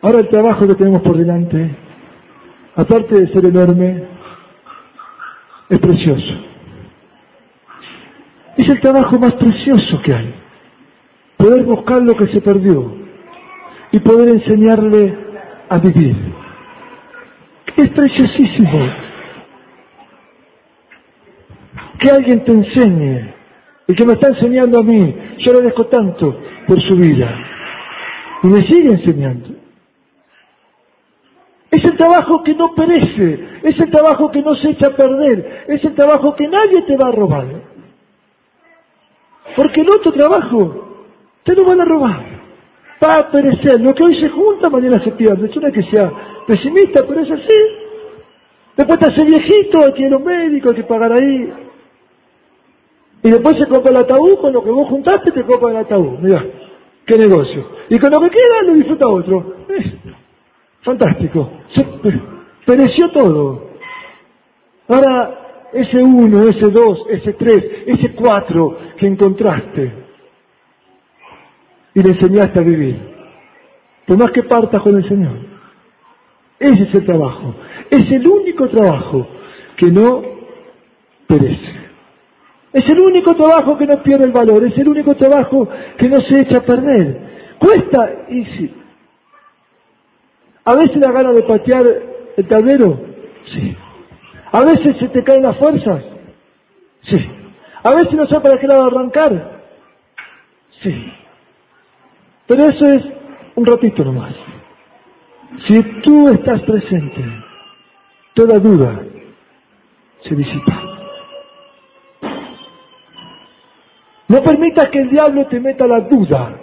Ahora 0.00 0.20
el 0.20 0.28
trabajo 0.30 0.66
que 0.66 0.74
tenemos 0.74 1.02
por 1.02 1.18
delante, 1.18 1.70
aparte 2.76 3.14
de 3.14 3.28
ser 3.28 3.44
enorme, 3.44 4.04
es 5.68 5.78
precioso. 5.80 6.34
Es 8.56 8.66
el 8.66 8.80
trabajo 8.80 9.18
más 9.18 9.34
precioso 9.34 10.00
que 10.00 10.14
hay. 10.14 10.34
Poder 11.36 11.62
buscar 11.64 12.00
lo 12.00 12.16
que 12.16 12.28
se 12.28 12.40
perdió 12.40 12.90
y 13.92 13.98
poder 13.98 14.30
enseñarle 14.30 15.14
a 15.68 15.76
vivir. 15.76 16.16
Es 17.76 17.90
preciosísimo 17.90 19.03
que 21.98 22.10
alguien 22.10 22.44
te 22.44 22.52
enseñe, 22.52 23.34
el 23.86 23.96
que 23.96 24.06
me 24.06 24.14
está 24.14 24.28
enseñando 24.28 24.80
a 24.80 24.82
mí, 24.82 25.14
yo 25.38 25.52
le 25.52 25.62
dejo 25.62 25.86
tanto 25.86 26.36
por 26.66 26.80
su 26.80 26.96
vida, 26.96 27.28
y 28.42 28.46
me 28.48 28.66
sigue 28.66 28.90
enseñando. 28.90 29.48
Es 31.70 31.84
el 31.84 31.96
trabajo 31.96 32.42
que 32.42 32.54
no 32.54 32.74
perece, 32.74 33.48
es 33.62 33.80
el 33.80 33.90
trabajo 33.90 34.30
que 34.30 34.42
no 34.42 34.54
se 34.54 34.70
echa 34.70 34.88
a 34.88 34.96
perder, 34.96 35.64
es 35.68 35.84
el 35.84 35.94
trabajo 35.94 36.34
que 36.36 36.46
nadie 36.46 36.82
te 36.82 36.96
va 36.96 37.08
a 37.08 37.12
robar. 37.12 37.46
Porque 39.56 39.80
el 39.80 39.90
otro 39.90 40.12
trabajo 40.12 40.84
te 41.42 41.54
lo 41.54 41.64
van 41.64 41.80
a 41.80 41.84
robar. 41.84 42.24
Va 43.04 43.18
a 43.18 43.30
perecer. 43.30 43.80
Lo 43.80 43.94
que 43.94 44.02
hoy 44.02 44.18
se 44.18 44.28
junta, 44.28 44.70
mañana 44.70 45.02
se 45.02 45.12
pierde. 45.12 45.48
Es 45.48 45.56
una 45.56 45.70
que 45.70 45.82
sea 45.84 46.10
pesimista, 46.46 47.04
pero 47.06 47.20
es 47.20 47.30
así. 47.30 47.60
Después 48.76 48.98
te 48.98 49.06
hace 49.06 49.24
viejito, 49.24 49.84
hay 49.84 49.92
que 49.92 50.02
ir 50.02 50.08
a 50.08 50.10
los 50.10 50.22
médicos, 50.22 50.70
hay 50.70 50.76
que 50.76 50.88
pagar 50.88 51.12
ahí. 51.12 51.52
Y 53.24 53.30
después 53.30 53.56
se 53.56 53.66
compra 53.66 53.90
el 53.90 53.96
ataúd, 53.96 54.36
con 54.38 54.52
lo 54.52 54.62
que 54.62 54.70
vos 54.70 54.86
juntaste 54.86 55.32
te 55.32 55.44
compra 55.44 55.70
el 55.70 55.78
ataúd. 55.78 56.18
Mirá, 56.18 56.44
qué 57.06 57.16
negocio. 57.16 57.66
Y 57.88 57.98
con 57.98 58.10
lo 58.10 58.20
que 58.20 58.28
queda 58.28 58.62
lo 58.66 58.74
disfruta 58.74 59.08
otro. 59.08 59.54
fantástico. 60.82 61.50
Pereció 62.66 63.10
todo. 63.12 63.70
Ahora, 64.88 65.70
ese 65.72 66.02
uno, 66.02 66.46
ese 66.50 66.68
dos, 66.68 67.06
ese 67.08 67.32
tres, 67.32 67.64
ese 67.86 68.14
cuatro 68.14 68.76
que 68.98 69.06
encontraste 69.06 69.92
y 71.94 72.02
le 72.02 72.10
enseñaste 72.10 72.58
a 72.58 72.62
vivir. 72.62 73.00
Por 74.06 74.18
más 74.18 74.32
que 74.32 74.42
partas 74.42 74.82
con 74.82 74.96
el 74.96 75.08
Señor. 75.08 75.38
Ese 76.58 76.82
es 76.82 76.94
el 76.94 77.06
trabajo. 77.06 77.54
Es 77.88 78.10
el 78.12 78.28
único 78.28 78.68
trabajo 78.68 79.26
que 79.76 79.86
no 79.86 80.22
perece. 81.26 81.83
Es 82.74 82.90
el 82.90 83.00
único 83.00 83.34
trabajo 83.36 83.78
que 83.78 83.86
no 83.86 84.02
pierde 84.02 84.24
el 84.24 84.32
valor, 84.32 84.64
es 84.64 84.76
el 84.76 84.88
único 84.88 85.14
trabajo 85.14 85.68
que 85.96 86.08
no 86.08 86.20
se 86.22 86.40
echa 86.40 86.58
a 86.58 86.62
perder. 86.62 87.54
Cuesta, 87.56 88.10
y 88.28 88.44
sí. 88.46 88.74
A 90.64 90.74
veces 90.74 91.00
da 91.00 91.12
gana 91.12 91.30
de 91.32 91.44
patear 91.44 91.86
el 92.36 92.48
tablero, 92.48 92.98
sí. 93.46 93.76
A 94.50 94.64
veces 94.64 94.96
se 94.96 95.08
te 95.08 95.22
caen 95.22 95.44
las 95.44 95.56
fuerzas, 95.56 96.02
sí. 97.02 97.30
A 97.84 97.94
veces 97.94 98.12
no 98.14 98.26
sabes 98.26 98.42
para 98.42 98.60
qué 98.60 98.66
lado 98.66 98.86
arrancar, 98.86 99.60
sí. 100.82 101.12
Pero 102.48 102.64
eso 102.64 102.86
es 102.86 103.04
un 103.54 103.66
ratito 103.66 104.04
nomás. 104.04 104.34
Si 105.68 105.80
tú 106.02 106.28
estás 106.28 106.60
presente, 106.62 107.24
toda 108.34 108.58
duda 108.58 109.00
se 110.22 110.34
disipa. 110.34 110.93
No 114.34 114.42
permitas 114.42 114.88
que 114.88 114.98
el 114.98 115.10
diablo 115.10 115.46
te 115.46 115.60
meta 115.60 115.86
la 115.86 116.00
duda 116.00 116.56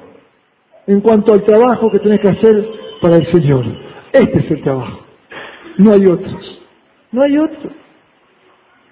en 0.87 0.99
cuanto 0.99 1.31
al 1.31 1.41
trabajo 1.45 1.89
que 1.89 1.99
tienes 1.99 2.19
que 2.19 2.27
hacer 2.27 2.69
para 3.01 3.15
el 3.15 3.31
Señor. 3.31 3.63
Este 4.11 4.39
es 4.39 4.51
el 4.51 4.61
trabajo. 4.61 4.99
No 5.77 5.93
hay 5.93 6.05
otros. 6.05 6.61
No 7.13 7.21
hay 7.21 7.37
otro. 7.37 7.69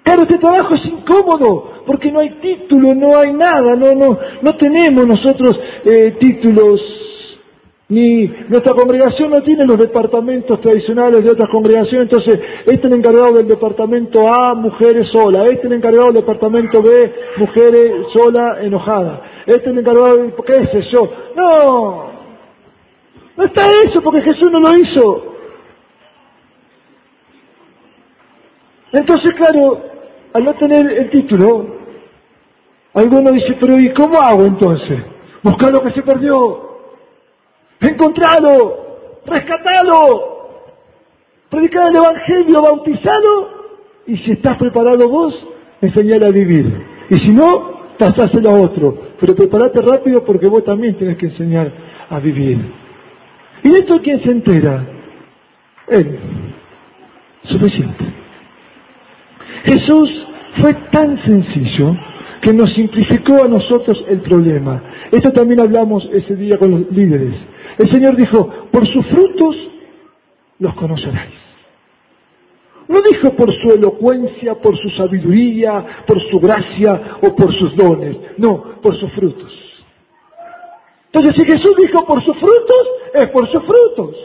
Claro, 0.03 0.21
este 0.21 0.37
trabajo 0.37 0.75
es 0.75 0.85
incómodo 0.85 1.83
porque 1.85 2.09
no 2.09 2.21
hay 2.21 2.29
título, 2.35 2.95
no 2.95 3.17
hay 3.17 3.33
nada, 3.33 3.75
no, 3.75 3.93
no, 3.93 4.17
no 4.41 4.55
tenemos 4.55 5.05
nosotros 5.05 5.59
eh, 5.83 6.15
títulos 6.17 6.81
ni 7.89 8.27
nuestra 8.47 8.73
congregación 8.75 9.31
no 9.31 9.41
tiene 9.41 9.65
los 9.65 9.79
departamentos 9.79 10.61
tradicionales 10.61 11.23
de 11.23 11.31
otras 11.31 11.49
congregaciones, 11.49 12.11
entonces 12.11 12.39
este 12.59 12.71
es 12.71 12.85
el 12.85 12.93
encargado 12.93 13.33
del 13.33 13.47
departamento 13.47 14.31
A, 14.31 14.53
mujeres 14.53 15.09
sola, 15.09 15.45
este 15.45 15.57
es 15.57 15.65
el 15.65 15.73
encargado 15.73 16.05
del 16.05 16.21
departamento 16.21 16.83
B, 16.83 17.13
mujeres 17.37 18.07
sola, 18.13 18.59
enojada, 18.61 19.21
este 19.47 19.61
es 19.61 19.67
el 19.67 19.79
encargado 19.79 20.17
de, 20.17 20.33
qué 20.45 20.67
sé 20.67 20.81
yo, 20.91 21.11
no, 21.35 22.11
no 23.35 23.43
está 23.43 23.67
eso 23.83 24.01
porque 24.03 24.21
Jesús 24.21 24.51
no 24.51 24.59
lo 24.59 24.77
hizo. 24.77 25.25
Entonces, 28.91 29.33
claro, 29.35 29.81
al 30.33 30.43
no 30.43 30.53
tener 30.55 30.91
el 30.91 31.09
título, 31.09 31.65
alguno 32.93 33.31
dice, 33.31 33.55
pero 33.59 33.79
¿y 33.79 33.93
cómo 33.93 34.19
hago 34.19 34.45
entonces? 34.45 34.99
Buscar 35.41 35.71
lo 35.71 35.81
que 35.81 35.91
se 35.91 36.03
perdió 36.03 36.68
encontralo, 37.81 39.21
rescatalo, 39.25 40.39
predicar 41.49 41.89
el 41.89 41.95
Evangelio, 41.95 42.61
bautizado, 42.61 43.59
y 44.07 44.17
si 44.17 44.31
estás 44.31 44.57
preparado 44.57 45.07
vos, 45.07 45.33
enseñale 45.81 46.25
a 46.25 46.31
vivir. 46.31 46.85
Y 47.09 47.19
si 47.19 47.29
no, 47.29 47.79
pasáselo 47.97 48.49
a 48.49 48.61
otro. 48.61 48.97
Pero 49.19 49.35
prepárate 49.35 49.81
rápido 49.81 50.23
porque 50.23 50.47
vos 50.47 50.63
también 50.63 50.95
tenés 50.95 51.17
que 51.17 51.27
enseñar 51.27 51.71
a 52.09 52.19
vivir. 52.19 52.59
¿Y 53.63 53.71
esto 53.71 54.01
quién 54.01 54.21
se 54.23 54.31
entera? 54.31 54.85
Él. 55.87 56.19
Suficiente. 57.43 58.05
Jesús 59.63 60.27
fue 60.61 60.73
tan 60.91 61.21
sencillo 61.23 61.95
que 62.41 62.53
nos 62.53 62.73
simplificó 62.73 63.43
a 63.43 63.47
nosotros 63.47 64.03
el 64.07 64.21
problema. 64.21 64.81
Esto 65.11 65.31
también 65.31 65.59
hablamos 65.59 66.07
ese 66.13 66.35
día 66.35 66.57
con 66.57 66.71
los 66.71 66.91
líderes. 66.91 67.35
El 67.79 67.89
Señor 67.89 68.17
dijo, 68.17 68.45
por 68.71 68.85
sus 68.85 69.07
frutos 69.07 69.55
los 70.59 70.75
conoceréis. 70.75 71.33
No 72.89 73.01
dijo 73.01 73.31
por 73.35 73.53
su 73.53 73.69
elocuencia, 73.69 74.55
por 74.55 74.77
su 74.77 74.89
sabiduría, 74.89 76.03
por 76.05 76.21
su 76.29 76.41
gracia 76.41 77.19
o 77.21 77.33
por 77.33 77.57
sus 77.57 77.73
dones. 77.77 78.17
No, 78.37 78.81
por 78.81 78.97
sus 78.97 79.09
frutos. 79.13 79.53
Entonces, 81.05 81.35
si 81.37 81.45
Jesús 81.45 81.73
dijo 81.77 82.05
por 82.05 82.21
sus 82.25 82.35
frutos, 82.37 82.87
es 83.13 83.29
por 83.29 83.47
sus 83.49 83.63
frutos. 83.63 84.15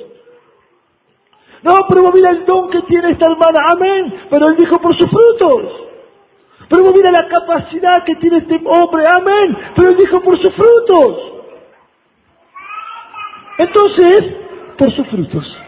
No, 1.63 1.75
pero 1.89 2.11
mira 2.11 2.31
el 2.31 2.45
don 2.45 2.71
que 2.71 2.83
tiene 2.83 3.13
esta 3.13 3.31
hermana, 3.31 3.67
amén. 3.71 4.15
Pero 4.31 4.49
él 4.49 4.57
dijo 4.57 4.81
por 4.81 4.97
sus 4.97 5.09
frutos. 5.09 5.73
Pero 6.69 6.93
mira 6.93 7.13
la 7.13 7.29
capacidad 7.29 8.03
que 8.05 8.17
tiene 8.17 8.39
este 8.39 8.61
hombre, 8.67 9.07
amén. 9.07 9.57
Pero 9.77 9.91
él 9.91 9.97
dijo 9.97 10.21
por 10.23 10.37
sus 10.41 10.53
frutos. 10.55 11.34
Entonces, 13.59 14.25
por 14.77 14.91
sus 14.93 15.07
frutos. 15.09 15.59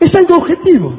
Es 0.00 0.14
algo 0.14 0.36
objetivo. 0.36 0.92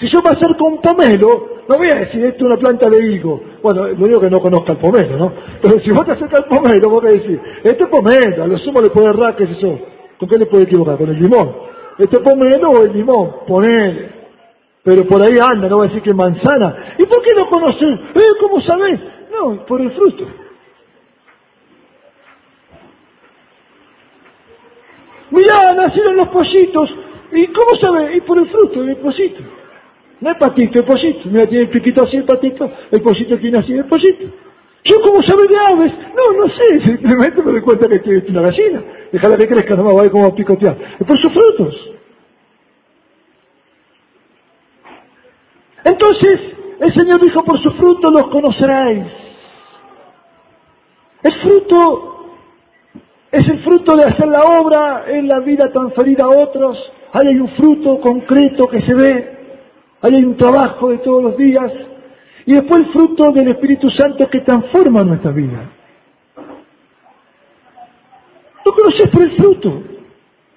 Si 0.00 0.08
yo 0.08 0.20
acerco 0.24 0.66
a 0.66 0.70
un 0.70 0.80
pomelo, 0.80 1.58
no 1.68 1.76
voy 1.76 1.88
a 1.88 1.96
decir 1.96 2.24
esto 2.24 2.38
es 2.38 2.42
una 2.44 2.56
planta 2.56 2.88
de 2.88 3.04
higo. 3.04 3.40
Bueno, 3.62 3.88
lo 3.88 4.06
digo 4.06 4.20
que 4.20 4.30
no 4.30 4.40
conozca 4.40 4.72
el 4.72 4.78
pomelo, 4.78 5.16
¿no? 5.16 5.32
Pero 5.60 5.80
si 5.80 5.90
vos 5.90 6.06
te 6.06 6.12
acercas 6.12 6.42
al 6.42 6.48
pomelo, 6.48 6.88
vos 6.88 7.02
vas 7.02 7.12
a 7.12 7.16
decir, 7.16 7.40
este 7.64 7.84
es 7.84 7.90
pomelo, 7.90 8.44
a 8.44 8.46
lo 8.46 8.58
sumo 8.58 8.80
le 8.80 8.90
errar, 9.04 9.36
qué 9.36 9.44
es 9.44 9.50
eso. 9.50 9.78
¿Con 10.18 10.28
qué 10.28 10.38
le 10.38 10.46
puede 10.46 10.64
equivocar? 10.64 10.96
Con 10.96 11.10
el 11.10 11.20
limón. 11.20 11.52
Este 11.98 12.20
pomelo 12.20 12.70
o 12.70 12.84
el 12.84 12.92
limón, 12.92 13.30
ponele. 13.46 14.18
Pero 14.84 15.04
por 15.06 15.22
ahí 15.22 15.36
anda, 15.40 15.68
no 15.68 15.78
va 15.78 15.84
a 15.84 15.88
decir 15.88 16.02
que 16.02 16.14
manzana. 16.14 16.94
¿Y 16.98 17.04
por 17.06 17.22
qué 17.22 17.34
no 17.36 17.48
conoces? 17.48 18.00
¿Eh? 18.14 18.20
¿Cómo 18.40 18.60
sabés? 18.62 19.00
No, 19.32 19.66
por 19.66 19.80
el 19.80 19.90
fruto. 19.90 20.24
Mirá, 25.30 25.72
nacieron 25.74 26.16
los 26.16 26.28
pollitos. 26.28 26.94
¿Y 27.32 27.46
cómo 27.48 27.78
sabe? 27.80 28.16
Y 28.16 28.20
por 28.22 28.38
el 28.38 28.48
fruto 28.48 28.82
del 28.82 28.96
pollito. 28.96 29.42
No 30.20 30.30
es 30.30 30.36
patito, 30.38 30.78
el 30.78 30.84
pollito. 30.84 31.28
Mira, 31.28 31.46
tiene 31.46 31.64
el 31.64 31.70
piquito 31.70 32.02
así 32.02 32.16
el 32.16 32.24
patito, 32.24 32.70
el 32.90 33.02
pollito 33.02 33.38
tiene 33.38 33.58
así 33.58 33.72
el 33.72 33.84
pollito. 33.84 34.26
¿Yo 34.84 35.00
cómo 35.02 35.22
sabe 35.22 35.46
de 35.48 35.56
aves? 35.56 35.92
No, 36.16 36.32
no 36.32 36.48
sé, 36.48 36.80
simplemente 36.84 37.42
me 37.42 37.52
doy 37.52 37.60
cuenta 37.60 37.88
que 37.88 37.98
tiene 37.98 38.24
una 38.28 38.42
gallina. 38.42 38.82
Déjala 39.12 39.36
que 39.36 39.48
crezca 39.48 39.76
nomás, 39.76 39.94
va 39.94 40.00
a 40.00 40.02
ver 40.02 40.10
cómo 40.10 40.34
picotear. 40.34 40.76
Es 40.98 41.06
por 41.06 41.18
sus 41.20 41.32
frutos. 41.32 41.90
Entonces, 45.84 46.40
el 46.80 46.94
Señor 46.94 47.20
dijo, 47.20 47.42
por 47.44 47.60
sus 47.60 47.74
frutos 47.74 48.12
los 48.12 48.28
conoceréis. 48.28 49.06
El 51.22 51.32
fruto 51.40 52.17
es 53.30 53.46
el 53.46 53.58
fruto 53.60 53.94
de 53.96 54.04
hacer 54.04 54.26
la 54.26 54.40
obra 54.40 55.04
en 55.08 55.28
la 55.28 55.40
vida 55.40 55.70
transferida 55.70 56.24
a 56.24 56.28
otros. 56.28 56.78
Ahí 57.12 57.28
hay 57.28 57.38
un 57.38 57.48
fruto 57.50 58.00
concreto 58.00 58.66
que 58.68 58.80
se 58.82 58.94
ve. 58.94 59.38
Ahí 60.00 60.14
hay 60.14 60.24
un 60.24 60.36
trabajo 60.36 60.88
de 60.90 60.98
todos 60.98 61.22
los 61.22 61.36
días. 61.36 61.70
Y 62.46 62.54
después 62.54 62.86
el 62.86 62.92
fruto 62.92 63.30
del 63.32 63.48
Espíritu 63.48 63.90
Santo 63.90 64.28
que 64.30 64.40
transforma 64.40 65.04
nuestra 65.04 65.30
vida. 65.30 65.70
Lo 68.64 68.72
conoces 68.72 69.10
por 69.10 69.22
el 69.22 69.32
fruto. 69.32 69.82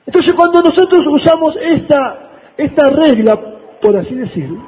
Entonces 0.05 0.34
cuando 0.34 0.61
nosotros 0.61 1.05
usamos 1.07 1.55
esta, 1.61 2.32
esta 2.55 2.89
regla, 2.89 3.38
por 3.82 3.97
así 3.97 4.15
decirlo, 4.15 4.63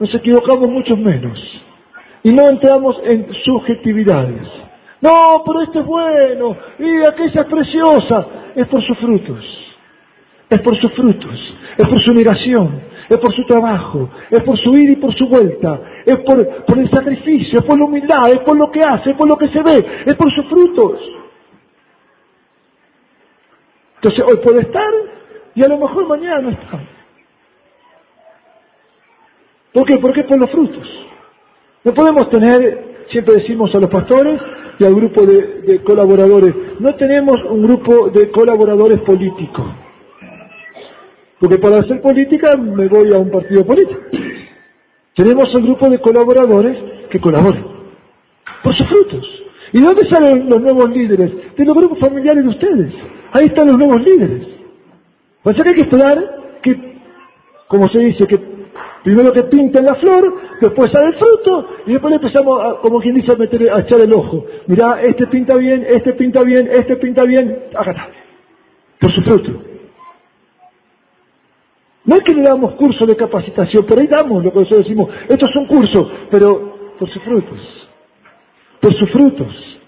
nos 0.00 0.12
equivocamos 0.12 0.68
mucho 0.68 0.96
menos. 0.96 1.40
Y 2.24 2.32
no 2.32 2.48
entramos 2.48 3.00
en 3.04 3.32
subjetividades. 3.44 4.65
No, 5.00 5.42
pero 5.44 5.62
esto 5.62 5.80
es 5.80 5.86
bueno, 5.86 6.56
y 6.78 7.02
aquella 7.04 7.42
es 7.42 7.46
preciosa, 7.46 8.26
es 8.54 8.66
por 8.66 8.82
sus 8.82 8.98
frutos. 8.98 9.66
Es 10.48 10.60
por 10.60 10.80
sus 10.80 10.92
frutos, 10.92 11.54
es 11.76 11.88
por 11.88 12.00
su 12.00 12.14
negación, 12.14 12.80
es 13.08 13.18
por 13.18 13.34
su 13.34 13.44
trabajo, 13.46 14.08
es 14.30 14.42
por 14.44 14.56
su 14.56 14.76
ida 14.76 14.92
y 14.92 14.96
por 14.96 15.12
su 15.12 15.26
vuelta, 15.26 15.80
es 16.06 16.18
por, 16.18 16.64
por 16.64 16.78
el 16.78 16.88
sacrificio, 16.88 17.58
es 17.58 17.64
por 17.64 17.76
la 17.76 17.84
humildad, 17.84 18.30
es 18.30 18.38
por 18.40 18.56
lo 18.56 18.70
que 18.70 18.80
hace, 18.80 19.10
es 19.10 19.16
por 19.16 19.26
lo 19.26 19.36
que 19.36 19.48
se 19.48 19.60
ve, 19.60 20.04
es 20.06 20.14
por 20.14 20.32
sus 20.32 20.46
frutos. 20.46 21.00
Entonces 23.96 24.24
hoy 24.24 24.36
puede 24.36 24.60
estar 24.60 24.92
y 25.56 25.64
a 25.64 25.68
lo 25.68 25.78
mejor 25.78 26.06
mañana 26.06 26.40
no 26.40 26.50
está. 26.50 26.80
¿Por 29.72 29.84
qué? 29.84 29.98
Porque 29.98 30.20
es 30.20 30.26
por 30.26 30.38
los 30.38 30.50
frutos. 30.50 31.06
No 31.82 31.92
podemos 31.92 32.30
tener, 32.30 32.85
siempre 33.08 33.36
decimos 33.36 33.74
a 33.74 33.78
los 33.78 33.90
pastores 33.90 34.40
y 34.78 34.84
al 34.84 34.94
grupo 34.94 35.24
de, 35.24 35.80
colaboradores, 35.84 36.54
no 36.80 36.94
tenemos 36.94 37.42
un 37.44 37.62
grupo 37.62 38.10
de 38.10 38.30
colaboradores 38.30 39.00
políticos. 39.00 39.66
Porque 41.38 41.58
para 41.58 41.78
hacer 41.78 42.00
política 42.00 42.56
me 42.56 42.88
voy 42.88 43.12
a 43.12 43.18
un 43.18 43.30
partido 43.30 43.64
político. 43.64 44.00
Tenemos 45.14 45.54
un 45.54 45.64
grupo 45.64 45.88
de 45.88 45.98
colaboradores 45.98 46.76
que 47.10 47.20
colaboran 47.20 47.64
por 48.62 48.76
sus 48.76 48.86
frutos. 48.86 49.42
¿Y 49.72 49.80
de 49.80 49.86
dónde 49.86 50.08
salen 50.08 50.48
los 50.48 50.60
nuevos 50.60 50.90
líderes? 50.90 51.32
De 51.56 51.64
los 51.64 51.74
grupos 51.74 51.98
familiares 51.98 52.44
de 52.44 52.50
ustedes. 52.50 52.92
Ahí 53.32 53.46
están 53.46 53.66
los 53.68 53.78
nuevos 53.78 54.02
líderes. 54.02 54.46
Sea 55.44 55.54
que 55.54 55.68
hay 55.68 55.74
que 55.74 55.82
esperar 55.82 56.58
que, 56.62 56.98
como 57.68 57.88
se 57.88 57.98
dice, 57.98 58.26
que 58.26 58.55
primero 59.06 59.32
que 59.32 59.44
pinten 59.44 59.84
la 59.84 59.94
flor, 59.94 60.34
después 60.60 60.90
sale 60.90 61.10
el 61.10 61.14
fruto, 61.14 61.68
y 61.86 61.92
después 61.92 62.10
le 62.10 62.16
empezamos, 62.16 62.60
a, 62.60 62.80
como 62.80 63.00
quien 63.00 63.14
dice, 63.14 63.30
a, 63.30 63.36
meter, 63.36 63.72
a 63.72 63.78
echar 63.78 64.00
el 64.00 64.12
ojo. 64.12 64.44
Mirá, 64.66 65.00
este 65.00 65.28
pinta 65.28 65.54
bien, 65.54 65.86
este 65.88 66.14
pinta 66.14 66.42
bien, 66.42 66.68
este 66.72 66.96
pinta 66.96 67.22
bien, 67.22 67.66
acá 67.72 67.92
está. 67.92 68.08
Por 68.98 69.12
su 69.12 69.22
fruto. 69.22 69.62
No 72.04 72.16
es 72.16 72.22
que 72.24 72.34
le 72.34 72.42
damos 72.42 72.74
curso 72.74 73.06
de 73.06 73.14
capacitación, 73.14 73.86
pero 73.88 74.00
ahí 74.00 74.08
damos 74.08 74.42
lo 74.42 74.52
que 74.52 74.58
nosotros 74.58 74.84
decimos. 74.84 75.08
Estos 75.28 75.52
son 75.52 75.66
cursos, 75.66 76.10
pero 76.28 76.96
por 76.98 77.08
sus 77.08 77.22
frutos. 77.22 77.88
Por 78.80 78.92
sus 78.92 79.08
frutos. 79.12 79.78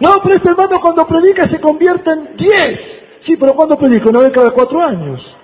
No, 0.00 0.10
pero 0.22 0.34
este 0.34 0.50
hermano 0.50 0.82
cuando 0.82 1.06
predica 1.06 1.48
se 1.48 1.58
convierte 1.58 2.10
en 2.10 2.36
diez. 2.36 2.80
Sí, 3.24 3.38
pero 3.38 3.54
¿cuándo 3.54 3.78
predica? 3.78 4.10
Una 4.10 4.20
vez 4.20 4.32
cada 4.32 4.50
cuatro 4.50 4.82
años. 4.82 5.36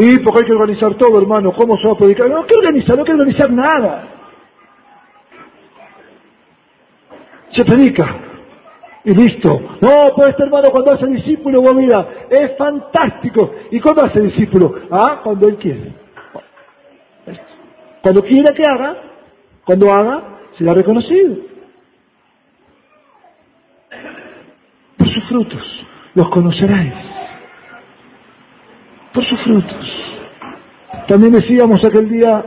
Y 0.00 0.18
porque 0.20 0.40
hay 0.40 0.46
que 0.46 0.52
organizar 0.52 0.94
todo, 0.94 1.18
hermano. 1.20 1.52
¿Cómo 1.52 1.76
se 1.76 1.88
va 1.88 1.94
a 1.94 1.98
predicar? 1.98 2.30
No, 2.30 2.46
¿qué 2.46 2.54
organizar? 2.56 2.94
No 2.94 3.02
hay 3.02 3.06
que 3.06 3.12
organizar 3.12 3.50
nada. 3.50 4.08
Se 7.50 7.64
predica. 7.64 8.16
Y 9.04 9.12
listo. 9.12 9.60
No, 9.80 10.12
pues 10.14 10.28
este 10.28 10.44
hermano 10.44 10.70
cuando 10.70 10.92
hace 10.92 11.06
discípulo, 11.06 11.62
vos 11.62 11.74
mira, 11.74 12.06
es 12.30 12.56
fantástico. 12.56 13.52
¿Y 13.72 13.80
cuándo 13.80 14.04
hace 14.04 14.20
discípulo? 14.20 14.72
Ah, 14.88 15.20
cuando 15.24 15.48
él 15.48 15.56
quiere. 15.56 15.92
Cuando 18.00 18.22
quiera 18.22 18.54
que 18.54 18.62
haga, 18.62 18.96
cuando 19.64 19.92
haga, 19.92 20.22
será 20.56 20.74
reconocido. 20.74 21.36
Por 24.96 25.08
sus 25.08 25.24
frutos 25.24 25.84
los 26.14 26.28
conoceréis. 26.28 27.17
Sus 29.22 29.40
frutos. 29.40 29.86
También 31.08 31.32
decíamos 31.32 31.84
aquel 31.84 32.08
día 32.08 32.44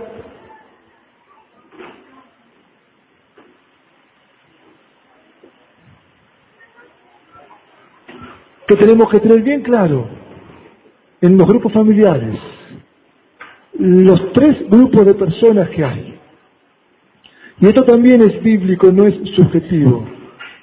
que 8.67 8.75
tenemos 8.77 9.09
que 9.09 9.19
tener 9.19 9.41
bien 9.41 9.61
claro 9.63 10.07
en 11.19 11.37
los 11.37 11.47
grupos 11.47 11.73
familiares 11.73 12.39
los 13.77 14.31
tres 14.31 14.69
grupos 14.69 15.05
de 15.05 15.13
personas 15.15 15.69
que 15.69 15.83
hay. 15.83 16.19
Y 17.59 17.67
esto 17.67 17.83
también 17.83 18.21
es 18.21 18.41
bíblico, 18.41 18.91
no 18.91 19.07
es 19.07 19.15
subjetivo. 19.35 20.07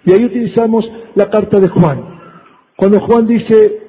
Y 0.06 0.12
ahí 0.12 0.24
utilizamos 0.24 0.90
la 1.14 1.28
carta 1.28 1.60
de 1.60 1.68
Juan. 1.68 2.02
Cuando 2.76 3.00
Juan 3.00 3.26
dice, 3.26 3.87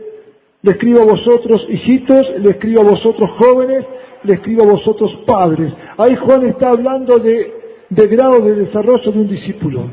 le 0.61 0.71
escribo 0.71 1.01
a 1.01 1.05
vosotros 1.05 1.65
hijitos, 1.69 2.29
le 2.39 2.51
escribo 2.51 2.81
a 2.81 2.89
vosotros 2.91 3.29
jóvenes, 3.37 3.85
le 4.23 4.33
escribo 4.33 4.63
a 4.63 4.67
vosotros 4.67 5.17
padres. 5.25 5.73
Ahí 5.97 6.15
Juan 6.15 6.45
está 6.47 6.71
hablando 6.71 7.17
de, 7.17 7.53
de 7.89 8.07
grado 8.07 8.41
de 8.41 8.55
desarrollo 8.55 9.11
de 9.11 9.19
un 9.19 9.27
discípulo. 9.29 9.91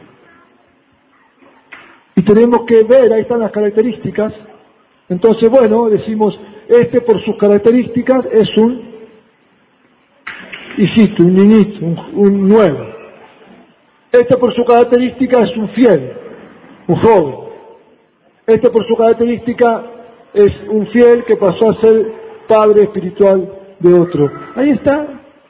Y 2.16 2.22
tenemos 2.22 2.62
que 2.66 2.82
ver, 2.82 3.12
ahí 3.12 3.20
están 3.20 3.40
las 3.40 3.52
características. 3.52 4.32
Entonces, 5.08 5.48
bueno, 5.50 5.88
decimos, 5.88 6.38
este 6.66 7.00
por 7.00 7.20
sus 7.20 7.36
características 7.36 8.26
es 8.32 8.56
un 8.56 8.96
hijito, 10.78 11.22
un 11.22 11.34
niñito, 11.34 11.84
un, 11.84 11.98
un 12.14 12.48
nuevo. 12.48 12.86
Este 14.10 14.36
por 14.36 14.52
su 14.54 14.64
característica 14.64 15.42
es 15.42 15.56
un 15.56 15.68
fiel, 15.68 16.12
un 16.88 16.96
joven. 16.96 17.34
Este 18.46 18.70
por 18.70 18.84
su 18.86 18.96
característica 18.96 19.95
es 20.36 20.52
un 20.68 20.86
fiel 20.88 21.24
que 21.24 21.36
pasó 21.36 21.70
a 21.70 21.80
ser 21.80 22.12
padre 22.46 22.84
espiritual 22.84 23.48
de 23.80 23.94
otro. 23.94 24.30
Ahí 24.54 24.70
está. 24.70 25.06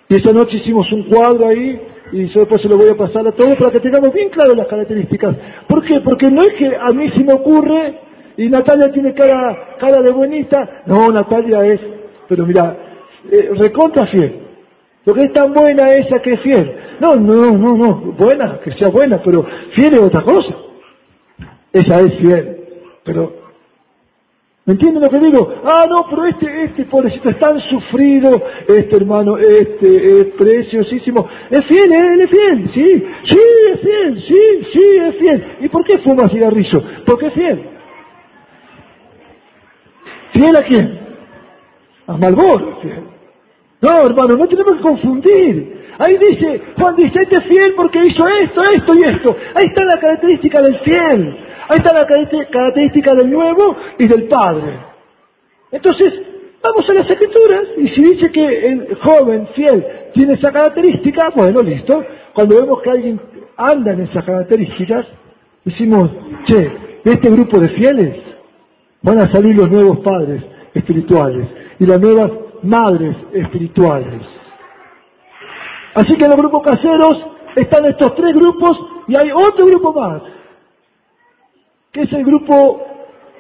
Y 0.09 0.15
esa 0.15 0.33
noche 0.33 0.59
hicimos 0.59 0.91
un 0.93 1.05
cuadro 1.05 1.49
ahí 1.49 1.81
y 2.13 2.29
yo 2.29 2.41
después 2.41 2.63
se 2.63 2.69
lo 2.69 2.77
voy 2.77 2.89
a 2.89 2.97
pasar 2.97 3.27
a 3.27 3.33
todos 3.33 3.57
para 3.57 3.73
que 3.73 3.81
tengamos 3.81 4.13
bien 4.13 4.29
claro 4.31 4.55
las 4.55 4.69
características. 4.69 5.37
¿Por 5.69 5.85
qué? 5.85 6.01
Porque 6.01 6.31
no 6.31 6.43
es 6.43 6.55
que 6.55 6.77
a 6.77 6.93
mí 6.93 7.11
se 7.11 7.25
me 7.25 7.33
ocurre 7.33 7.99
y 8.37 8.49
Natalia 8.49 8.93
tiene 8.93 9.13
cara, 9.15 9.77
cara 9.81 10.01
de 10.03 10.13
buenita. 10.13 10.83
No, 10.87 11.09
Natalia 11.09 11.65
es, 11.67 11.81
pero 12.29 12.47
mira, 12.47 12.77
eh, 13.31 13.51
recontra 13.57 14.07
fiel. 14.07 14.43
Porque 15.05 15.25
es 15.25 15.33
tan 15.33 15.53
buena 15.53 15.95
esa 15.95 16.21
que 16.21 16.35
es 16.35 16.41
fiel. 16.41 16.77
No, 17.01 17.15
no, 17.17 17.53
no, 17.53 17.77
no, 17.77 17.95
buena, 18.19 18.61
que 18.61 18.73
sea 18.73 18.89
buena, 18.89 19.21
pero 19.25 19.45
fiel 19.73 19.95
es 19.95 20.01
otra 20.01 20.23
cosa. 20.23 20.55
Esa 21.73 22.01
es 22.01 22.15
fiel. 22.17 22.57
Pero 23.05 23.36
¿Me 24.67 24.73
entienden 24.73 25.01
lo 25.01 25.09
que 25.09 25.21
digo? 25.21 25.55
Ah, 25.65 25.85
no, 25.89 26.07
pero 26.11 26.25
este, 26.27 26.65
este 26.65 26.87
pobrecito 26.87 27.31
es 27.31 27.39
tan 27.39 27.61
sufrido, 27.71 28.43
este 28.67 28.97
hermano, 28.97 29.39
este 29.39 30.21
es 30.21 30.27
preciosísimo. 30.35 31.29
Es 31.49 31.65
fiel, 31.67 31.93
¿eh? 31.93 32.15
él 32.15 32.21
es 32.23 32.31
fiel, 32.31 32.71
sí, 32.75 33.07
sí, 33.27 33.39
es 33.73 33.81
fiel, 33.81 34.25
sí, 34.27 34.67
sí, 34.73 34.85
es 35.05 35.17
fiel. 35.19 35.57
¿Y 35.61 35.69
por 35.69 35.85
qué 35.85 35.99
fuma 35.99 36.29
cigarrillo? 36.29 36.83
Porque 37.07 37.27
es 37.27 37.33
fiel. 37.35 37.63
¿Fiel 40.33 40.57
a 40.57 40.63
quién? 40.65 41.01
A 42.09 42.17
Malboro. 42.17 42.81
No, 43.87 44.05
hermano, 44.05 44.37
no 44.37 44.49
tenemos 44.49 44.77
que 44.77 44.83
confundir. 44.83 45.77
Ahí 45.99 46.19
dice, 46.19 46.61
Juan 46.77 46.97
dice, 46.97 47.23
este 47.23 47.37
es 47.37 47.45
fiel 47.45 47.75
porque 47.77 48.01
hizo 48.05 48.27
esto, 48.27 48.61
esto 48.65 48.93
y 48.99 49.03
esto. 49.05 49.37
Ahí 49.55 49.67
está 49.67 49.85
la 49.85 50.01
característica 50.01 50.61
del 50.61 50.77
fiel. 50.81 51.37
Ahí 51.69 51.79
está 51.79 51.95
la 51.95 52.05
característica 52.05 53.15
del 53.15 53.31
nuevo 53.31 53.77
y 53.97 54.09
del 54.09 54.25
padre. 54.25 54.77
Entonces, 55.71 56.13
vamos 56.61 56.91
a 56.91 56.95
las 56.95 57.09
escrituras 57.09 57.63
y 57.77 57.89
si 57.91 58.03
dice 58.03 58.33
que 58.33 58.45
el 58.45 58.97
joven 58.97 59.47
fiel 59.55 59.87
tiene 60.15 60.35
esa 60.35 60.51
característica, 60.51 61.31
bueno, 61.37 61.63
listo. 61.63 62.05
Cuando 62.35 62.61
vemos 62.61 62.83
que 62.83 62.91
alguien 62.91 63.21
anda 63.57 63.93
en 63.93 64.01
esas 64.01 64.25
características, 64.25 65.07
decimos, 65.65 66.11
che, 66.45 66.73
de 67.05 67.13
este 67.13 67.31
grupo 67.31 67.61
de 67.61 67.69
fieles 67.69 68.17
van 69.03 69.21
a 69.21 69.31
salir 69.31 69.55
los 69.55 69.71
nuevos 69.71 69.99
padres 70.01 70.43
espirituales 70.75 71.47
y 71.79 71.87
las 71.87 72.01
nuevas 72.01 72.31
madres 72.67 73.17
espirituales. 73.33 74.23
Así 75.95 76.17
que 76.17 76.25
en 76.25 76.31
los 76.31 76.39
grupos 76.39 76.63
caseros 76.63 77.25
están 77.55 77.87
estos 77.87 78.15
tres 78.15 78.35
grupos 78.35 78.79
y 79.09 79.17
hay 79.17 79.31
otro 79.31 79.67
grupo 79.67 79.93
más 79.93 80.23
que 81.97 82.03
es 82.03 82.13
el 82.13 82.25
grupo 82.27 82.85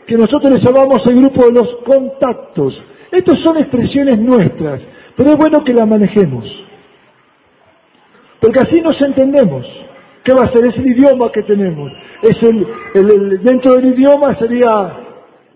que 0.06 0.16
nosotros 0.16 0.50
le 0.50 0.60
llamamos 0.60 1.06
el 1.06 1.20
grupo 1.20 1.44
de 1.44 1.52
los 1.52 1.76
contactos. 1.84 2.82
Estas 3.12 3.38
son 3.40 3.58
expresiones 3.58 4.18
nuestras, 4.18 4.80
pero 5.14 5.32
es 5.32 5.36
bueno 5.36 5.62
que 5.62 5.74
las 5.74 5.86
manejemos. 5.86 6.46
Porque 8.40 8.60
así 8.60 8.80
nos 8.80 8.98
entendemos. 9.02 9.66
¿Qué 10.24 10.32
va 10.32 10.46
a 10.46 10.52
ser? 10.52 10.64
Es 10.64 10.76
el 10.78 10.86
idioma 10.86 11.30
que 11.30 11.42
tenemos. 11.42 11.92
Es 12.22 12.42
el, 12.42 13.42
dentro 13.42 13.74
del 13.74 13.92
idioma 13.92 14.34
sería 14.38 15.00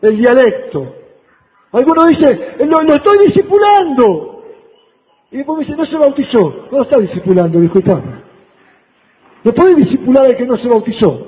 el 0.03 0.19
dialecto. 0.19 0.95
Alguno 1.73 2.07
dice, 2.07 2.57
lo, 2.67 2.81
estoy 2.81 3.27
discipulando. 3.27 4.45
Y 5.31 5.39
después 5.39 5.59
me 5.59 5.65
dice, 5.65 5.77
no 5.77 5.87
se 5.87 5.97
bautizó. 5.97 6.67
No 6.73 6.83
está 6.83 6.99
discipulando, 6.99 7.61
disculpame. 7.61 8.31
No 9.45 9.53
puede 9.53 9.75
discipular 9.77 10.27
el 10.27 10.37
que 10.37 10.47
no 10.47 10.57
se 10.57 10.69
bautizó. 10.69 11.27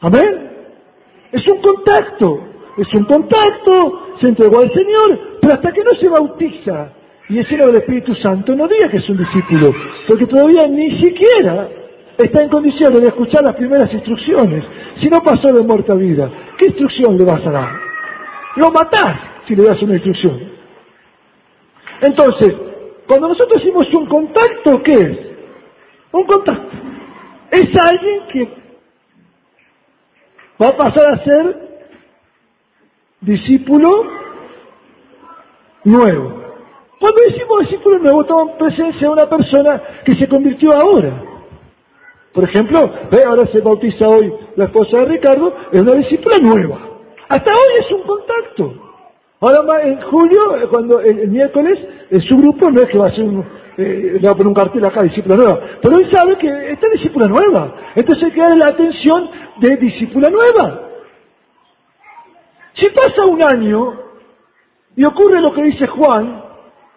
Amén. 0.00 0.50
Es 1.32 1.46
un 1.48 1.60
contacto, 1.60 2.40
es 2.76 2.94
un 2.94 3.04
contacto, 3.04 4.16
se 4.20 4.28
entregó 4.28 4.60
al 4.60 4.72
Señor, 4.72 5.38
pero 5.40 5.54
hasta 5.54 5.72
que 5.72 5.82
no 5.82 5.92
se 5.92 6.08
bautiza 6.08 6.92
y 7.28 7.38
es 7.38 7.50
lleno 7.50 7.66
del 7.66 7.76
Espíritu 7.76 8.14
Santo, 8.14 8.54
no 8.54 8.68
diga 8.68 8.88
que 8.88 8.98
es 8.98 9.08
un 9.08 9.16
discípulo, 9.16 9.74
porque 10.06 10.26
todavía 10.26 10.68
ni 10.68 10.98
siquiera 11.00 11.68
está 12.16 12.42
en 12.42 12.48
condiciones 12.48 13.02
de 13.02 13.08
escuchar 13.08 13.42
las 13.42 13.56
primeras 13.56 13.92
instrucciones. 13.92 14.64
Si 15.00 15.08
no 15.08 15.20
pasó 15.22 15.52
de 15.52 15.62
muerte 15.62 15.92
a 15.92 15.96
vida, 15.96 16.30
¿qué 16.56 16.66
instrucción 16.66 17.18
le 17.18 17.24
vas 17.24 17.44
a 17.46 17.50
dar? 17.50 17.85
Lo 18.56 18.70
matás 18.70 19.18
si 19.46 19.54
le 19.54 19.64
das 19.64 19.80
una 19.82 19.94
instrucción. 19.94 20.56
Entonces, 22.00 22.54
cuando 23.06 23.28
nosotros 23.28 23.62
hicimos 23.62 23.92
un 23.94 24.06
contacto, 24.06 24.82
¿qué 24.82 24.94
es? 24.94 25.18
Un 26.12 26.24
contacto. 26.24 26.76
Es 27.50 27.68
alguien 27.78 28.26
que 28.32 28.48
va 30.60 30.68
a 30.68 30.76
pasar 30.76 31.12
a 31.12 31.24
ser 31.24 31.68
discípulo 33.20 33.88
nuevo. 35.84 36.42
Cuando 36.98 37.20
decimos 37.28 37.60
discípulo 37.60 37.98
nuevo, 37.98 38.22
estamos 38.22 38.50
en 38.50 38.58
presencia 38.58 39.00
de 39.00 39.08
una 39.08 39.28
persona 39.28 39.82
que 40.04 40.14
se 40.16 40.28
convirtió 40.28 40.72
ahora. 40.72 41.22
Por 42.32 42.44
ejemplo, 42.44 42.90
ve, 43.10 43.22
ahora 43.24 43.46
se 43.46 43.60
bautiza 43.60 44.08
hoy 44.08 44.32
la 44.56 44.64
esposa 44.64 44.98
de 44.98 45.04
Ricardo, 45.06 45.54
es 45.72 45.80
una 45.80 45.94
discípula 45.94 46.38
nueva. 46.38 46.95
Hasta 47.28 47.52
hoy 47.52 47.80
es 47.80 47.90
un 47.90 48.02
contacto. 48.02 48.74
Ahora 49.40 49.82
en 49.82 50.00
julio, 50.02 50.56
eh, 50.56 50.66
cuando 50.68 51.00
el, 51.00 51.28
miércoles, 51.28 51.78
en 52.10 52.20
su 52.22 52.36
grupo 52.38 52.70
no 52.70 52.82
es 52.82 52.88
que 52.88 52.98
va 52.98 53.08
a 53.08 53.14
ser 53.14 53.24
un, 53.24 53.44
eh, 53.76 54.18
va 54.24 54.30
a 54.30 54.34
poner 54.34 54.46
un 54.46 54.54
cartel 54.54 54.84
acá, 54.84 55.02
discípula 55.02 55.36
nueva, 55.36 55.60
pero 55.82 55.98
él 55.98 56.10
sabe 56.10 56.38
que 56.38 56.48
esta 56.48 56.86
es 56.86 56.92
discípula 56.94 57.26
nueva. 57.26 57.74
Entonces 57.94 58.24
hay 58.24 58.30
que 58.30 58.40
darle 58.40 58.56
la 58.56 58.68
atención 58.68 59.28
de 59.60 59.76
discípula 59.76 60.30
nueva. 60.30 60.82
Si 62.74 62.88
pasa 62.90 63.26
un 63.26 63.42
año 63.42 64.00
y 64.96 65.04
ocurre 65.04 65.40
lo 65.40 65.52
que 65.52 65.64
dice 65.64 65.86
Juan, 65.86 66.42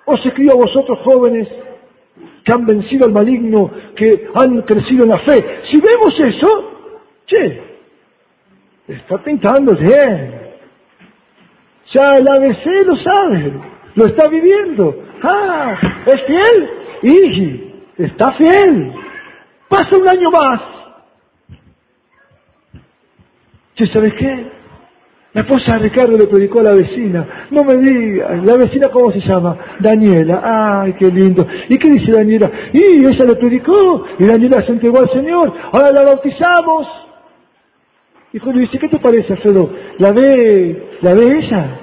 os 0.06 0.26
escribo 0.26 0.54
a 0.54 0.66
vosotros 0.66 1.00
jóvenes 1.04 1.48
que 2.44 2.54
han 2.54 2.66
vencido 2.66 3.06
al 3.06 3.12
maligno, 3.12 3.70
que 3.96 4.30
han 4.34 4.62
crecido 4.62 5.04
en 5.04 5.10
la 5.10 5.20
fe. 5.20 5.62
Si 5.70 5.80
vemos 5.80 6.20
eso, 6.20 6.72
che, 7.26 7.69
está 8.90 9.18
pintando 9.20 9.76
bien. 9.76 10.40
Ya 11.94 12.18
el 12.18 12.28
ABC 12.28 12.66
lo 12.86 12.96
sabe, 12.98 13.54
lo 13.96 14.06
está 14.06 14.28
viviendo. 14.28 15.04
Ah, 15.24 15.76
¿es 16.06 16.22
fiel? 16.24 16.70
Y 17.02 18.04
está 18.04 18.34
fiel. 18.34 18.94
Pasa 19.68 19.98
un 19.98 20.08
año 20.08 20.32
más. 20.32 20.62
Che, 23.76 23.88
¿sabes 23.88 24.14
qué? 24.16 24.52
La 25.34 25.42
esposa 25.42 25.74
de 25.74 25.80
Ricardo 25.80 26.18
le 26.18 26.28
predicó 26.28 26.60
a 26.60 26.64
la 26.64 26.74
vecina. 26.74 27.48
No 27.52 27.64
me 27.64 27.78
digas, 27.78 28.44
¿la 28.44 28.58
vecina 28.58 28.90
cómo 28.90 29.12
se 29.12 29.20
llama? 29.22 29.58
Daniela. 29.80 30.82
Ay, 30.82 30.94
qué 30.94 31.06
lindo. 31.06 31.48
¿Y 31.70 31.78
qué 31.78 31.90
dice 31.90 32.12
Daniela? 32.12 32.52
Y 32.74 33.06
ella 33.06 33.26
le 33.26 33.36
predicó 33.36 34.06
y 34.18 34.26
Daniela 34.26 34.64
se 34.64 34.72
entregó 34.72 35.00
al 35.00 35.10
Señor. 35.12 35.54
Ahora 35.72 35.92
la 35.92 36.04
bautizamos. 36.04 37.09
Julio 38.38 38.62
dice, 38.62 38.78
¿qué 38.78 38.88
te 38.88 39.00
parece, 39.00 39.34
Alfredo? 39.34 39.72
¿La 39.98 40.12
ve, 40.12 40.98
la 41.02 41.16
ve 41.16 41.40
ella? 41.40 41.80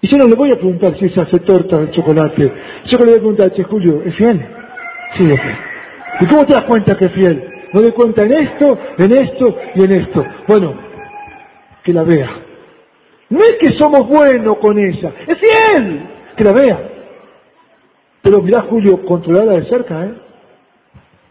Y 0.00 0.08
yo 0.08 0.16
no 0.16 0.26
le 0.26 0.34
voy 0.34 0.50
a 0.50 0.56
preguntar 0.56 0.98
si 0.98 1.04
ella 1.04 1.22
hace 1.22 1.38
torta 1.40 1.78
de 1.78 1.90
chocolate. 1.92 2.52
Yo 2.86 2.98
le 2.98 3.04
voy 3.04 3.14
a 3.14 3.18
preguntar, 3.18 3.52
che, 3.52 3.62
Julio, 3.62 4.02
¿es 4.04 4.16
fiel? 4.16 4.44
Sí, 5.16 5.30
es 5.30 5.40
fiel. 5.40 5.56
¿Y 6.20 6.26
cómo 6.26 6.44
te 6.44 6.54
das 6.54 6.64
cuenta 6.64 6.96
que 6.96 7.04
es 7.04 7.12
fiel? 7.12 7.48
No 7.72 7.82
doy 7.82 7.92
cuenta 7.92 8.24
en 8.24 8.32
esto, 8.32 8.78
en 8.98 9.12
esto 9.12 9.56
y 9.76 9.84
en 9.84 9.92
esto. 9.92 10.26
Bueno, 10.48 10.74
que 11.84 11.92
la 11.92 12.02
vea. 12.02 12.30
No 13.30 13.38
es 13.40 13.56
que 13.60 13.72
somos 13.78 14.06
buenos 14.08 14.58
con 14.58 14.78
ella, 14.78 15.12
es 15.26 15.38
fiel, 15.38 16.02
que 16.36 16.44
la 16.44 16.52
vea. 16.52 16.80
Pero 18.22 18.42
mirá, 18.42 18.62
Julio, 18.62 19.04
controlarla 19.04 19.54
de 19.54 19.64
cerca, 19.64 20.04
¿eh? 20.04 20.14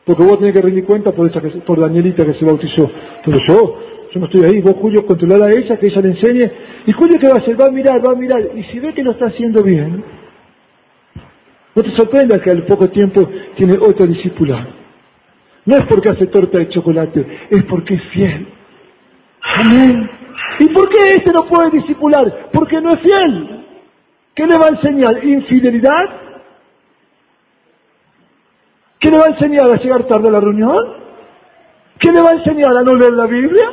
Porque 0.06 0.24
vos 0.24 0.40
tenés 0.40 0.54
que 0.54 0.62
rendir 0.62 0.86
cuenta 0.86 1.12
por, 1.12 1.28
esa 1.28 1.42
por 1.66 1.80
Danielita 1.80 2.26
que 2.26 2.34
se 2.34 2.46
bautizó. 2.46 2.90
Pero 3.24 3.38
yo, 3.48 3.80
yo 4.12 4.20
no 4.20 4.26
estoy 4.26 4.44
ahí. 4.44 4.62
Vos, 4.62 4.76
Julio, 4.82 5.06
controlar 5.06 5.44
a 5.44 5.52
ella, 5.52 5.78
que 5.78 5.88
ella 5.88 6.02
le 6.02 6.10
enseñe. 6.10 6.52
Y 6.88 6.92
Julio, 6.92 7.20
¿qué 7.20 7.28
va 7.28 7.36
a 7.36 7.40
hacer? 7.40 7.60
Va 7.60 7.68
a 7.68 7.72
mirar, 7.72 8.06
va 8.06 8.12
a 8.12 8.16
mirar. 8.16 8.42
Y 8.56 8.64
si 8.64 8.80
ve 8.80 8.94
que 8.94 9.04
lo 9.04 9.12
está 9.12 9.28
haciendo 9.28 9.62
bien, 9.64 10.04
no 11.76 11.84
te 11.84 11.92
sorprenda 11.92 12.42
que 12.42 12.52
al 12.52 12.66
poco 12.66 12.90
tiempo 12.90 13.30
tiene 13.56 13.78
otro 13.78 14.06
discípula. 14.08 14.68
No 15.66 15.78
es 15.78 15.86
porque 15.86 16.10
hace 16.10 16.28
torta 16.28 16.58
de 16.58 16.70
chocolate, 16.70 17.26
es 17.50 17.64
porque 17.66 17.94
es 17.94 18.04
fiel. 18.06 18.48
Amén. 19.44 20.10
¿Y 20.60 20.70
por 20.70 20.90
qué 20.90 20.98
este 21.16 21.32
no 21.32 21.46
puede 21.46 21.70
disipular? 21.72 22.50
Porque 22.52 22.82
no 22.82 22.94
es 22.94 23.00
fiel. 23.00 23.66
¿Qué 24.34 24.48
le 24.48 24.58
va 24.58 24.66
a 24.66 24.70
enseñar? 24.70 25.24
¿Infidelidad? 25.24 26.31
¿Qué 29.02 29.10
le 29.10 29.18
va 29.18 29.26
a 29.26 29.30
enseñar 29.30 29.70
a 29.70 29.78
llegar 29.78 30.04
tarde 30.04 30.30
a 30.30 30.32
la 30.32 30.40
reunión? 30.40 30.78
¿Qué 32.00 32.12
le 32.12 32.22
va 32.22 32.30
a 32.30 32.34
enseñar 32.36 32.78
a 32.78 32.84
no 32.84 32.96
leer 32.96 33.14
la 33.14 33.26
Biblia? 33.26 33.70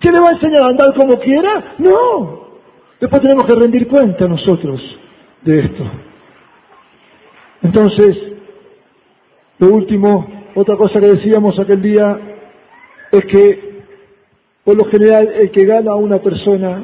¿Qué 0.00 0.10
le 0.10 0.20
va 0.20 0.30
a 0.30 0.32
enseñar 0.32 0.62
a 0.62 0.68
andar 0.68 0.94
como 0.94 1.18
quiera? 1.18 1.74
No. 1.78 2.46
Después 3.00 3.20
tenemos 3.20 3.44
que 3.44 3.54
rendir 3.54 3.88
cuenta 3.88 4.26
nosotros 4.28 4.80
de 5.42 5.58
esto. 5.58 5.84
Entonces, 7.62 8.16
lo 9.58 9.74
último 9.74 10.28
otra 10.54 10.76
cosa 10.76 11.00
que 11.00 11.08
decíamos 11.08 11.58
aquel 11.58 11.82
día 11.82 12.18
es 13.12 13.24
que, 13.26 13.82
por 14.64 14.76
lo 14.76 14.84
general, 14.86 15.28
el 15.34 15.50
que 15.50 15.66
gana 15.66 15.90
a 15.90 15.96
una 15.96 16.18
persona 16.18 16.82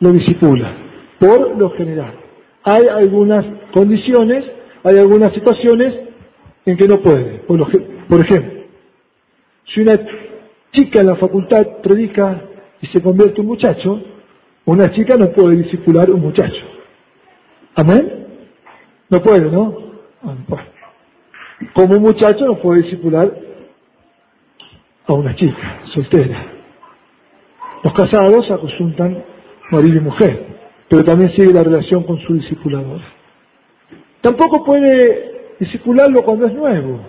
lo 0.00 0.12
disipula, 0.12 0.72
por 1.18 1.56
lo 1.56 1.70
general. 1.72 2.14
Hay 2.64 2.86
algunas 2.86 3.44
condiciones, 3.74 4.44
hay 4.84 4.98
algunas 4.98 5.32
situaciones 5.32 5.98
en 6.66 6.76
que 6.76 6.88
no 6.88 7.00
puede. 7.00 7.40
Por, 7.40 8.20
ejemplo, 8.20 8.62
si 9.66 9.80
una 9.80 9.98
chica 10.72 11.00
en 11.00 11.06
la 11.06 11.16
facultad 11.16 11.80
predica 11.82 12.42
y 12.80 12.86
se 12.88 13.00
convierte 13.00 13.40
en 13.40 13.46
un 13.46 13.52
muchacho, 13.52 14.00
una 14.64 14.90
chica 14.92 15.16
no 15.16 15.30
puede 15.32 15.56
disipular 15.56 16.10
un 16.10 16.20
muchacho. 16.20 16.64
¿Amén? 17.74 18.26
No 19.08 19.22
puede, 19.22 19.50
¿no? 19.50 19.76
Ah, 20.22 20.34
como 21.74 21.96
un 21.96 22.02
muchacho 22.02 22.44
no 22.44 22.58
puede 22.58 22.82
discipular 22.82 23.32
a 25.06 25.12
una 25.12 25.34
chica 25.34 25.82
soltera. 25.92 26.46
Los 27.82 27.92
casados 27.94 28.50
aconsultan 28.50 29.24
marido 29.70 29.98
y 29.98 30.00
mujer, 30.00 30.46
pero 30.88 31.04
también 31.04 31.30
sigue 31.32 31.52
la 31.52 31.64
relación 31.64 32.04
con 32.04 32.18
su 32.20 32.34
discipulador. 32.34 33.00
Tampoco 34.22 34.64
puede 34.64 35.56
discipularlo 35.58 36.24
cuando 36.24 36.46
es 36.46 36.54
nuevo. 36.54 37.00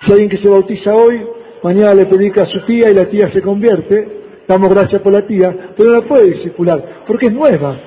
Si 0.00 0.12
alguien 0.12 0.28
que 0.28 0.38
se 0.38 0.48
bautiza 0.48 0.94
hoy, 0.94 1.24
mañana 1.62 1.94
le 1.94 2.06
predica 2.06 2.42
a 2.42 2.46
su 2.46 2.60
tía 2.66 2.90
y 2.90 2.94
la 2.94 3.08
tía 3.08 3.30
se 3.32 3.40
convierte, 3.40 4.24
damos 4.48 4.70
gracias 4.70 5.00
por 5.02 5.12
la 5.12 5.26
tía, 5.26 5.72
pero 5.76 5.90
no 5.90 6.00
la 6.00 6.06
puede 6.06 6.32
discipular, 6.32 7.04
porque 7.06 7.26
es 7.26 7.32
nueva, 7.32 7.78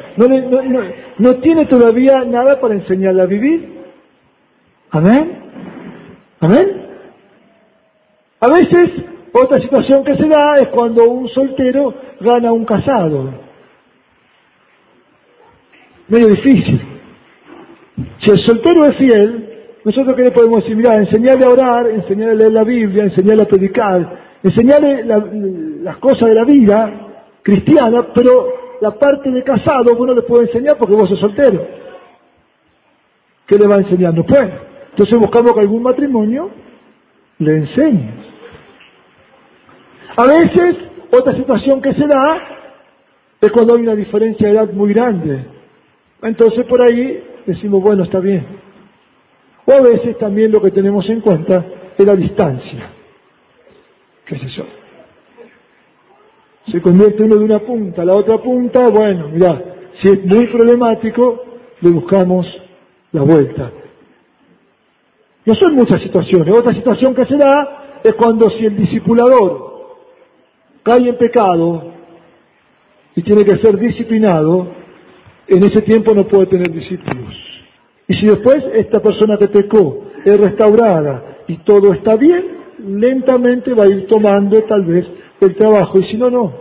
no, 1.17 1.35
tiene 1.37 1.65
todavía 1.65 2.23
nada 2.23 2.59
para 2.59 2.75
enseñarle 2.75 3.21
a 3.21 3.25
vivir. 3.25 3.77
Amén. 4.91 5.43
Amén. 6.39 6.87
A 8.39 8.47
veces, 8.49 8.91
otra 9.33 9.59
situación 9.59 10.03
que 10.03 10.15
se 10.15 10.27
da 10.27 10.55
es 10.59 10.67
cuando 10.69 11.03
un 11.09 11.27
soltero 11.29 11.93
gana 12.19 12.49
a 12.49 12.53
un 12.53 12.65
casado. 12.65 13.46
Medio 16.09 16.27
difícil. 16.27 16.81
Si 18.19 18.31
el 18.31 18.39
soltero 18.39 18.85
es 18.85 18.97
fiel, 18.97 19.49
nosotros 19.83 20.15
qué 20.15 20.23
le 20.23 20.31
podemos 20.31 20.61
decir, 20.61 20.75
mira, 20.75 20.95
enseñarle 20.95 21.45
a 21.45 21.49
orar, 21.49 21.87
enseñarle 21.87 22.33
a 22.33 22.35
leer 22.35 22.51
la 22.51 22.63
Biblia, 22.63 23.03
enseñarle 23.03 23.43
a 23.43 23.47
predicar, 23.47 24.19
enseñarle 24.43 25.05
las 25.83 25.97
cosas 25.97 26.29
de 26.29 26.35
la 26.35 26.43
vida 26.43 26.93
cristiana, 27.41 28.07
pero 28.13 28.47
la 28.81 28.91
parte 28.91 29.31
de 29.31 29.43
casado 29.43 29.95
vos 29.95 30.07
no 30.07 30.13
le 30.13 30.21
puede 30.21 30.43
enseñar 30.47 30.77
porque 30.77 30.93
vos 30.93 31.09
sos 31.09 31.19
soltero. 31.19 31.65
¿Qué 33.45 33.55
le 33.55 33.67
va 33.67 33.75
a 33.75 33.79
enseñar? 33.79 34.13
No 34.13 34.25
puede. 34.25 34.51
Entonces 34.89 35.17
buscamos 35.17 35.53
que 35.53 35.61
algún 35.61 35.83
matrimonio 35.83 36.49
le 37.39 37.57
enseñe. 37.57 38.09
A 40.17 40.25
veces, 40.25 40.75
otra 41.11 41.33
situación 41.35 41.81
que 41.81 41.93
se 41.93 42.07
da 42.07 42.41
es 43.39 43.51
cuando 43.51 43.75
hay 43.75 43.81
una 43.81 43.95
diferencia 43.95 44.47
de 44.47 44.53
edad 44.53 44.71
muy 44.73 44.93
grande. 44.93 45.56
Entonces 46.21 46.65
por 46.65 46.81
ahí 46.81 47.23
decimos, 47.45 47.81
bueno, 47.81 48.03
está 48.03 48.19
bien. 48.19 48.45
O 49.65 49.71
a 49.71 49.81
veces 49.81 50.17
también 50.17 50.51
lo 50.51 50.61
que 50.61 50.71
tenemos 50.71 51.07
en 51.09 51.21
cuenta 51.21 51.65
es 51.97 52.05
la 52.05 52.15
distancia 52.15 52.97
qué 54.27 54.37
sé 54.37 54.47
yo. 54.49 54.63
Se 56.71 56.81
convierte 56.81 57.23
uno 57.23 57.37
de 57.37 57.45
una 57.45 57.59
punta 57.59 58.01
a 58.01 58.05
la 58.05 58.13
otra 58.13 58.37
punta, 58.39 58.89
bueno, 58.89 59.29
mira, 59.29 59.63
si 60.01 60.09
es 60.09 60.25
muy 60.25 60.47
problemático, 60.47 61.43
le 61.79 61.89
buscamos 61.91 62.45
la 63.13 63.21
vuelta. 63.21 63.71
No 65.45 65.55
son 65.55 65.75
muchas 65.75 66.01
situaciones. 66.01 66.53
Otra 66.53 66.73
situación 66.73 67.15
que 67.15 67.25
se 67.25 67.37
da 67.37 67.99
es 68.03 68.13
cuando 68.15 68.49
si 68.49 68.65
el 68.65 68.75
discipulador 68.75 69.95
cae 70.83 71.07
en 71.07 71.17
pecado 71.17 71.93
y 73.15 73.21
tiene 73.21 73.45
que 73.45 73.57
ser 73.57 73.79
disciplinado, 73.79 74.67
en 75.47 75.63
ese 75.63 75.81
tiempo 75.81 76.13
no 76.13 76.27
puede 76.27 76.47
tener 76.47 76.71
discípulos. 76.71 77.35
Y 78.07 78.15
si 78.15 78.27
después 78.27 78.63
esta 78.73 79.01
persona 79.01 79.37
que 79.37 79.47
pecó 79.47 80.05
es 80.23 80.39
restaurada 80.39 81.39
y 81.47 81.57
todo 81.57 81.93
está 81.93 82.15
bien, 82.15 82.57
lentamente 82.79 83.73
va 83.73 83.85
a 83.85 83.87
ir 83.87 84.07
tomando 84.07 84.61
tal 84.63 84.85
vez 84.85 85.05
el 85.41 85.55
trabajo 85.55 85.99
y 85.99 86.03
si 86.03 86.17
no, 86.17 86.29
no. 86.29 86.53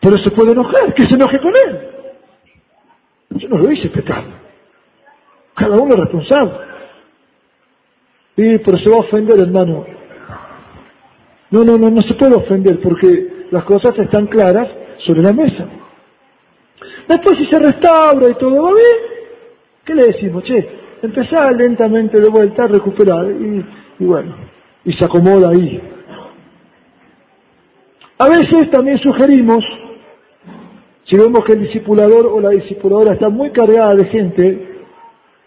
Pero 0.00 0.18
se 0.18 0.30
puede 0.30 0.52
enojar, 0.52 0.92
que 0.94 1.06
se 1.06 1.14
enoje 1.14 1.40
con 1.40 1.52
él. 1.54 1.80
Yo 3.30 3.48
no 3.48 3.58
lo 3.58 3.72
hice 3.72 3.88
pecado. 3.88 4.28
Cada 5.54 5.76
uno 5.76 5.94
es 5.94 6.00
responsable. 6.00 6.52
Y 8.36 8.58
pero 8.58 8.76
se 8.78 8.90
va 8.90 8.96
a 8.96 9.00
ofender, 9.00 9.38
hermano. 9.38 9.86
No, 11.50 11.64
no, 11.64 11.78
no, 11.78 11.90
no 11.90 12.02
se 12.02 12.14
puede 12.14 12.34
ofender 12.34 12.80
porque 12.80 13.46
las 13.50 13.64
cosas 13.64 13.96
están 13.98 14.26
claras 14.26 14.68
sobre 14.98 15.22
la 15.22 15.32
mesa. 15.32 15.66
Después 17.08 17.38
si 17.38 17.46
se 17.46 17.58
restaura 17.58 18.28
y 18.28 18.34
todo 18.34 18.62
va 18.62 18.72
bien, 18.72 18.98
¿qué 19.84 19.94
le 19.94 20.06
decimos? 20.06 20.44
Che, 20.44 20.68
empezar 21.02 21.54
lentamente 21.54 22.20
de 22.20 22.28
vuelta 22.28 22.64
a 22.64 22.68
recuperar 22.68 23.26
y, 23.30 23.64
y 24.00 24.04
bueno, 24.04 24.34
y 24.84 24.92
se 24.92 25.04
acomoda 25.04 25.50
ahí. 25.50 25.80
A 28.18 28.28
veces 28.28 28.70
también 28.70 28.98
sugerimos, 28.98 29.64
si 31.04 31.16
vemos 31.16 31.44
que 31.44 31.52
el 31.52 31.62
discipulador 31.62 32.26
o 32.26 32.40
la 32.40 32.50
discipuladora 32.50 33.14
está 33.14 33.28
muy 33.28 33.50
cargada 33.50 33.94
de 33.94 34.04
gente, 34.06 34.68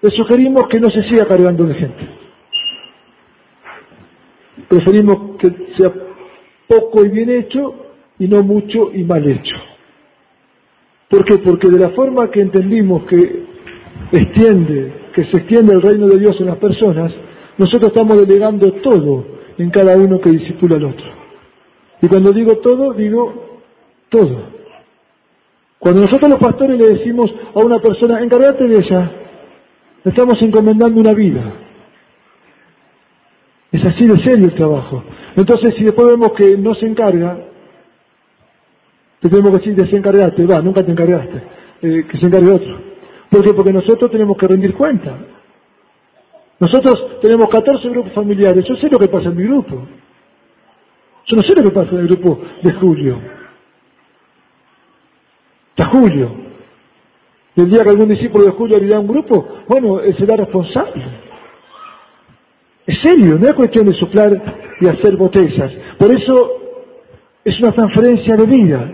le 0.02 0.12
sugerimos 0.12 0.68
que 0.68 0.80
no 0.80 0.90
se 0.90 1.04
siga 1.04 1.26
cargando 1.26 1.66
de 1.66 1.74
gente. 1.74 2.08
Preferimos 4.68 5.38
que 5.38 5.50
sea 5.78 5.92
poco 6.68 7.06
y 7.06 7.10
bien 7.10 7.30
hecho 7.30 7.74
y 8.20 8.28
no 8.28 8.44
mucho 8.44 8.92
y 8.94 9.04
mal 9.04 9.26
hecho. 9.28 9.56
¿Por 11.10 11.24
qué? 11.24 11.38
Porque 11.38 11.70
de 11.70 11.80
la 11.80 11.90
forma 11.90 12.30
que 12.30 12.42
entendimos 12.42 13.04
que 13.06 13.46
extiende, 14.12 14.94
que 15.14 15.26
se 15.26 15.38
extiende 15.38 15.74
el 15.74 15.82
reino 15.82 16.08
de 16.08 16.20
Dios 16.20 16.40
en 16.40 16.48
las 16.48 16.58
personas, 16.58 17.14
nosotros 17.58 17.92
estamos 17.92 18.20
delegando 18.20 18.72
todo 18.74 19.26
en 19.58 19.70
cada 19.70 19.96
uno 19.98 20.20
que 20.20 20.32
disipula 20.32 20.76
al 20.76 20.86
otro. 20.86 21.08
Y 22.02 22.08
cuando 22.08 22.32
digo 22.32 22.58
todo, 22.58 22.94
digo 22.94 23.62
todo. 24.10 24.58
Cuando 25.80 26.02
nosotros 26.02 26.30
los 26.30 26.40
pastores 26.40 26.78
le 26.78 26.88
decimos 26.90 27.32
a 27.54 27.60
una 27.60 27.80
persona, 27.80 28.22
encárgate 28.22 28.68
de 28.68 28.78
ella, 28.78 29.12
le 30.04 30.12
estamos 30.12 30.42
encomendando 30.42 31.00
una 31.00 31.14
vida. 31.14 31.54
Es 33.72 33.84
así 33.86 34.06
de 34.06 34.18
serio 34.20 34.46
el 34.46 34.56
trabajo. 34.56 35.04
Entonces, 35.36 35.76
si 35.76 35.84
después 35.84 36.08
vemos 36.08 36.32
que 36.34 36.58
no 36.58 36.74
se 36.76 36.86
encarga, 36.86 37.47
te 39.20 39.30
tenemos 39.30 39.52
que 39.52 39.58
decir, 39.58 39.76
desencargate, 39.76 40.46
va, 40.46 40.62
nunca 40.62 40.86
te 40.86 40.92
encargaste, 40.92 41.42
eh, 41.82 42.06
que 42.10 42.18
se 42.18 42.26
encargue 42.26 42.52
otro. 42.52 42.80
¿Por 43.30 43.44
qué? 43.44 43.54
Porque 43.54 43.74
nosotros 43.74 44.12
tenemos 44.12 44.38
que 44.38 44.48
rendir 44.48 44.74
cuenta. 44.76 45.18
Nosotros 46.60 47.20
tenemos 47.22 47.50
14 47.50 47.90
grupos 47.90 48.14
familiares, 48.14 48.66
yo 48.66 48.76
sé 48.76 48.90
lo 48.90 49.00
que 49.00 49.08
pasa 49.08 49.30
en 49.30 49.38
mi 49.38 49.44
grupo. 49.44 49.88
Yo 51.26 51.36
no 51.36 51.44
sé 51.44 51.54
lo 51.56 51.64
que 51.64 51.72
pasa 51.72 51.92
en 51.92 52.00
el 52.00 52.08
grupo 52.08 52.40
de 52.64 52.74
Julio. 52.74 53.20
De 55.76 55.86
Julio. 55.86 56.32
El 57.56 57.70
día 57.70 57.84
que 57.84 57.90
algún 57.90 58.08
discípulo 58.08 58.46
de 58.46 58.52
Julio 58.52 58.78
abrirá 58.78 59.00
un 59.00 59.08
grupo, 59.08 59.64
bueno, 59.68 60.00
él 60.00 60.16
será 60.16 60.38
responsable. 60.38 61.04
Es 62.86 63.02
serio, 63.02 63.38
no 63.38 63.48
es 63.48 63.54
cuestión 63.54 63.86
de 63.88 63.94
soplar 63.96 64.76
y 64.80 64.88
hacer 64.88 65.18
botellas. 65.18 65.72
Por 65.98 66.12
eso 66.12 66.52
es 67.44 67.60
una 67.60 67.72
transferencia 67.74 68.36
de 68.38 68.46
vida. 68.46 68.92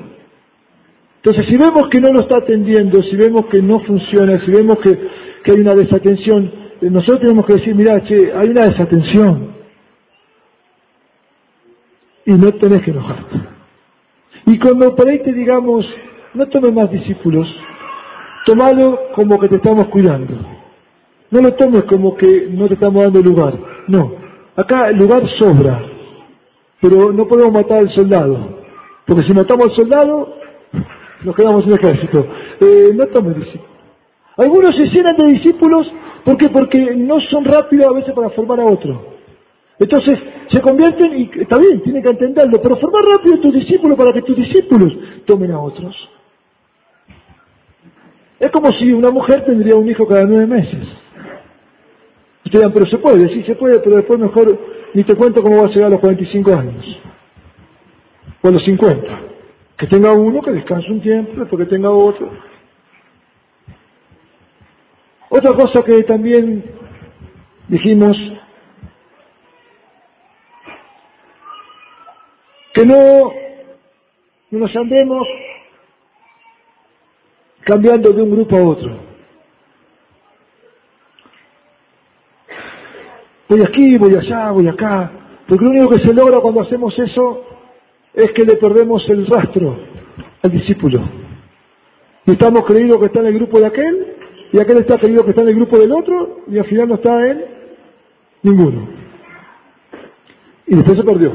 Entonces, 1.26 1.46
si 1.46 1.56
vemos 1.56 1.88
que 1.88 2.02
no 2.02 2.12
lo 2.12 2.20
está 2.20 2.36
atendiendo, 2.40 3.02
si 3.02 3.16
vemos 3.16 3.46
que 3.46 3.62
no 3.62 3.80
funciona, 3.80 4.42
si 4.42 4.52
vemos 4.52 4.78
que, 4.80 4.90
hay 4.90 5.62
una 5.62 5.74
desatención, 5.74 6.52
eh, 6.82 6.90
nosotros 6.90 7.22
tenemos 7.22 7.46
que 7.46 7.54
decir, 7.54 7.74
mira, 7.74 8.04
che, 8.04 8.34
hay 8.34 8.50
una 8.50 8.66
desatención. 8.66 9.54
Y 12.26 12.34
no 12.34 12.52
tenés 12.56 12.82
que 12.82 12.92
enojarte. 12.92 13.40
Y 14.48 14.60
cuando 14.60 14.94
por 14.98 15.08
digamos, 15.08 15.88
no 16.34 16.46
tomes 16.48 16.74
más 16.74 16.92
discípulos, 16.92 17.48
tomalo 18.46 19.00
como 19.16 19.40
que 19.40 19.48
te 19.48 19.56
estamos 19.56 19.88
cuidando. 19.88 20.36
No 21.32 21.42
lo 21.42 21.54
tomes 21.54 21.86
como 21.86 22.18
que 22.18 22.50
no 22.52 22.68
te 22.68 22.74
estamos 22.74 23.02
dando 23.02 23.22
lugar. 23.22 23.58
No. 23.88 24.14
Acá 24.58 24.90
el 24.90 24.98
lugar 24.98 25.26
sobra. 25.40 25.86
Pero 26.82 27.14
no 27.14 27.26
podemos 27.30 27.54
matar 27.54 27.78
al 27.80 27.92
soldado. 27.92 28.60
Porque 29.06 29.24
si 29.24 29.34
matamos 29.34 29.68
al 29.68 29.76
soldado, 29.76 30.43
nos 31.24 31.36
quedamos 31.36 31.64
sin 31.64 31.74
ejército. 31.74 32.26
Eh, 32.60 32.92
no 32.94 33.08
tomen 33.08 33.36
discípulos. 33.36 33.74
Algunos 34.38 34.76
se 34.76 34.86
llenan 34.88 35.16
de 35.16 35.28
discípulos, 35.28 35.92
¿por 36.26 36.38
qué? 36.38 36.50
Porque 36.50 36.96
no 36.96 37.20
son 37.30 37.46
rápidos 37.46 37.86
a 37.86 37.94
veces 37.94 38.14
para 38.14 38.30
formar 38.32 38.60
a 38.62 38.66
otro. 38.66 39.14
Entonces 39.78 40.20
se 40.50 40.62
convierten, 40.62 41.20
y 41.20 41.30
está 41.40 41.58
bien, 41.60 41.82
tienen 41.82 42.02
que 42.02 42.10
entenderlo, 42.10 42.62
pero 42.62 42.78
formar 42.78 43.04
rápido 43.04 43.36
a 43.36 43.42
tus 43.42 43.54
discípulos 43.54 43.98
para 43.98 44.12
que 44.14 44.22
tus 44.22 44.36
discípulos 44.36 44.94
tomen 45.26 45.52
a 45.52 45.60
otros. 45.60 45.96
Es 48.40 48.52
como 48.52 48.72
si 48.74 48.92
una 48.92 49.10
mujer 49.10 49.46
tendría 49.46 49.76
un 49.76 49.88
hijo 49.88 50.08
cada 50.08 50.26
nueve 50.26 50.48
meses. 50.48 50.88
Ustedes 52.46 52.60
dirán, 52.60 52.74
pero 52.74 52.86
se 52.88 52.98
puede, 52.98 53.30
sí 53.30 53.44
se 53.44 53.56
puede, 53.56 53.80
pero 53.80 53.98
después 53.98 54.20
mejor 54.20 54.58
ni 54.94 55.04
te 55.04 55.16
cuento 55.16 55.42
cómo 55.42 55.58
va 55.58 55.68
a 55.68 55.70
llegar 55.70 55.86
a 55.86 55.90
los 55.92 56.00
45 56.00 56.54
años. 56.54 57.00
O 58.42 58.48
a 58.48 58.52
los 58.52 58.64
50. 58.64 59.33
Que 59.78 59.88
tenga 59.88 60.14
uno, 60.14 60.42
que 60.42 60.52
descanse 60.52 60.92
un 60.92 61.02
tiempo, 61.02 61.32
después 61.36 61.64
que 61.64 61.76
tenga 61.76 61.90
otro. 61.90 62.30
Otra 65.30 65.54
cosa 65.54 65.84
que 65.84 66.04
también 66.04 66.64
dijimos, 67.68 68.16
que 72.74 72.86
no, 72.86 73.34
no 74.52 74.60
nos 74.60 74.76
andemos 74.76 75.28
cambiando 77.62 78.12
de 78.12 78.22
un 78.22 78.32
grupo 78.32 78.58
a 78.58 78.64
otro. 78.64 78.98
Voy 83.50 83.62
aquí, 83.62 83.98
voy 83.98 84.16
allá, 84.16 84.52
voy 84.52 84.68
acá, 84.68 85.12
porque 85.48 85.64
lo 85.64 85.72
único 85.72 85.90
que 85.90 86.00
se 86.00 86.14
logra 86.14 86.40
cuando 86.40 86.62
hacemos 86.62 86.98
eso 86.98 87.53
es 88.14 88.32
que 88.32 88.46
le 88.46 88.56
perdemos 88.58 89.08
el 89.10 89.26
rastro 89.26 89.78
al 90.42 90.52
discípulo. 90.52 91.02
Y 92.26 92.32
estamos 92.32 92.66
creídos 92.66 93.00
que 93.00 93.08
está 93.08 93.20
en 93.20 93.26
el 93.28 93.34
grupo 93.36 93.60
de 93.60 93.66
aquel, 93.66 94.08
y 94.52 94.60
aquel 94.60 94.78
está 94.78 94.98
creído 94.98 95.24
que 95.24 95.32
está 95.32 95.42
en 95.42 95.50
el 95.50 95.56
grupo 95.56 95.78
del 95.80 95.92
otro, 95.92 96.42
y 96.48 96.58
al 96.58 96.66
final 96.66 96.88
no 96.90 96.96
está 96.96 97.28
en 97.30 97.46
ninguno. 98.44 98.88
Y 100.68 100.76
después 100.76 100.98
se 100.98 101.04
perdió. 101.04 101.32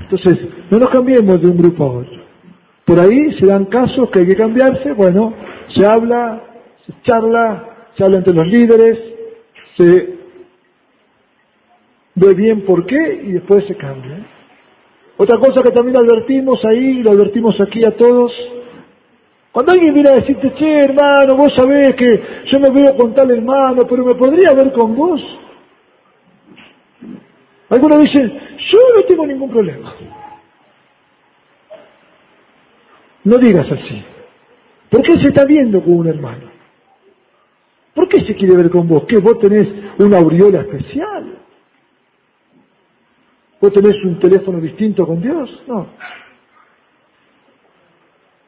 Entonces, 0.00 0.38
no 0.70 0.78
nos 0.78 0.90
cambiemos 0.90 1.40
de 1.40 1.48
un 1.48 1.56
grupo 1.56 1.84
a 1.84 1.92
otro. 1.98 2.26
Por 2.84 3.00
ahí 3.00 3.32
se 3.38 3.46
dan 3.46 3.66
casos 3.66 4.10
que 4.10 4.20
hay 4.20 4.26
que 4.26 4.36
cambiarse, 4.36 4.92
bueno, 4.92 5.34
se 5.74 5.84
habla, 5.86 6.42
se 6.86 6.92
charla, 7.02 7.88
se 7.96 8.04
habla 8.04 8.18
entre 8.18 8.34
los 8.34 8.46
líderes, 8.46 8.98
se 9.76 10.16
ve 12.14 12.34
bien 12.34 12.62
por 12.62 12.86
qué 12.86 13.22
y 13.24 13.32
después 13.32 13.64
se 13.66 13.74
cambia. 13.76 14.26
Otra 15.16 15.38
cosa 15.38 15.62
que 15.62 15.70
también 15.70 15.96
advertimos 15.96 16.64
ahí, 16.64 17.02
lo 17.02 17.12
advertimos 17.12 17.58
aquí 17.60 17.84
a 17.84 17.96
todos, 17.96 18.32
cuando 19.56 19.72
alguien 19.72 19.94
viene 19.94 20.10
a 20.10 20.16
decirte, 20.16 20.52
che, 20.52 20.80
hermano, 20.80 21.34
vos 21.34 21.54
sabés 21.54 21.94
que 21.94 22.22
yo 22.52 22.60
me 22.60 22.68
veo 22.68 22.94
con 22.94 23.14
tal 23.14 23.30
hermano, 23.30 23.86
pero 23.86 24.04
me 24.04 24.14
podría 24.14 24.52
ver 24.52 24.70
con 24.70 24.94
vos. 24.94 25.18
Algunos 27.70 28.00
dicen, 28.00 28.38
yo 28.70 28.78
no 28.94 29.02
tengo 29.04 29.26
ningún 29.26 29.50
problema. 29.50 29.94
No 33.24 33.38
digas 33.38 33.72
así. 33.72 34.04
¿Por 34.90 35.00
qué 35.00 35.14
se 35.20 35.28
está 35.28 35.46
viendo 35.46 35.82
con 35.82 35.94
un 36.00 36.08
hermano? 36.08 36.50
¿Por 37.94 38.10
qué 38.10 38.26
se 38.26 38.36
quiere 38.36 38.56
ver 38.56 38.68
con 38.68 38.86
vos? 38.86 39.04
¿Que 39.04 39.16
vos 39.16 39.38
tenés 39.38 39.68
una 39.98 40.18
aureola 40.18 40.60
especial? 40.60 41.38
¿Vos 43.60 43.72
tenés 43.72 43.96
un 44.04 44.18
teléfono 44.18 44.60
distinto 44.60 45.06
con 45.06 45.20
Dios? 45.20 45.62
No. 45.66 45.86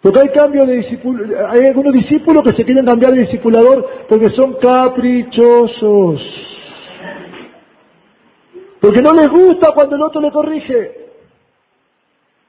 Porque 0.00 0.20
hay 0.20 0.28
cambio 0.28 0.64
de 0.64 0.76
discípulo, 0.76 1.24
hay 1.48 1.66
algunos 1.66 1.92
discípulos 1.92 2.44
que 2.44 2.54
se 2.54 2.64
quieren 2.64 2.86
cambiar 2.86 3.12
de 3.12 3.20
discipulador 3.20 4.06
porque 4.08 4.30
son 4.30 4.54
caprichosos. 4.54 6.20
Porque 8.80 9.02
no 9.02 9.12
les 9.12 9.28
gusta 9.28 9.72
cuando 9.72 9.96
el 9.96 10.02
otro 10.02 10.20
le 10.20 10.30
corrige. 10.30 11.08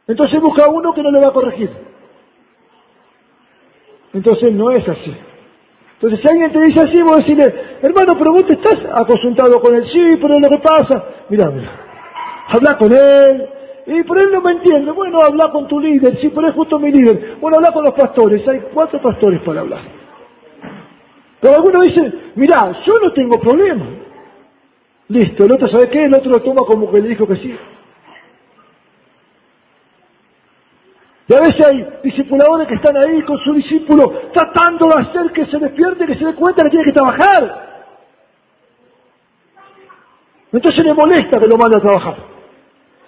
Entonces 0.07 0.39
busca 0.39 0.67
uno 0.69 0.93
que 0.93 1.01
no 1.01 1.11
le 1.11 1.19
va 1.19 1.27
a 1.27 1.33
corregir. 1.33 1.71
Entonces 4.13 4.53
no 4.53 4.69
es 4.71 4.87
así. 4.87 5.15
Entonces 5.93 6.19
si 6.21 6.27
alguien 6.27 6.51
te 6.51 6.61
dice 6.61 6.79
así, 6.81 7.01
vos 7.01 7.17
decirle, 7.17 7.53
hermano, 7.81 8.15
pero 8.17 8.31
vos 8.31 8.45
te 8.45 8.53
estás 8.53 8.79
acostumbrado 8.93 9.59
con 9.59 9.75
él. 9.75 9.85
Sí, 9.91 10.17
pero 10.21 10.39
lo 10.39 10.49
que 10.49 10.59
pasa, 10.59 11.03
mira, 11.29 11.49
mira, 11.49 11.88
habla 12.49 12.77
con 12.77 12.91
él. 12.91 13.49
Y 13.85 14.03
por 14.03 14.19
él 14.19 14.31
no 14.31 14.41
me 14.41 14.51
entiende. 14.51 14.91
Bueno, 14.91 15.19
habla 15.25 15.49
con 15.51 15.67
tu 15.67 15.79
líder. 15.79 16.19
Sí, 16.19 16.29
pero 16.29 16.49
es 16.49 16.55
justo 16.55 16.77
mi 16.77 16.91
líder. 16.91 17.37
Bueno, 17.39 17.57
habla 17.57 17.71
con 17.71 17.83
los 17.83 17.93
pastores. 17.93 18.47
Hay 18.47 18.59
cuatro 18.73 19.01
pastores 19.01 19.41
para 19.41 19.61
hablar. 19.61 19.81
Pero 21.39 21.55
algunos 21.55 21.85
dicen, 21.85 22.31
mira, 22.35 22.71
yo 22.85 22.93
no 23.01 23.11
tengo 23.13 23.39
problema. 23.39 23.85
Listo, 25.07 25.45
el 25.45 25.51
otro 25.53 25.67
sabe 25.67 25.89
qué, 25.89 26.03
el 26.03 26.13
otro 26.13 26.31
lo 26.31 26.41
toma 26.41 26.61
como 26.67 26.91
que 26.91 27.01
le 27.01 27.09
dijo 27.09 27.25
que 27.25 27.37
sí. 27.37 27.57
Y 31.27 31.33
a 31.33 31.39
veces 31.39 31.65
hay 31.65 31.87
discipuladores 32.03 32.67
que 32.67 32.75
están 32.75 32.97
ahí 32.97 33.21
con 33.23 33.37
su 33.39 33.53
discípulo 33.53 34.11
tratando 34.33 34.87
de 34.87 35.01
hacer 35.01 35.31
que 35.31 35.45
se 35.45 35.57
despierte, 35.57 36.05
que 36.05 36.15
se 36.15 36.25
dé 36.25 36.35
cuenta 36.35 36.63
que 36.63 36.69
tiene 36.69 36.85
que 36.85 36.91
trabajar. 36.91 37.69
Entonces 40.51 40.83
le 40.83 40.93
molesta 40.93 41.39
que 41.39 41.47
lo 41.47 41.57
mande 41.57 41.77
a 41.77 41.81
trabajar. 41.81 42.38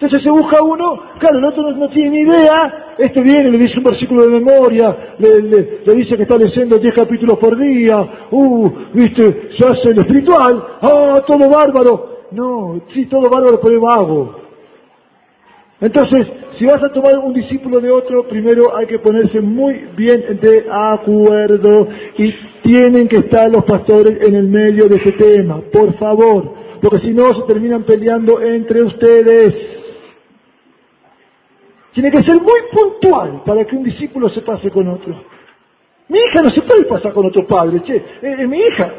Entonces 0.02 0.24
se 0.24 0.30
busca 0.30 0.60
uno, 0.60 1.00
claro, 1.20 1.38
el 1.38 1.44
otro 1.44 1.70
no, 1.76 1.88
tiene 1.88 2.10
ni 2.10 2.18
idea, 2.22 2.94
este 2.98 3.22
viene, 3.22 3.52
le 3.52 3.58
dice 3.58 3.78
un 3.78 3.84
versículo 3.84 4.22
de 4.22 4.40
memoria, 4.40 5.14
le, 5.16 5.94
dice 5.94 6.16
que 6.16 6.24
está 6.24 6.36
leyendo 6.36 6.76
10 6.76 6.92
capítulos 6.92 7.38
por 7.38 7.56
día, 7.56 8.26
uh, 8.32 8.70
viste, 8.94 9.50
se 9.56 9.64
hace 9.64 9.90
el 9.90 10.00
espiritual, 10.00 10.60
ah, 10.82 11.22
todo 11.24 11.48
bárbaro. 11.48 12.24
No, 12.32 12.80
sí, 12.92 13.06
todo 13.06 13.30
bárbaro, 13.30 13.60
pero 13.62 13.76
es 13.76 13.80
vago. 13.80 14.34
Entonces, 15.80 16.26
si 16.58 16.66
vas 16.66 16.82
a 16.82 16.92
tomar 16.92 17.18
un 17.18 17.32
discípulo 17.32 17.78
de 17.78 17.92
otro, 17.92 18.26
primero 18.26 18.76
hay 18.76 18.86
que 18.86 18.98
ponerse 18.98 19.40
muy 19.40 19.84
bien 19.96 20.40
de 20.42 20.66
acuerdo 20.68 21.86
y 22.18 22.34
tienen 22.64 23.06
que 23.06 23.18
estar 23.18 23.48
los 23.48 23.62
pastores 23.62 24.20
en 24.26 24.34
el 24.34 24.48
medio 24.48 24.88
de 24.88 24.96
ese 24.96 25.12
tema, 25.12 25.60
por 25.72 25.94
favor, 25.94 26.54
porque 26.82 26.98
si 27.06 27.14
no 27.14 27.32
se 27.34 27.42
terminan 27.42 27.84
peleando 27.84 28.40
entre 28.40 28.82
ustedes. 28.82 29.81
Tiene 31.92 32.10
que 32.10 32.22
ser 32.22 32.34
muy 32.36 32.60
puntual 32.72 33.42
para 33.44 33.64
que 33.64 33.76
un 33.76 33.84
discípulo 33.84 34.28
se 34.30 34.42
pase 34.42 34.70
con 34.70 34.88
otro. 34.88 35.14
Mi 36.08 36.18
hija 36.18 36.42
no 36.42 36.50
se 36.50 36.62
puede 36.62 36.84
pasar 36.84 37.12
con 37.12 37.26
otro 37.26 37.46
padre, 37.46 37.80
che, 37.82 38.02
es 38.22 38.48
mi 38.48 38.58
hija. 38.58 38.92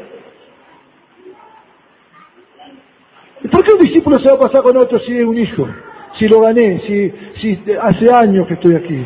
¿Y 3.43 3.47
por 3.47 3.63
qué 3.63 3.73
un 3.73 3.81
discípulo 3.81 4.19
se 4.19 4.27
va 4.29 4.35
a 4.35 4.39
pasar 4.39 4.61
con 4.63 4.77
otro 4.77 4.99
si 4.99 5.17
es 5.17 5.25
un 5.25 5.37
hijo? 5.37 5.67
si 6.17 6.27
lo 6.27 6.41
gané, 6.41 6.79
si, 6.81 7.11
si 7.41 7.71
hace 7.79 8.07
años 8.13 8.47
que 8.47 8.53
estoy 8.55 8.75
aquí. 8.75 9.05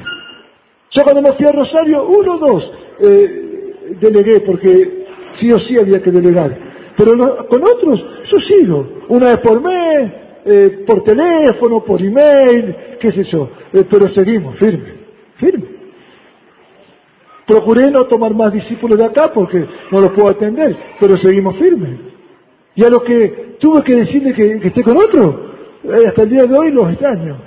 Yo 0.92 1.04
cuando 1.04 1.22
me 1.22 1.34
fui 1.34 1.46
a 1.46 1.52
Rosario, 1.52 2.08
uno 2.08 2.36
o 2.36 2.38
dos, 2.38 2.72
eh, 3.00 3.96
delegué, 4.00 4.42
porque 4.42 5.06
sí 5.40 5.52
o 5.52 5.60
sí 5.60 5.78
había 5.78 6.02
que 6.02 6.12
delegar. 6.12 6.58
Pero 6.98 7.48
con 7.48 7.64
otros, 7.64 8.04
yo 8.32 8.40
sigo, 8.40 8.88
una 9.10 9.28
vez 9.28 9.40
por 9.40 9.62
mes, 9.62 10.12
eh, 10.48 10.84
por 10.88 11.04
teléfono, 11.04 11.84
por 11.84 12.02
email, 12.02 12.76
qué 13.00 13.12
sé 13.12 13.24
yo, 13.26 13.50
eh, 13.74 13.86
pero 13.90 14.10
seguimos, 14.10 14.58
firme, 14.58 14.94
firme. 15.36 15.66
Procuré 17.46 17.92
no 17.92 18.06
tomar 18.06 18.34
más 18.34 18.54
discípulos 18.54 18.98
de 18.98 19.06
acá 19.06 19.32
porque 19.34 19.66
no 19.92 20.02
los 20.02 20.12
puedo 20.12 20.30
atender, 20.30 20.76
pero 21.00 21.18
seguimos 21.18 21.58
firmes. 21.58 22.00
Y 22.76 22.84
a 22.84 22.90
lo 22.90 23.04
que 23.04 23.56
tuve 23.60 23.84
que 23.84 23.96
decirle 23.96 24.34
que, 24.34 24.60
que 24.60 24.68
esté 24.68 24.84
con 24.84 24.98
otro, 24.98 25.54
eh, 25.84 26.08
hasta 26.08 26.24
el 26.24 26.30
día 26.30 26.46
de 26.46 26.58
hoy 26.58 26.72
los 26.72 26.92
extraño. 26.92 27.38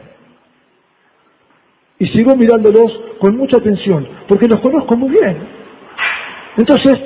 Y 1.99 2.07
sigo 2.09 2.35
mirándolos 2.37 2.99
con 3.19 3.37
mucha 3.37 3.59
atención, 3.59 4.09
porque 4.27 4.49
los 4.49 4.61
conozco 4.61 4.97
muy 4.97 5.11
bien. 5.11 5.39
Entonces, 6.57 6.99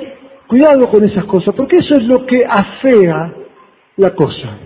cuidado 0.47 0.89
con 0.89 1.03
esas 1.03 1.25
cosas, 1.25 1.53
porque 1.55 1.77
eso 1.77 1.95
es 1.95 2.03
lo 2.03 2.25
que 2.25 2.45
afea 2.45 3.33
la 3.97 4.15
cosa. 4.15 4.57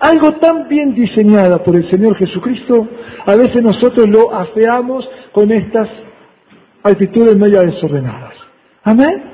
Algo 0.00 0.34
tan 0.34 0.68
bien 0.68 0.94
diseñada 0.94 1.62
por 1.62 1.76
el 1.76 1.88
Señor 1.90 2.16
Jesucristo, 2.16 2.88
a 3.26 3.36
veces 3.36 3.62
nosotros 3.62 4.08
lo 4.08 4.34
afeamos 4.34 5.08
con 5.32 5.50
estas 5.52 5.88
actitudes 6.82 7.36
medio 7.36 7.60
desordenadas. 7.60 8.34
Amén. 8.84 9.24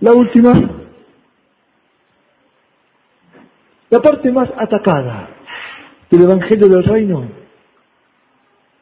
La 0.00 0.12
última, 0.12 0.80
La 3.90 4.00
parte 4.00 4.30
más 4.30 4.48
atacada 4.56 5.30
del 6.08 6.22
Evangelio 6.22 6.68
del 6.68 6.84
Reino, 6.84 7.24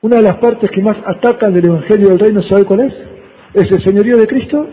una 0.03 0.17
de 0.17 0.23
las 0.23 0.37
partes 0.37 0.71
que 0.71 0.83
más 0.83 0.99
atacan 1.07 1.55
del 1.55 1.65
Evangelio 1.65 2.11
del 2.11 2.19
Reino, 2.19 2.43
¿sabe 2.43 2.67
cuál 2.67 2.81
es? 2.81 2.95
Es 3.55 3.73
el 3.73 3.83
señorío 3.83 4.19
de 4.19 4.27
Cristo 4.27 4.69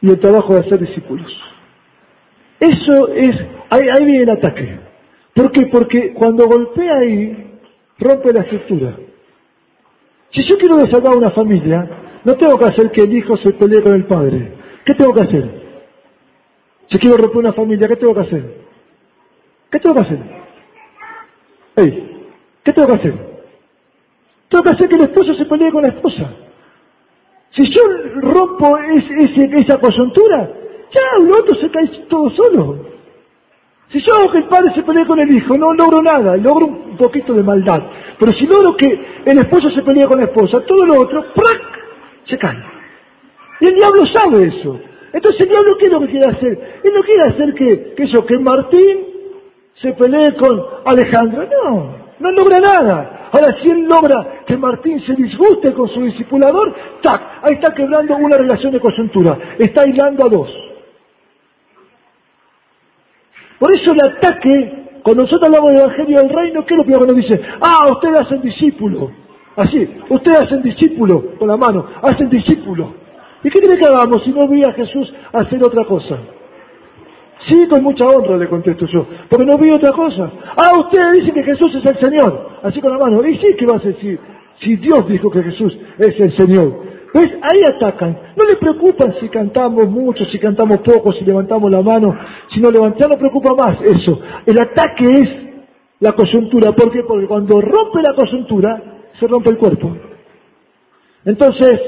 y 0.00 0.10
el 0.10 0.18
trabajo 0.18 0.54
de 0.54 0.60
hacer 0.60 0.80
discípulos. 0.80 1.32
Eso 2.60 3.08
es, 3.08 3.36
ahí, 3.70 3.88
ahí 3.88 4.04
viene 4.04 4.22
el 4.22 4.30
ataque. 4.30 4.78
¿Por 5.34 5.52
qué? 5.52 5.66
Porque 5.66 6.12
cuando 6.14 6.46
golpea 6.46 6.96
ahí, 6.96 7.58
rompe 7.98 8.32
la 8.32 8.40
estructura. 8.40 8.96
Si 10.30 10.44
yo 10.44 10.56
quiero 10.58 10.76
desalvar 10.76 11.16
una 11.16 11.30
familia, 11.30 11.88
no 12.24 12.34
tengo 12.36 12.58
que 12.58 12.64
hacer 12.64 12.90
que 12.90 13.02
el 13.02 13.14
hijo 13.14 13.36
se 13.36 13.52
pelee 13.52 13.82
con 13.82 13.94
el 13.94 14.04
padre. 14.04 14.52
¿Qué 14.84 14.94
tengo 14.94 15.12
que 15.12 15.20
hacer? 15.20 15.66
Si 16.90 16.98
quiero 16.98 17.16
romper 17.16 17.38
una 17.38 17.52
familia, 17.52 17.88
¿qué 17.88 17.96
tengo 17.96 18.14
que 18.14 18.20
hacer? 18.20 18.54
¿Qué 19.70 19.80
tengo 19.80 19.94
que 19.94 20.00
hacer? 20.02 20.18
Hey, 21.76 22.26
¿qué 22.64 22.72
tengo 22.72 22.88
que 22.88 22.94
hacer? 22.94 23.14
Tengo 24.48 24.64
que 24.64 24.70
hacer 24.70 24.88
que 24.88 24.94
el 24.94 25.02
esposo 25.02 25.34
se 25.34 25.44
pelee 25.44 25.72
con 25.72 25.82
la 25.82 25.88
esposa. 25.88 26.30
Si 27.50 27.68
yo 27.70 27.82
rompo 28.20 28.78
esa 28.78 29.78
coyuntura, 29.78 30.50
ya 30.92 31.00
el 31.20 31.32
otro 31.32 31.54
se 31.54 31.70
cae 31.70 31.88
todo 32.08 32.30
solo. 32.30 32.96
Si 33.90 34.00
yo 34.00 34.14
hago 34.14 34.32
que 34.32 34.38
el 34.38 34.48
padre 34.48 34.74
se 34.74 34.82
pelee 34.82 35.06
con 35.06 35.18
el 35.20 35.30
hijo, 35.30 35.56
no 35.56 35.72
logro 35.72 36.02
nada, 36.02 36.36
logro 36.36 36.66
un 36.66 36.96
poquito 36.96 37.32
de 37.32 37.42
maldad. 37.42 37.82
Pero 38.18 38.32
si 38.32 38.46
logro 38.46 38.76
que 38.76 38.86
el 39.24 39.38
esposo 39.38 39.70
se 39.70 39.82
pelee 39.82 40.06
con 40.06 40.18
la 40.18 40.24
esposa, 40.24 40.60
todo 40.66 40.84
lo 40.84 41.00
otro, 41.00 41.24
¡prac! 41.34 41.76
se 42.24 42.36
cae. 42.38 42.58
Y 43.60 43.66
el 43.68 43.74
diablo 43.74 44.04
sabe 44.06 44.46
eso. 44.46 44.80
Entonces 45.12 45.40
el 45.40 45.48
diablo, 45.48 45.76
¿qué 45.78 45.86
es 45.86 45.92
lo 45.92 46.00
que 46.00 46.08
quiere 46.08 46.30
hacer? 46.30 46.80
Él 46.82 46.92
no 46.94 47.02
quiere 47.02 47.22
hacer 47.22 47.54
que, 47.54 47.94
que 47.94 48.02
eso, 48.02 48.26
que 48.26 48.38
Martín 48.38 48.98
se 49.80 49.92
pelee 49.92 50.34
con 50.36 50.62
Alejandro. 50.84 51.46
No, 51.64 51.94
no 52.18 52.30
logra 52.32 52.58
nada. 52.60 53.28
Ahora, 53.32 53.56
si 53.62 53.70
él 53.70 53.86
logra 53.86 54.42
que 54.46 54.56
Martín 54.56 55.00
se 55.06 55.14
disguste 55.14 55.72
con 55.72 55.88
su 55.88 56.02
discipulador, 56.02 56.74
¡tac! 57.02 57.22
Ahí 57.42 57.54
está 57.54 57.72
quebrando 57.74 58.16
una 58.16 58.36
relación 58.36 58.72
de 58.72 58.80
coyuntura. 58.80 59.38
Está 59.58 59.82
aislando 59.82 60.24
a 60.24 60.28
dos. 60.28 60.75
Por 63.58 63.74
eso 63.74 63.92
el 63.92 64.00
ataque, 64.00 65.00
cuando 65.02 65.22
nosotros 65.22 65.48
hablamos 65.48 65.72
del 65.72 65.82
Evangelio 65.82 66.18
del 66.18 66.30
Reino, 66.30 66.64
¿qué 66.66 66.74
es 66.74 66.78
lo 66.78 66.84
primero 66.84 67.06
que 67.06 67.12
nos 67.12 67.16
dice? 67.16 67.40
Ah, 67.60 67.90
ustedes 67.92 68.20
hacen 68.20 68.42
discípulo. 68.42 69.10
Así, 69.56 69.88
ustedes 70.10 70.40
hacen 70.40 70.62
discípulo 70.62 71.36
con 71.38 71.48
la 71.48 71.56
mano, 71.56 71.86
hacen 72.02 72.28
discípulo. 72.28 72.92
¿Y 73.42 73.50
qué 73.50 73.60
quiere 73.60 73.78
que 73.78 73.86
hagamos 73.86 74.22
si 74.22 74.30
no 74.30 74.46
vi 74.48 74.62
a 74.64 74.72
Jesús 74.72 75.12
hacer 75.32 75.62
otra 75.62 75.84
cosa? 75.84 76.18
Sí, 77.46 77.66
con 77.68 77.82
mucha 77.82 78.06
honra 78.06 78.36
le 78.36 78.48
contesto 78.48 78.86
yo, 78.86 79.06
porque 79.28 79.46
no 79.46 79.56
vi 79.56 79.70
otra 79.70 79.92
cosa. 79.92 80.30
Ah, 80.56 80.78
ustedes 80.80 81.12
dicen 81.12 81.34
que 81.34 81.42
Jesús 81.44 81.74
es 81.74 81.84
el 81.84 81.96
Señor, 81.98 82.50
así 82.62 82.80
con 82.80 82.92
la 82.92 82.98
mano. 82.98 83.26
Y 83.26 83.36
sí, 83.38 83.46
¿qué 83.58 83.66
vas 83.66 83.84
a 83.84 83.88
decir? 83.88 84.18
Si 84.60 84.76
Dios 84.76 85.06
dijo 85.08 85.30
que 85.30 85.42
Jesús 85.42 85.76
es 85.98 86.18
el 86.18 86.36
Señor. 86.36 86.85
¿Ves? 87.16 87.32
Ahí 87.42 87.60
atacan. 87.74 88.18
No 88.36 88.44
le 88.44 88.56
preocupan 88.56 89.14
si 89.20 89.28
cantamos 89.28 89.88
mucho, 89.88 90.24
si 90.26 90.38
cantamos 90.38 90.80
poco, 90.80 91.12
si 91.12 91.24
levantamos 91.24 91.70
la 91.70 91.82
mano, 91.82 92.16
si 92.52 92.60
no 92.60 92.70
levantamos, 92.70 93.16
no 93.16 93.18
preocupa 93.18 93.54
más 93.54 93.80
eso. 93.80 94.20
El 94.44 94.58
ataque 94.60 95.12
es 95.12 95.28
la 96.00 96.12
coyuntura. 96.12 96.72
¿Por 96.72 96.90
qué? 96.92 97.02
Porque 97.02 97.26
cuando 97.26 97.60
rompe 97.60 98.02
la 98.02 98.14
coyuntura, 98.14 98.82
se 99.18 99.26
rompe 99.26 99.50
el 99.50 99.58
cuerpo. 99.58 99.96
Entonces, 101.24 101.80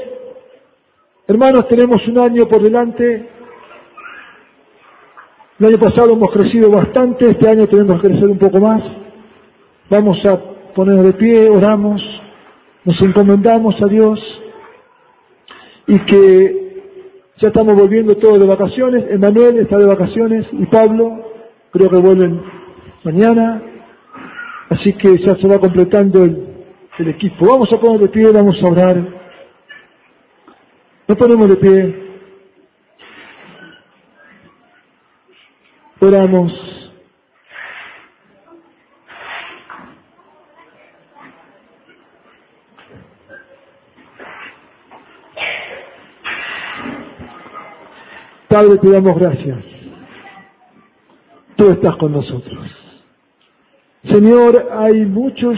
Hermanos, 1.29 1.67
tenemos 1.67 2.07
un 2.07 2.17
año 2.17 2.47
por 2.47 2.59
delante. 2.59 3.29
El 5.59 5.65
año 5.67 5.77
pasado 5.77 6.13
hemos 6.13 6.31
crecido 6.31 6.71
bastante, 6.71 7.29
este 7.29 7.47
año 7.47 7.67
tenemos 7.67 8.01
que 8.01 8.07
crecer 8.07 8.27
un 8.27 8.39
poco 8.39 8.59
más. 8.59 8.81
Vamos 9.91 10.25
a 10.25 10.39
ponernos 10.73 11.05
de 11.05 11.13
pie, 11.13 11.47
oramos, 11.47 12.01
nos 12.83 12.99
encomendamos 12.99 13.79
a 13.79 13.85
Dios 13.85 14.19
y 15.89 15.97
que 16.01 16.83
ya 17.37 17.47
estamos 17.47 17.73
volviendo 17.73 18.15
todos 18.15 18.39
de 18.39 18.45
vacaciones. 18.45 19.05
Emanuel 19.09 19.57
está 19.57 19.77
de 19.79 19.85
vacaciones 19.85 20.45
y 20.51 20.65
Pablo 20.67 21.31
creo 21.71 21.89
que 21.89 21.97
vuelven 21.97 22.41
mañana. 23.03 23.63
Así 24.69 24.93
que 24.93 25.17
ya 25.17 25.35
se 25.35 25.47
va 25.47 25.59
completando 25.59 26.23
el, 26.23 26.45
equipo. 26.99 27.45
Vamos 27.45 27.71
a 27.73 27.79
poner 27.79 28.01
de 28.01 28.09
pie, 28.09 28.29
vamos 28.31 28.61
a 28.61 28.67
orar. 28.67 28.97
Nos 31.07 31.17
ponemos 31.17 31.49
de 31.49 31.55
pie. 31.55 31.95
Oramos. 36.01 36.88
Padre, 48.49 48.77
te 48.79 48.89
damos 48.89 49.17
gracias. 49.17 49.63
Tú 51.55 51.71
estás 51.71 51.95
con 51.97 52.11
nosotros. 52.11 52.59
Señor, 54.03 54.69
hay 54.71 55.05
muchos 55.05 55.57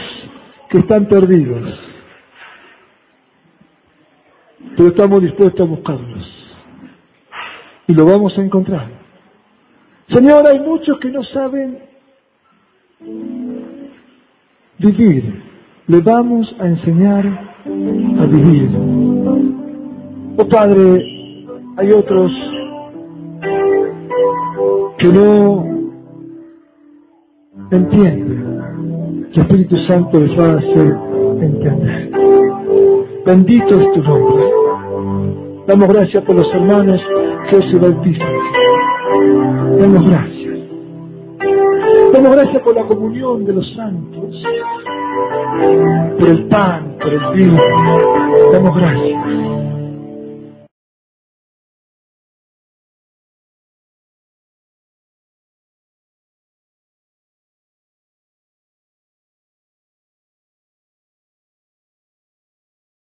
que 0.70 0.80
están 0.80 1.08
perdidos 1.08 1.92
pero 4.76 4.90
estamos 4.90 5.22
dispuestos 5.22 5.62
a 5.62 5.70
buscarlos. 5.70 6.58
Y 7.88 7.94
lo 7.94 8.06
vamos 8.06 8.38
a 8.38 8.42
encontrar. 8.42 8.88
Señor, 10.10 10.48
hay 10.50 10.60
muchos 10.60 10.98
que 11.00 11.10
no 11.10 11.24
saben 11.24 11.80
vivir. 14.78 15.44
Le 15.88 16.00
vamos 16.00 16.56
a 16.60 16.68
enseñar 16.68 17.26
a 17.28 18.26
vivir. 18.26 18.70
Oh 20.38 20.48
Padre, 20.48 21.46
hay 21.78 21.92
otros 21.92 22.32
que 25.02 25.08
no 25.08 25.66
entienden. 27.72 29.28
El 29.34 29.42
Espíritu 29.42 29.78
Santo 29.88 30.20
les 30.20 30.38
va 30.38 30.54
a 30.54 30.58
hacer 30.58 30.98
entender. 31.42 32.12
Bendito 33.26 33.80
es 33.80 33.94
tu 33.94 34.04
nombre. 34.04 34.44
Damos 35.68 35.88
gracias 35.90 36.24
por 36.24 36.36
los 36.36 36.54
hermanos 36.54 37.02
que 37.50 37.62
se 37.64 37.78
bautizan. 37.78 38.34
Damos 39.80 40.10
gracias. 40.10 40.60
Damos 42.14 42.32
gracias 42.36 42.62
por 42.62 42.76
la 42.76 42.84
comunión 42.84 43.46
de 43.46 43.54
los 43.54 43.74
santos, 43.74 44.44
por 46.20 46.30
el 46.30 46.48
pan, 46.48 46.98
por 47.02 47.14
el 47.14 47.22
vino. 47.34 47.62
Damos 48.52 48.76
gracias. 48.76 49.71